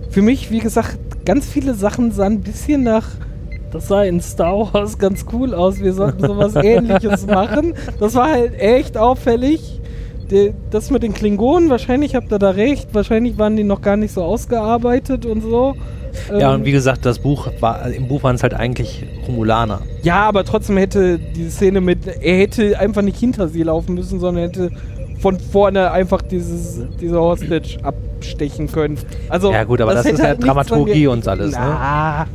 [0.10, 3.08] Für mich, wie gesagt, ganz viele Sachen sahen ein bisschen nach.
[3.72, 5.80] Das sah in Star Wars ganz cool aus.
[5.80, 7.76] Wir sollten sowas ähnliches machen.
[8.00, 9.80] Das war halt echt auffällig.
[10.70, 12.94] Das mit den Klingonen, wahrscheinlich habt ihr da recht.
[12.94, 15.76] Wahrscheinlich waren die noch gar nicht so ausgearbeitet und so.
[16.30, 19.82] Ja, Ähm, und wie gesagt, das Buch war, im Buch waren es halt eigentlich Romulaner.
[20.04, 24.20] Ja, aber trotzdem hätte die Szene mit, er hätte einfach nicht hinter sie laufen müssen,
[24.20, 24.72] sondern hätte
[25.20, 28.98] von vorne einfach dieses, diese Hostage abstechen können.
[29.28, 31.58] Also, Ja, gut, aber das ist hätte ja halt Dramaturgie und alles, ne?
[31.60, 32.26] Na,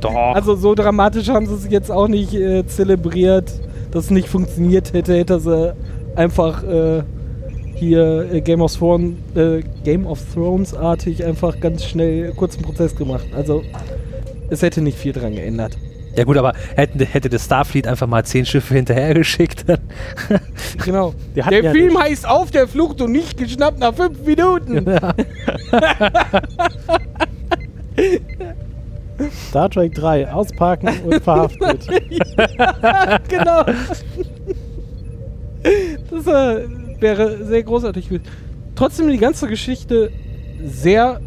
[0.00, 0.12] Doch.
[0.34, 3.50] Also so dramatisch haben sie es jetzt auch nicht äh, zelebriert,
[3.90, 5.74] dass es nicht funktioniert hätte, hätte sie
[6.14, 7.02] einfach äh,
[7.82, 12.94] hier äh, Game of Thrones, äh, Game of Thrones artig einfach ganz schnell kurzen Prozess
[12.94, 13.24] gemacht.
[13.36, 13.62] Also
[14.50, 15.76] es hätte nicht viel dran geändert.
[16.16, 19.64] ja gut, aber hätten, hätte das Starfleet einfach mal zehn Schiffe hinterhergeschickt,
[20.84, 21.14] Genau.
[21.34, 24.84] Der ja Film nicht- heißt auf der Flucht und nicht geschnappt nach fünf Minuten.
[29.48, 31.86] Star Trek 3, ausparken und verhaftet.
[33.28, 33.64] genau.
[36.10, 36.66] Das äh,
[37.02, 38.24] wäre sehr großartig gewesen.
[38.74, 40.10] Trotzdem die ganze Geschichte
[40.64, 41.20] sehr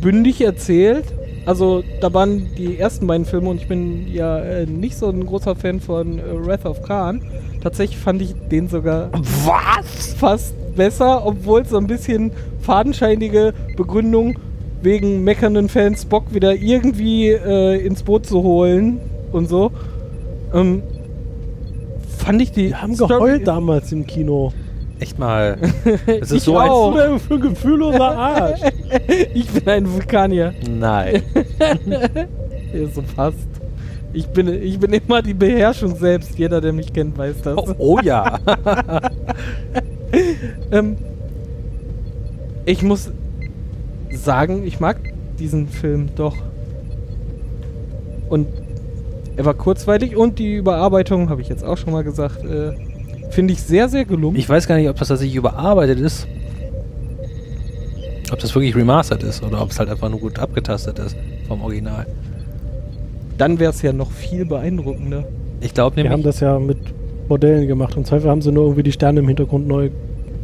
[0.00, 1.04] bündig erzählt.
[1.46, 5.24] Also da waren die ersten beiden Filme und ich bin ja äh, nicht so ein
[5.24, 7.22] großer Fan von äh, Wrath of Khan.
[7.62, 10.14] Tatsächlich fand ich den sogar Was?
[10.14, 12.32] fast besser, obwohl es so ein bisschen
[12.62, 14.36] fadenscheinige Begründung
[14.82, 18.98] wegen meckernden Fans Bock wieder irgendwie äh, ins Boot zu holen
[19.32, 19.70] und so.
[20.52, 20.82] Ähm,
[22.18, 22.68] fand ich die.
[22.68, 24.52] Die haben Story- geheult damals im Kino.
[24.98, 25.58] Echt mal.
[26.06, 26.96] Es Ich ist so auch.
[26.96, 27.12] ein.
[27.14, 28.60] Was für ein gefühlloser Arsch.
[29.34, 30.54] Ich bin ein Vulkanier.
[30.68, 31.22] Nein.
[32.72, 33.38] Ja, so fast.
[34.12, 36.36] Ich bin, ich bin immer die Beherrschung selbst.
[36.38, 37.56] Jeder, der mich kennt, weiß das.
[37.56, 38.38] Oh, oh ja.
[40.72, 40.96] Ähm,
[42.64, 43.10] ich muss
[44.10, 44.98] sagen, ich mag
[45.38, 46.36] diesen Film doch.
[48.28, 48.48] Und
[49.36, 52.72] er war kurzweilig und die Überarbeitung, habe ich jetzt auch schon mal gesagt, äh,
[53.30, 54.36] finde ich sehr, sehr gelungen.
[54.36, 56.26] Ich weiß gar nicht, ob das tatsächlich überarbeitet ist.
[58.32, 61.16] Ob das wirklich remastered ist oder ob es halt einfach nur gut abgetastet ist
[61.46, 62.06] vom Original.
[63.38, 65.24] Dann wäre es ja noch viel beeindruckender.
[65.60, 66.26] Ich glaube Die haben nämlich.
[66.26, 66.78] das ja mit
[67.28, 67.96] Modellen gemacht.
[67.96, 69.90] Im Zweifel haben sie nur irgendwie die Sterne im Hintergrund neu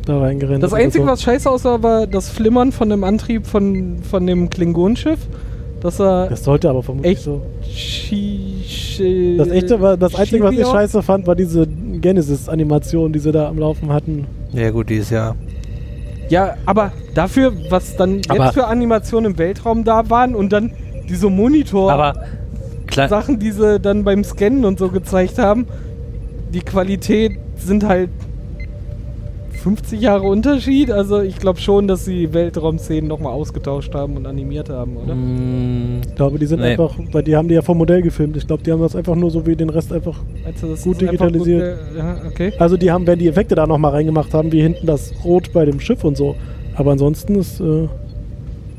[0.07, 0.63] da reingerennt.
[0.63, 5.21] Das Einzige, was scheiße aussah, war das Flimmern von dem Antrieb von, von dem Klingonenschiff.
[5.81, 7.43] Das Das sollte aber vermutlich echt so.
[9.39, 11.67] Das echte war, das Einzige, was ich scheiße fand, war diese
[12.03, 14.27] Genesis-Animation, die sie da am Laufen hatten.
[14.53, 15.35] Ja, gut, dieses Jahr.
[16.29, 20.73] Ja, aber dafür, was dann Aber- jetzt für Animationen im Weltraum da waren und dann
[21.09, 25.67] diese Monitor-Sachen, die sie dann beim Scannen und so gezeigt haben,
[26.53, 28.11] die Qualität sind halt
[29.63, 30.91] 50 Jahre Unterschied.
[30.91, 35.15] Also ich glaube schon, dass sie Weltraumszenen nochmal ausgetauscht haben und animiert haben, oder?
[35.15, 36.73] Mm, Ich glaube, die sind Nee.
[36.73, 38.37] einfach, weil die haben die ja vom Modell gefilmt.
[38.37, 40.19] Ich glaube, die haben das einfach nur so wie den Rest einfach.
[40.45, 41.79] Also das Gut ist einfach digitalisiert.
[41.79, 42.53] Gut, äh, ja, okay.
[42.59, 45.65] Also die haben, wenn die Effekte da nochmal reingemacht haben, wie hinten das Rot bei
[45.65, 46.35] dem Schiff und so.
[46.75, 47.89] Aber ansonsten ist äh,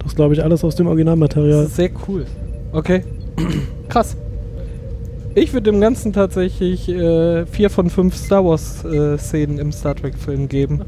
[0.03, 1.67] das, glaube ich, alles aus dem Originalmaterial.
[1.67, 2.25] sehr cool.
[2.73, 3.03] Okay.
[3.89, 4.17] Krass.
[5.35, 10.15] Ich würde dem Ganzen tatsächlich äh, vier von fünf Star Wars äh, im Star Trek
[10.15, 10.81] Film geben.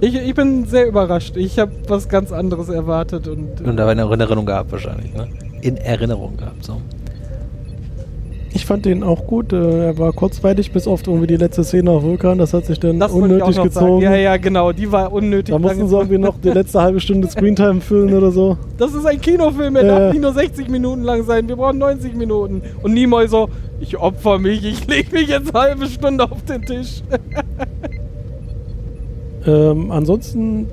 [0.00, 1.36] Ich, ich bin sehr überrascht.
[1.36, 5.28] Ich habe was ganz anderes erwartet und und da in Erinnerung gehabt wahrscheinlich, ne?
[5.62, 6.80] In Erinnerung gehabt, so.
[8.56, 9.52] Ich fand den auch gut.
[9.52, 12.38] Äh, er war kurzweilig, bis auf irgendwie die letzte Szene auf Vulkan.
[12.38, 13.70] Das hat sich dann das unnötig gezogen.
[13.70, 14.00] sagen.
[14.00, 14.72] Ja, ja, genau.
[14.72, 15.54] Die war unnötig.
[15.54, 18.56] Da mussten sie irgendwie noch die letzte halbe Stunde Screentime füllen oder so.
[18.78, 19.98] Das ist ein Kinofilm, er Ja.
[19.98, 21.46] darf nicht nur 60 Minuten lang sein.
[21.48, 22.62] Wir brauchen 90 Minuten.
[22.82, 26.62] Und Nimoy so, ich opfer mich, ich leg mich jetzt eine halbe Stunde auf den
[26.62, 27.02] Tisch.
[29.48, 30.66] Ähm, ansonsten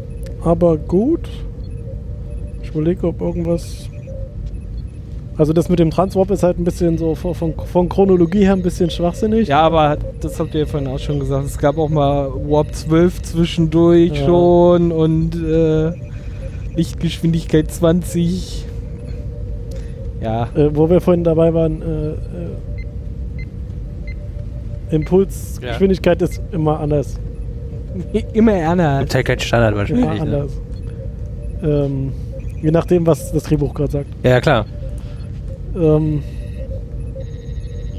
[0.43, 1.29] aber gut.
[2.63, 3.87] Ich überlege, ob irgendwas.
[5.37, 8.61] Also das mit dem Transwarp ist halt ein bisschen so von, von, Chronologie her ein
[8.61, 9.47] bisschen schwachsinnig.
[9.47, 11.45] Ja, aber das habt ihr ja vorhin auch schon gesagt.
[11.45, 14.25] Es gab auch mal Warp 12 zwischendurch Ja.
[14.25, 15.91] schon und äh,
[16.75, 18.65] Lichtgeschwindigkeit 20.
[20.21, 20.49] Ja.
[20.55, 22.15] Äh, wo wir vorhin dabei waren, äh, äh,
[24.95, 27.19] Impulsgeschwindigkeit ist immer anders.
[28.33, 28.99] Immer Erna.
[29.01, 30.23] Gibt halt keinen Standard Immer wahrscheinlich.
[30.23, 30.37] Ne?
[30.37, 30.51] anders.
[31.63, 32.11] Ähm,
[32.61, 34.07] je nachdem, was das Drehbuch gerade sagt.
[34.23, 34.65] Ja, klar.
[35.75, 36.23] Ähm,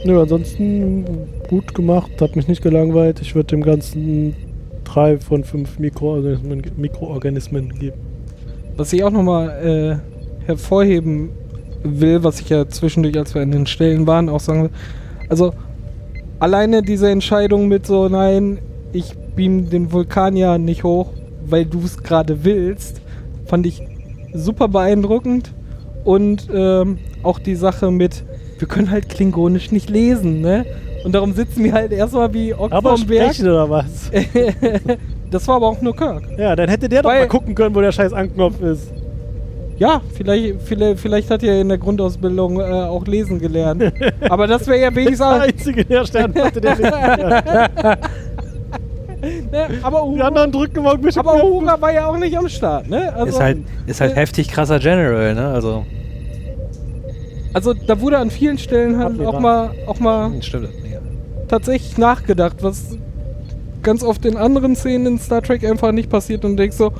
[0.05, 1.05] nö, ansonsten
[1.49, 3.21] gut gemacht, hat mich nicht gelangweilt.
[3.21, 4.35] Ich würde dem Ganzen
[4.85, 7.97] drei von fünf Mikroorganismen, Mikroorganismen geben.
[8.77, 10.01] Was ich auch nochmal
[10.43, 11.31] äh, hervorheben
[11.83, 14.71] will, was ich ja zwischendurch, als wir an den Stellen waren, auch sagen will.
[15.29, 15.53] Also,
[16.39, 18.59] alleine diese Entscheidung mit so, nein,
[18.93, 21.11] ich beam den Vulkan ja nicht hoch,
[21.47, 23.01] weil du es gerade willst,
[23.47, 23.83] fand ich
[24.33, 25.53] super beeindruckend.
[26.05, 28.25] Und ähm, auch die Sache mit,
[28.59, 30.67] wir können halt Klingonisch nicht lesen, ne?
[31.05, 34.11] Und darum sitzen wir halt erstmal wie Ochs Aber sprechen oder was?
[35.31, 36.23] das war aber auch nur Kirk.
[36.39, 38.93] ja, dann hätte der doch Weil- mal gucken können, wo der scheiß Anknopf ist.
[39.77, 43.83] Ja, vielleicht, vielleicht, vielleicht hat er in der Grundausbildung äh, auch lesen gelernt.
[44.29, 47.97] Aber das wäre ja wenigstens Der einzige der Sternplatte, der nicht kann.
[49.55, 51.21] Ne, aber Die Uhura, anderen drücken mal ein bisschen.
[51.21, 53.13] aber Uhura war ja auch nicht am Start, ne?
[53.15, 55.47] Also, ist halt, ist halt äh, heftig krasser General, ne?
[55.47, 55.87] Also,
[57.53, 60.71] also da wurde an vielen Stellen halt auch mal, auch mal stimmt.
[60.91, 60.99] Ja.
[61.47, 62.99] tatsächlich nachgedacht, was
[63.85, 66.93] ganz oft in anderen Szenen in Star Trek einfach nicht passiert und denkst so,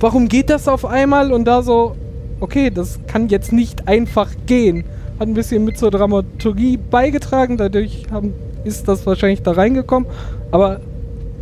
[0.00, 1.32] warum geht das auf einmal?
[1.32, 1.94] Und da so,
[2.40, 4.82] okay, das kann jetzt nicht einfach gehen.
[5.20, 8.34] Hat ein bisschen mit zur Dramaturgie beigetragen, dadurch haben,
[8.64, 10.08] ist das wahrscheinlich da reingekommen,
[10.50, 10.80] aber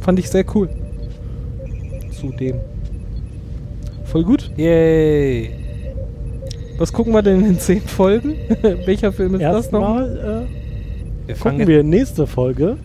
[0.00, 0.68] fand ich sehr cool.
[2.12, 2.56] Zudem.
[4.04, 4.50] Voll gut.
[4.56, 5.50] Yay.
[6.78, 8.34] Was gucken wir denn in zehn Folgen?
[8.84, 9.96] Welcher Film ist das noch?
[9.98, 10.46] Wir
[11.28, 12.76] äh, fangen gucken wir nächste Folge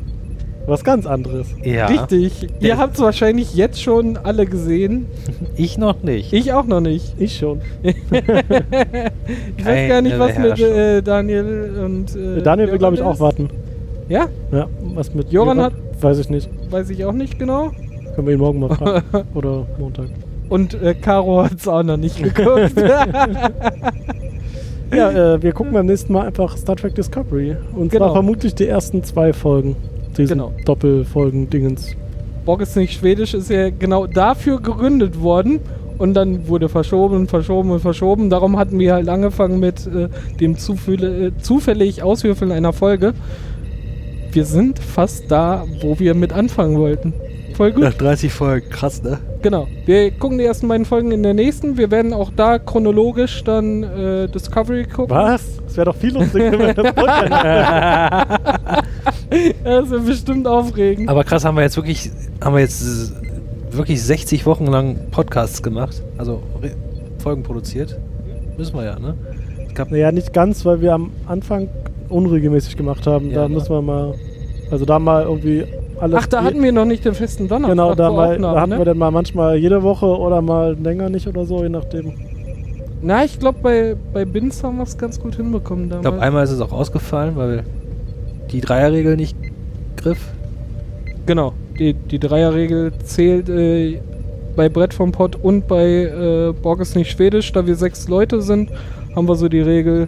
[0.67, 1.47] was ganz anderes.
[1.63, 1.87] Ja.
[1.87, 2.47] Richtig.
[2.59, 5.05] Ihr habt es wahrscheinlich jetzt schon alle gesehen.
[5.57, 6.33] Ich noch nicht.
[6.33, 7.13] Ich auch noch nicht.
[7.17, 7.61] Ich schon.
[9.57, 12.13] Ich weiß gar nicht, was mit äh, Daniel und.
[12.15, 13.49] Äh, Daniel will, glaube ich, Joran auch warten.
[14.09, 16.49] Ja, Ja, was mit Joran hat- Weiß ich nicht.
[16.71, 17.71] Weiß ich auch nicht genau.
[18.15, 19.03] Können wir ihn morgen mal fragen.
[19.33, 20.07] Oder Montag.
[20.49, 22.73] Und äh, Caro hat es auch noch nicht geguckt.
[24.95, 27.55] Ja, äh, wir gucken beim nächsten Mal einfach Star Trek Discovery.
[27.73, 28.05] Und Genau.
[28.05, 29.75] zwar vermutlich die ersten zwei Folgen.
[30.15, 30.53] Diesen Genau.
[30.65, 31.95] Doppelfolgen-Dingens.
[32.45, 35.59] Borg ist nicht schwedisch, ist ja genau dafür gegründet worden.
[35.97, 38.29] Und dann wurde verschoben und verschoben und verschoben.
[38.29, 40.07] Darum hatten wir halt angefangen mit äh,
[40.39, 43.13] dem Zufälle, äh, zufällig Auswürfeln einer Folge.
[44.35, 47.13] Wir sind fast da, wo wir mit anfangen wollten.
[47.53, 47.83] Voll gut.
[47.83, 49.19] Nach 30 Folgen, krass, ne?
[49.41, 49.65] Genau.
[49.85, 51.77] Wir gucken die ersten beiden Folgen in der nächsten.
[51.77, 55.15] Wir werden auch da chronologisch dann äh, Discovery gucken.
[55.15, 55.41] Was?
[55.65, 56.93] Das wäre doch viel lustiger, wenn wir das
[59.63, 61.07] Das wird bestimmt aufregend.
[61.07, 62.11] Aber krass, haben wir jetzt wirklich,
[62.43, 63.13] haben wir jetzt
[63.71, 66.71] wirklich 60 Wochen lang Podcasts gemacht, also Re
[67.19, 67.97] Folgen produziert.
[68.57, 69.15] Müssen wir ja, ne?
[69.65, 71.69] Ich glaub, Naja, nicht ganz, weil wir am Anfang
[72.09, 73.29] unregelmäßig gemacht haben.
[73.29, 74.13] Ja, da müssen wir mal.
[74.71, 75.65] Also da mal irgendwie
[75.99, 76.19] alles.
[76.21, 77.71] Ach, da hatten wir noch nicht den festen Donnerstag.
[77.71, 78.77] Genau, da, mal, Aufnahmen, da hatten ne?
[78.79, 82.13] wir dann mal manchmal jede Woche oder mal länger nicht oder so, je nachdem.
[83.01, 86.03] Na, ich glaube, bei, bei Bins haben wir es ganz gut hinbekommen ich damals.
[86.03, 87.63] glaube, einmal ist es auch ausgefallen, weil
[88.51, 89.37] die Dreierregel nicht
[89.95, 90.19] griff.
[91.25, 93.99] Genau, die, die Dreierregel zählt äh,
[94.55, 97.51] bei Brett vom Pott und bei äh, Borg ist nicht schwedisch.
[97.51, 98.71] Da wir sechs Leute sind,
[99.15, 100.07] haben wir so die Regel,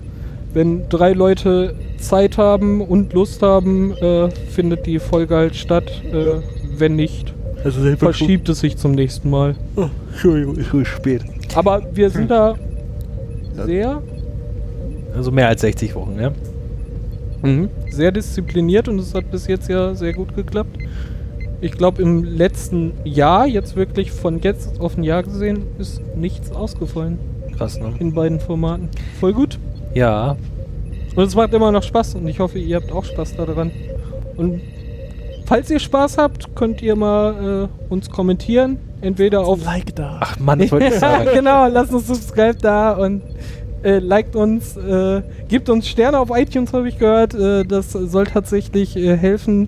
[0.54, 6.02] wenn drei Leute Zeit haben und Lust haben, äh, findet die Folge halt statt.
[6.12, 6.42] Äh,
[6.78, 7.34] wenn nicht,
[7.64, 9.56] Also verschiebt es sich zum nächsten Mal.
[9.76, 11.24] Oh, Entschuldigung, ist schon spät.
[11.56, 12.56] Aber wir sind da
[13.66, 14.02] sehr,
[15.16, 16.32] Also mehr als 60 Wochen, ja?
[17.92, 20.78] sehr diszipliniert und es hat bis jetzt ja sehr gut geklappt.
[21.62, 26.52] Ich glaube, im letzten Jahr, jetzt wirklich von jetzt auf ein Jahr gesehen, ist nichts
[26.52, 27.18] ausgefallen
[27.58, 27.94] Krass, ne?
[28.00, 28.90] in beiden Formaten.
[29.20, 29.58] Voll gut.
[29.94, 30.36] Ja.
[31.16, 33.72] Und es macht immer noch Spaß und ich hoffe, ihr habt auch Spaß daran.
[34.36, 34.62] Und
[35.46, 38.78] falls ihr Spaß habt, könnt ihr mal äh, uns kommentieren.
[39.02, 40.20] Entweder auf Like da.
[40.22, 41.30] Ach Mann, ich wollte sagen.
[41.34, 43.22] genau, lasst uns Subscribe da und
[43.84, 47.34] äh, liked uns, äh, gebt uns Sterne auf iTunes, habe ich gehört.
[47.34, 49.68] Äh, das soll tatsächlich äh, helfen,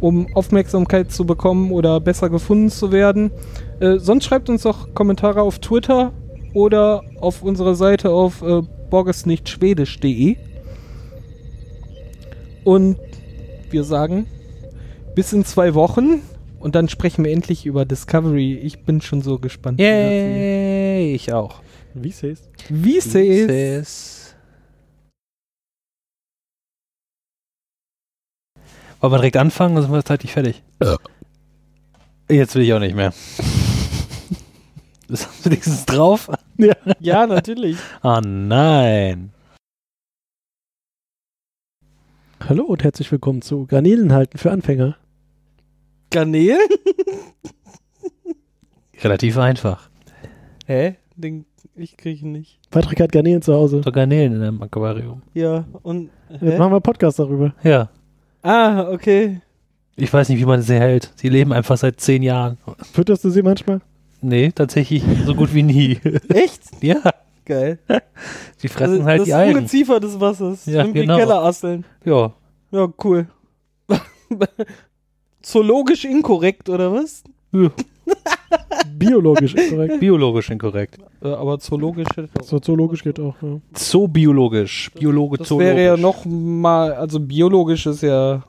[0.00, 3.30] um Aufmerksamkeit zu bekommen oder besser gefunden zu werden.
[3.80, 6.12] Äh, sonst schreibt uns doch Kommentare auf Twitter
[6.54, 10.36] oder auf unserer Seite auf äh, borgesnichtschwedisch.de.
[12.62, 12.98] Und
[13.70, 14.26] wir sagen,
[15.14, 16.20] bis in zwei Wochen
[16.60, 18.54] und dann sprechen wir endlich über Discovery.
[18.54, 19.78] Ich bin schon so gespannt.
[19.78, 21.62] wie Yay, ich auch.
[21.94, 22.48] Wie seh's?
[22.68, 24.34] Wie seht Sis.
[29.00, 30.62] Wollen wir direkt anfangen oder sind wir zeitlich fertig?
[32.28, 33.12] Jetzt will ich auch nicht mehr.
[35.12, 36.30] Das hast du wenigstens drauf?
[36.56, 36.72] Ja.
[37.00, 37.76] Ja, natürlich.
[38.00, 39.30] Ah nein.
[42.48, 44.96] Hallo und herzlich willkommen zu Garnelen halten für Anfänger.
[46.10, 46.66] Garnelen?
[49.02, 49.90] Relativ einfach.
[50.64, 50.96] Hä?
[51.16, 51.44] Den,
[51.74, 52.58] ich kriege ihn nicht.
[52.70, 53.82] Patrick hat Garnelen zu Hause.
[53.84, 55.20] So Garnelen in einem Aquarium.
[55.34, 56.08] Ja, und.
[56.30, 56.58] Jetzt Hä?
[56.58, 57.54] machen wir einen Podcast darüber.
[57.62, 57.90] Ja.
[58.40, 59.42] Ah, okay.
[59.94, 61.12] Ich weiß nicht, wie man sie hält.
[61.16, 62.56] Sie leben einfach seit zehn Jahren.
[62.94, 63.82] Fütterst du sie manchmal?
[64.22, 65.98] Nee, tatsächlich so gut wie nie.
[66.28, 66.62] Echt?
[66.82, 67.00] ja,
[67.44, 67.78] Geil.
[68.56, 69.56] sie fressen Also, halt das die Algen.
[69.56, 70.64] Ungeziefer des Wassers.
[70.66, 71.16] Ja, Irgendwie genau.
[71.18, 71.84] Kellerasseln.
[72.04, 72.32] Ja,
[72.70, 73.26] Ja, cool.
[75.42, 77.24] Zoologisch inkorrekt, oder was?
[78.96, 80.00] Biologisch, korrekt.
[80.00, 80.98] biologisch inkorrekt.
[81.22, 83.60] Äh, aber zoologisch auch- Soziologisch geht auch, ja.
[83.74, 84.90] Zoobiologisch.
[84.94, 85.74] Biologe Das zoologisch.
[85.76, 88.44] wäre ja noch mal, also biologisch ist ja,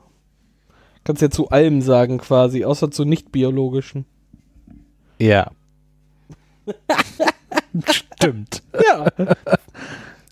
[1.02, 4.04] kannst ja zu allem sagen quasi, außer zu nicht biologischen.
[5.18, 5.50] Ja.
[7.90, 8.62] Stimmt.
[8.74, 9.06] Ja.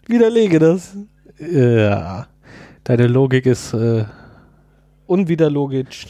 [0.06, 0.96] Widerlege das.
[1.38, 2.26] Ja.
[2.84, 3.74] Deine Logik ist.
[3.74, 4.04] Äh,
[5.06, 6.06] Unwiderlogisch.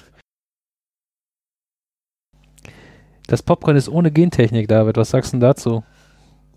[3.27, 4.97] das Popcorn ist ohne Gentechnik, David.
[4.99, 5.83] Was sagst du denn dazu?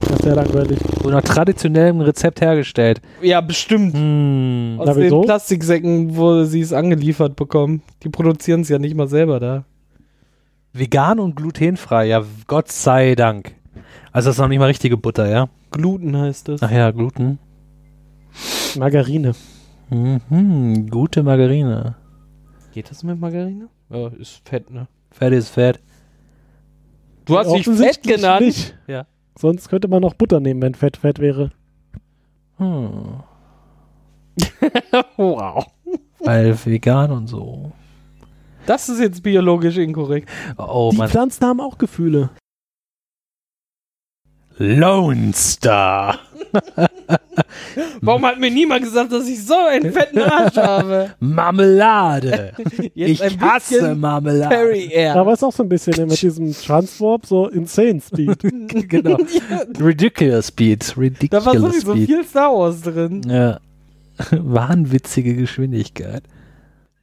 [0.01, 0.77] Das ist sehr langweilig.
[1.01, 3.01] So nach traditionellem Rezept hergestellt.
[3.21, 3.93] Ja, bestimmt.
[3.95, 4.75] Hm.
[4.77, 5.21] Aus Na, den wieso?
[5.21, 7.81] Plastiksäcken, wo sie es angeliefert bekommen.
[8.03, 9.63] Die produzieren es ja nicht mal selber da.
[10.77, 12.07] Vegan und glutenfrei.
[12.07, 13.55] Ja, Gott sei Dank.
[14.11, 15.47] Also, das ist noch nicht mal richtige Butter, ja?
[15.71, 16.61] Gluten heißt es.
[16.61, 17.39] Ach ja, Gluten.
[18.77, 19.33] Margarine.
[19.89, 21.95] Mhm, gute Margarine.
[22.73, 23.69] Geht das mit Margarine?
[23.89, 24.87] Ja, ist fett, ne?
[25.11, 25.79] Fett ist fett.
[27.23, 28.41] Du hast dich fett genannt.
[28.41, 28.77] Nicht.
[28.87, 29.05] Ja.
[29.37, 31.51] Sonst könnte man noch Butter nehmen, wenn Fett Fett wäre.
[32.57, 33.23] Hm.
[35.17, 35.65] wow.
[36.19, 37.71] Weil vegan und so.
[38.65, 40.29] Das ist jetzt biologisch inkorrekt.
[40.57, 41.09] Oh, Die man.
[41.09, 42.29] Pflanzen haben auch Gefühle.
[44.57, 46.17] Lone Star.
[48.01, 51.13] Warum hat mir niemand gesagt, dass ich so einen fetten Arsch habe?
[51.19, 52.53] Marmelade.
[52.93, 54.55] Jetzt ich hasse Marmelade.
[54.55, 55.15] Perry Air.
[55.17, 58.39] Aber ist auch so ein bisschen mit diesem Transwarp so Insane Speed.
[58.89, 59.17] genau.
[59.79, 60.93] Ridiculous Speed.
[60.95, 62.05] da Ridiculous war sowieso Speed.
[62.07, 63.21] viel Star Wars drin.
[63.27, 63.59] Ja.
[64.31, 66.23] Wahnwitzige Geschwindigkeit.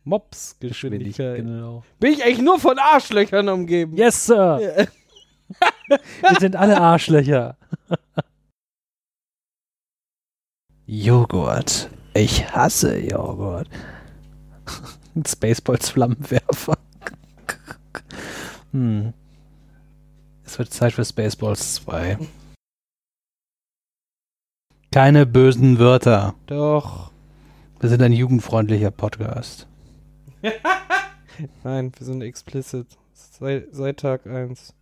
[0.04, 1.36] Mops-Geschwindigkeit.
[1.36, 1.84] Genau.
[2.00, 3.96] Bin ich eigentlich nur von Arschlöchern umgeben?
[3.96, 4.58] Yes, Sir.
[5.88, 7.56] Wir sind alle Arschlöcher.
[10.86, 11.90] Joghurt.
[12.14, 13.68] Ich hasse Joghurt.
[15.26, 16.78] Spaceballs Flammenwerfer.
[18.72, 19.12] hm.
[20.44, 22.18] Es wird Zeit für Spaceballs 2.
[24.90, 26.34] Keine bösen Wörter.
[26.46, 27.10] Doch.
[27.80, 29.66] Wir sind ein jugendfreundlicher Podcast.
[31.64, 32.86] Nein, wir sind explicit.
[33.12, 34.74] Seit, seit Tag 1.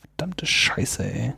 [0.00, 1.32] Verdammte Scheiße, ey.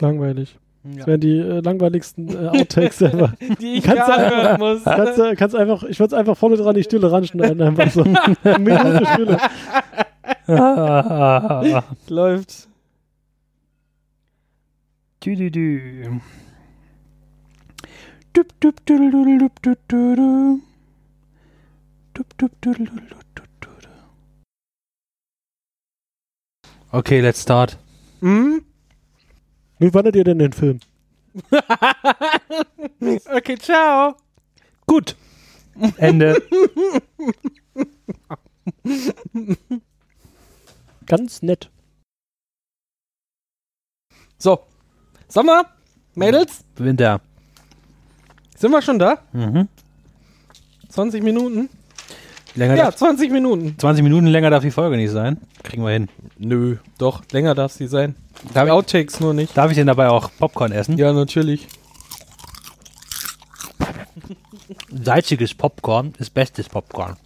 [0.00, 0.58] Langweilig.
[0.84, 3.34] Das wären die äh, langweiligsten äh, Outtakes ever.
[3.60, 4.82] Die ich Kannst hören muss.
[4.84, 8.02] Kannst, du- kannst einfach, ich würde einfach vorne dran die Stille ranschneiden, einfach so.
[8.02, 9.38] Eine Minute Stille.
[12.08, 12.68] Läuft.
[15.24, 16.20] Dü, dü, dü.
[18.36, 20.58] Düp, düp, düdel, düdel, düp, düp, düdel.
[26.90, 27.78] Okay, let's start.
[28.20, 28.64] Hm?
[29.78, 30.80] Wie fandet ihr denn den Film?
[33.34, 34.14] okay, ciao.
[34.86, 35.16] Gut.
[35.96, 36.42] Ende.
[41.06, 41.70] Ganz nett.
[44.38, 44.66] So.
[45.28, 45.64] Sommer?
[46.14, 46.64] Mädels?
[46.76, 47.22] Winter.
[48.56, 49.22] Sind wir schon da?
[49.32, 49.68] Mhm.
[50.90, 51.70] 20 Minuten?
[52.54, 53.74] Länger Ja, darf, 20 Minuten.
[53.78, 55.38] 20 Minuten länger darf die Folge nicht sein.
[55.62, 56.08] Kriegen wir hin.
[56.38, 56.76] Nö.
[56.98, 58.14] Doch, länger darf sie sein.
[58.52, 59.56] Darf ich, Outtakes nur nicht.
[59.56, 60.98] darf ich denn dabei auch Popcorn essen?
[60.98, 61.66] Ja, natürlich.
[64.90, 67.16] Salziges Popcorn ist bestes Popcorn.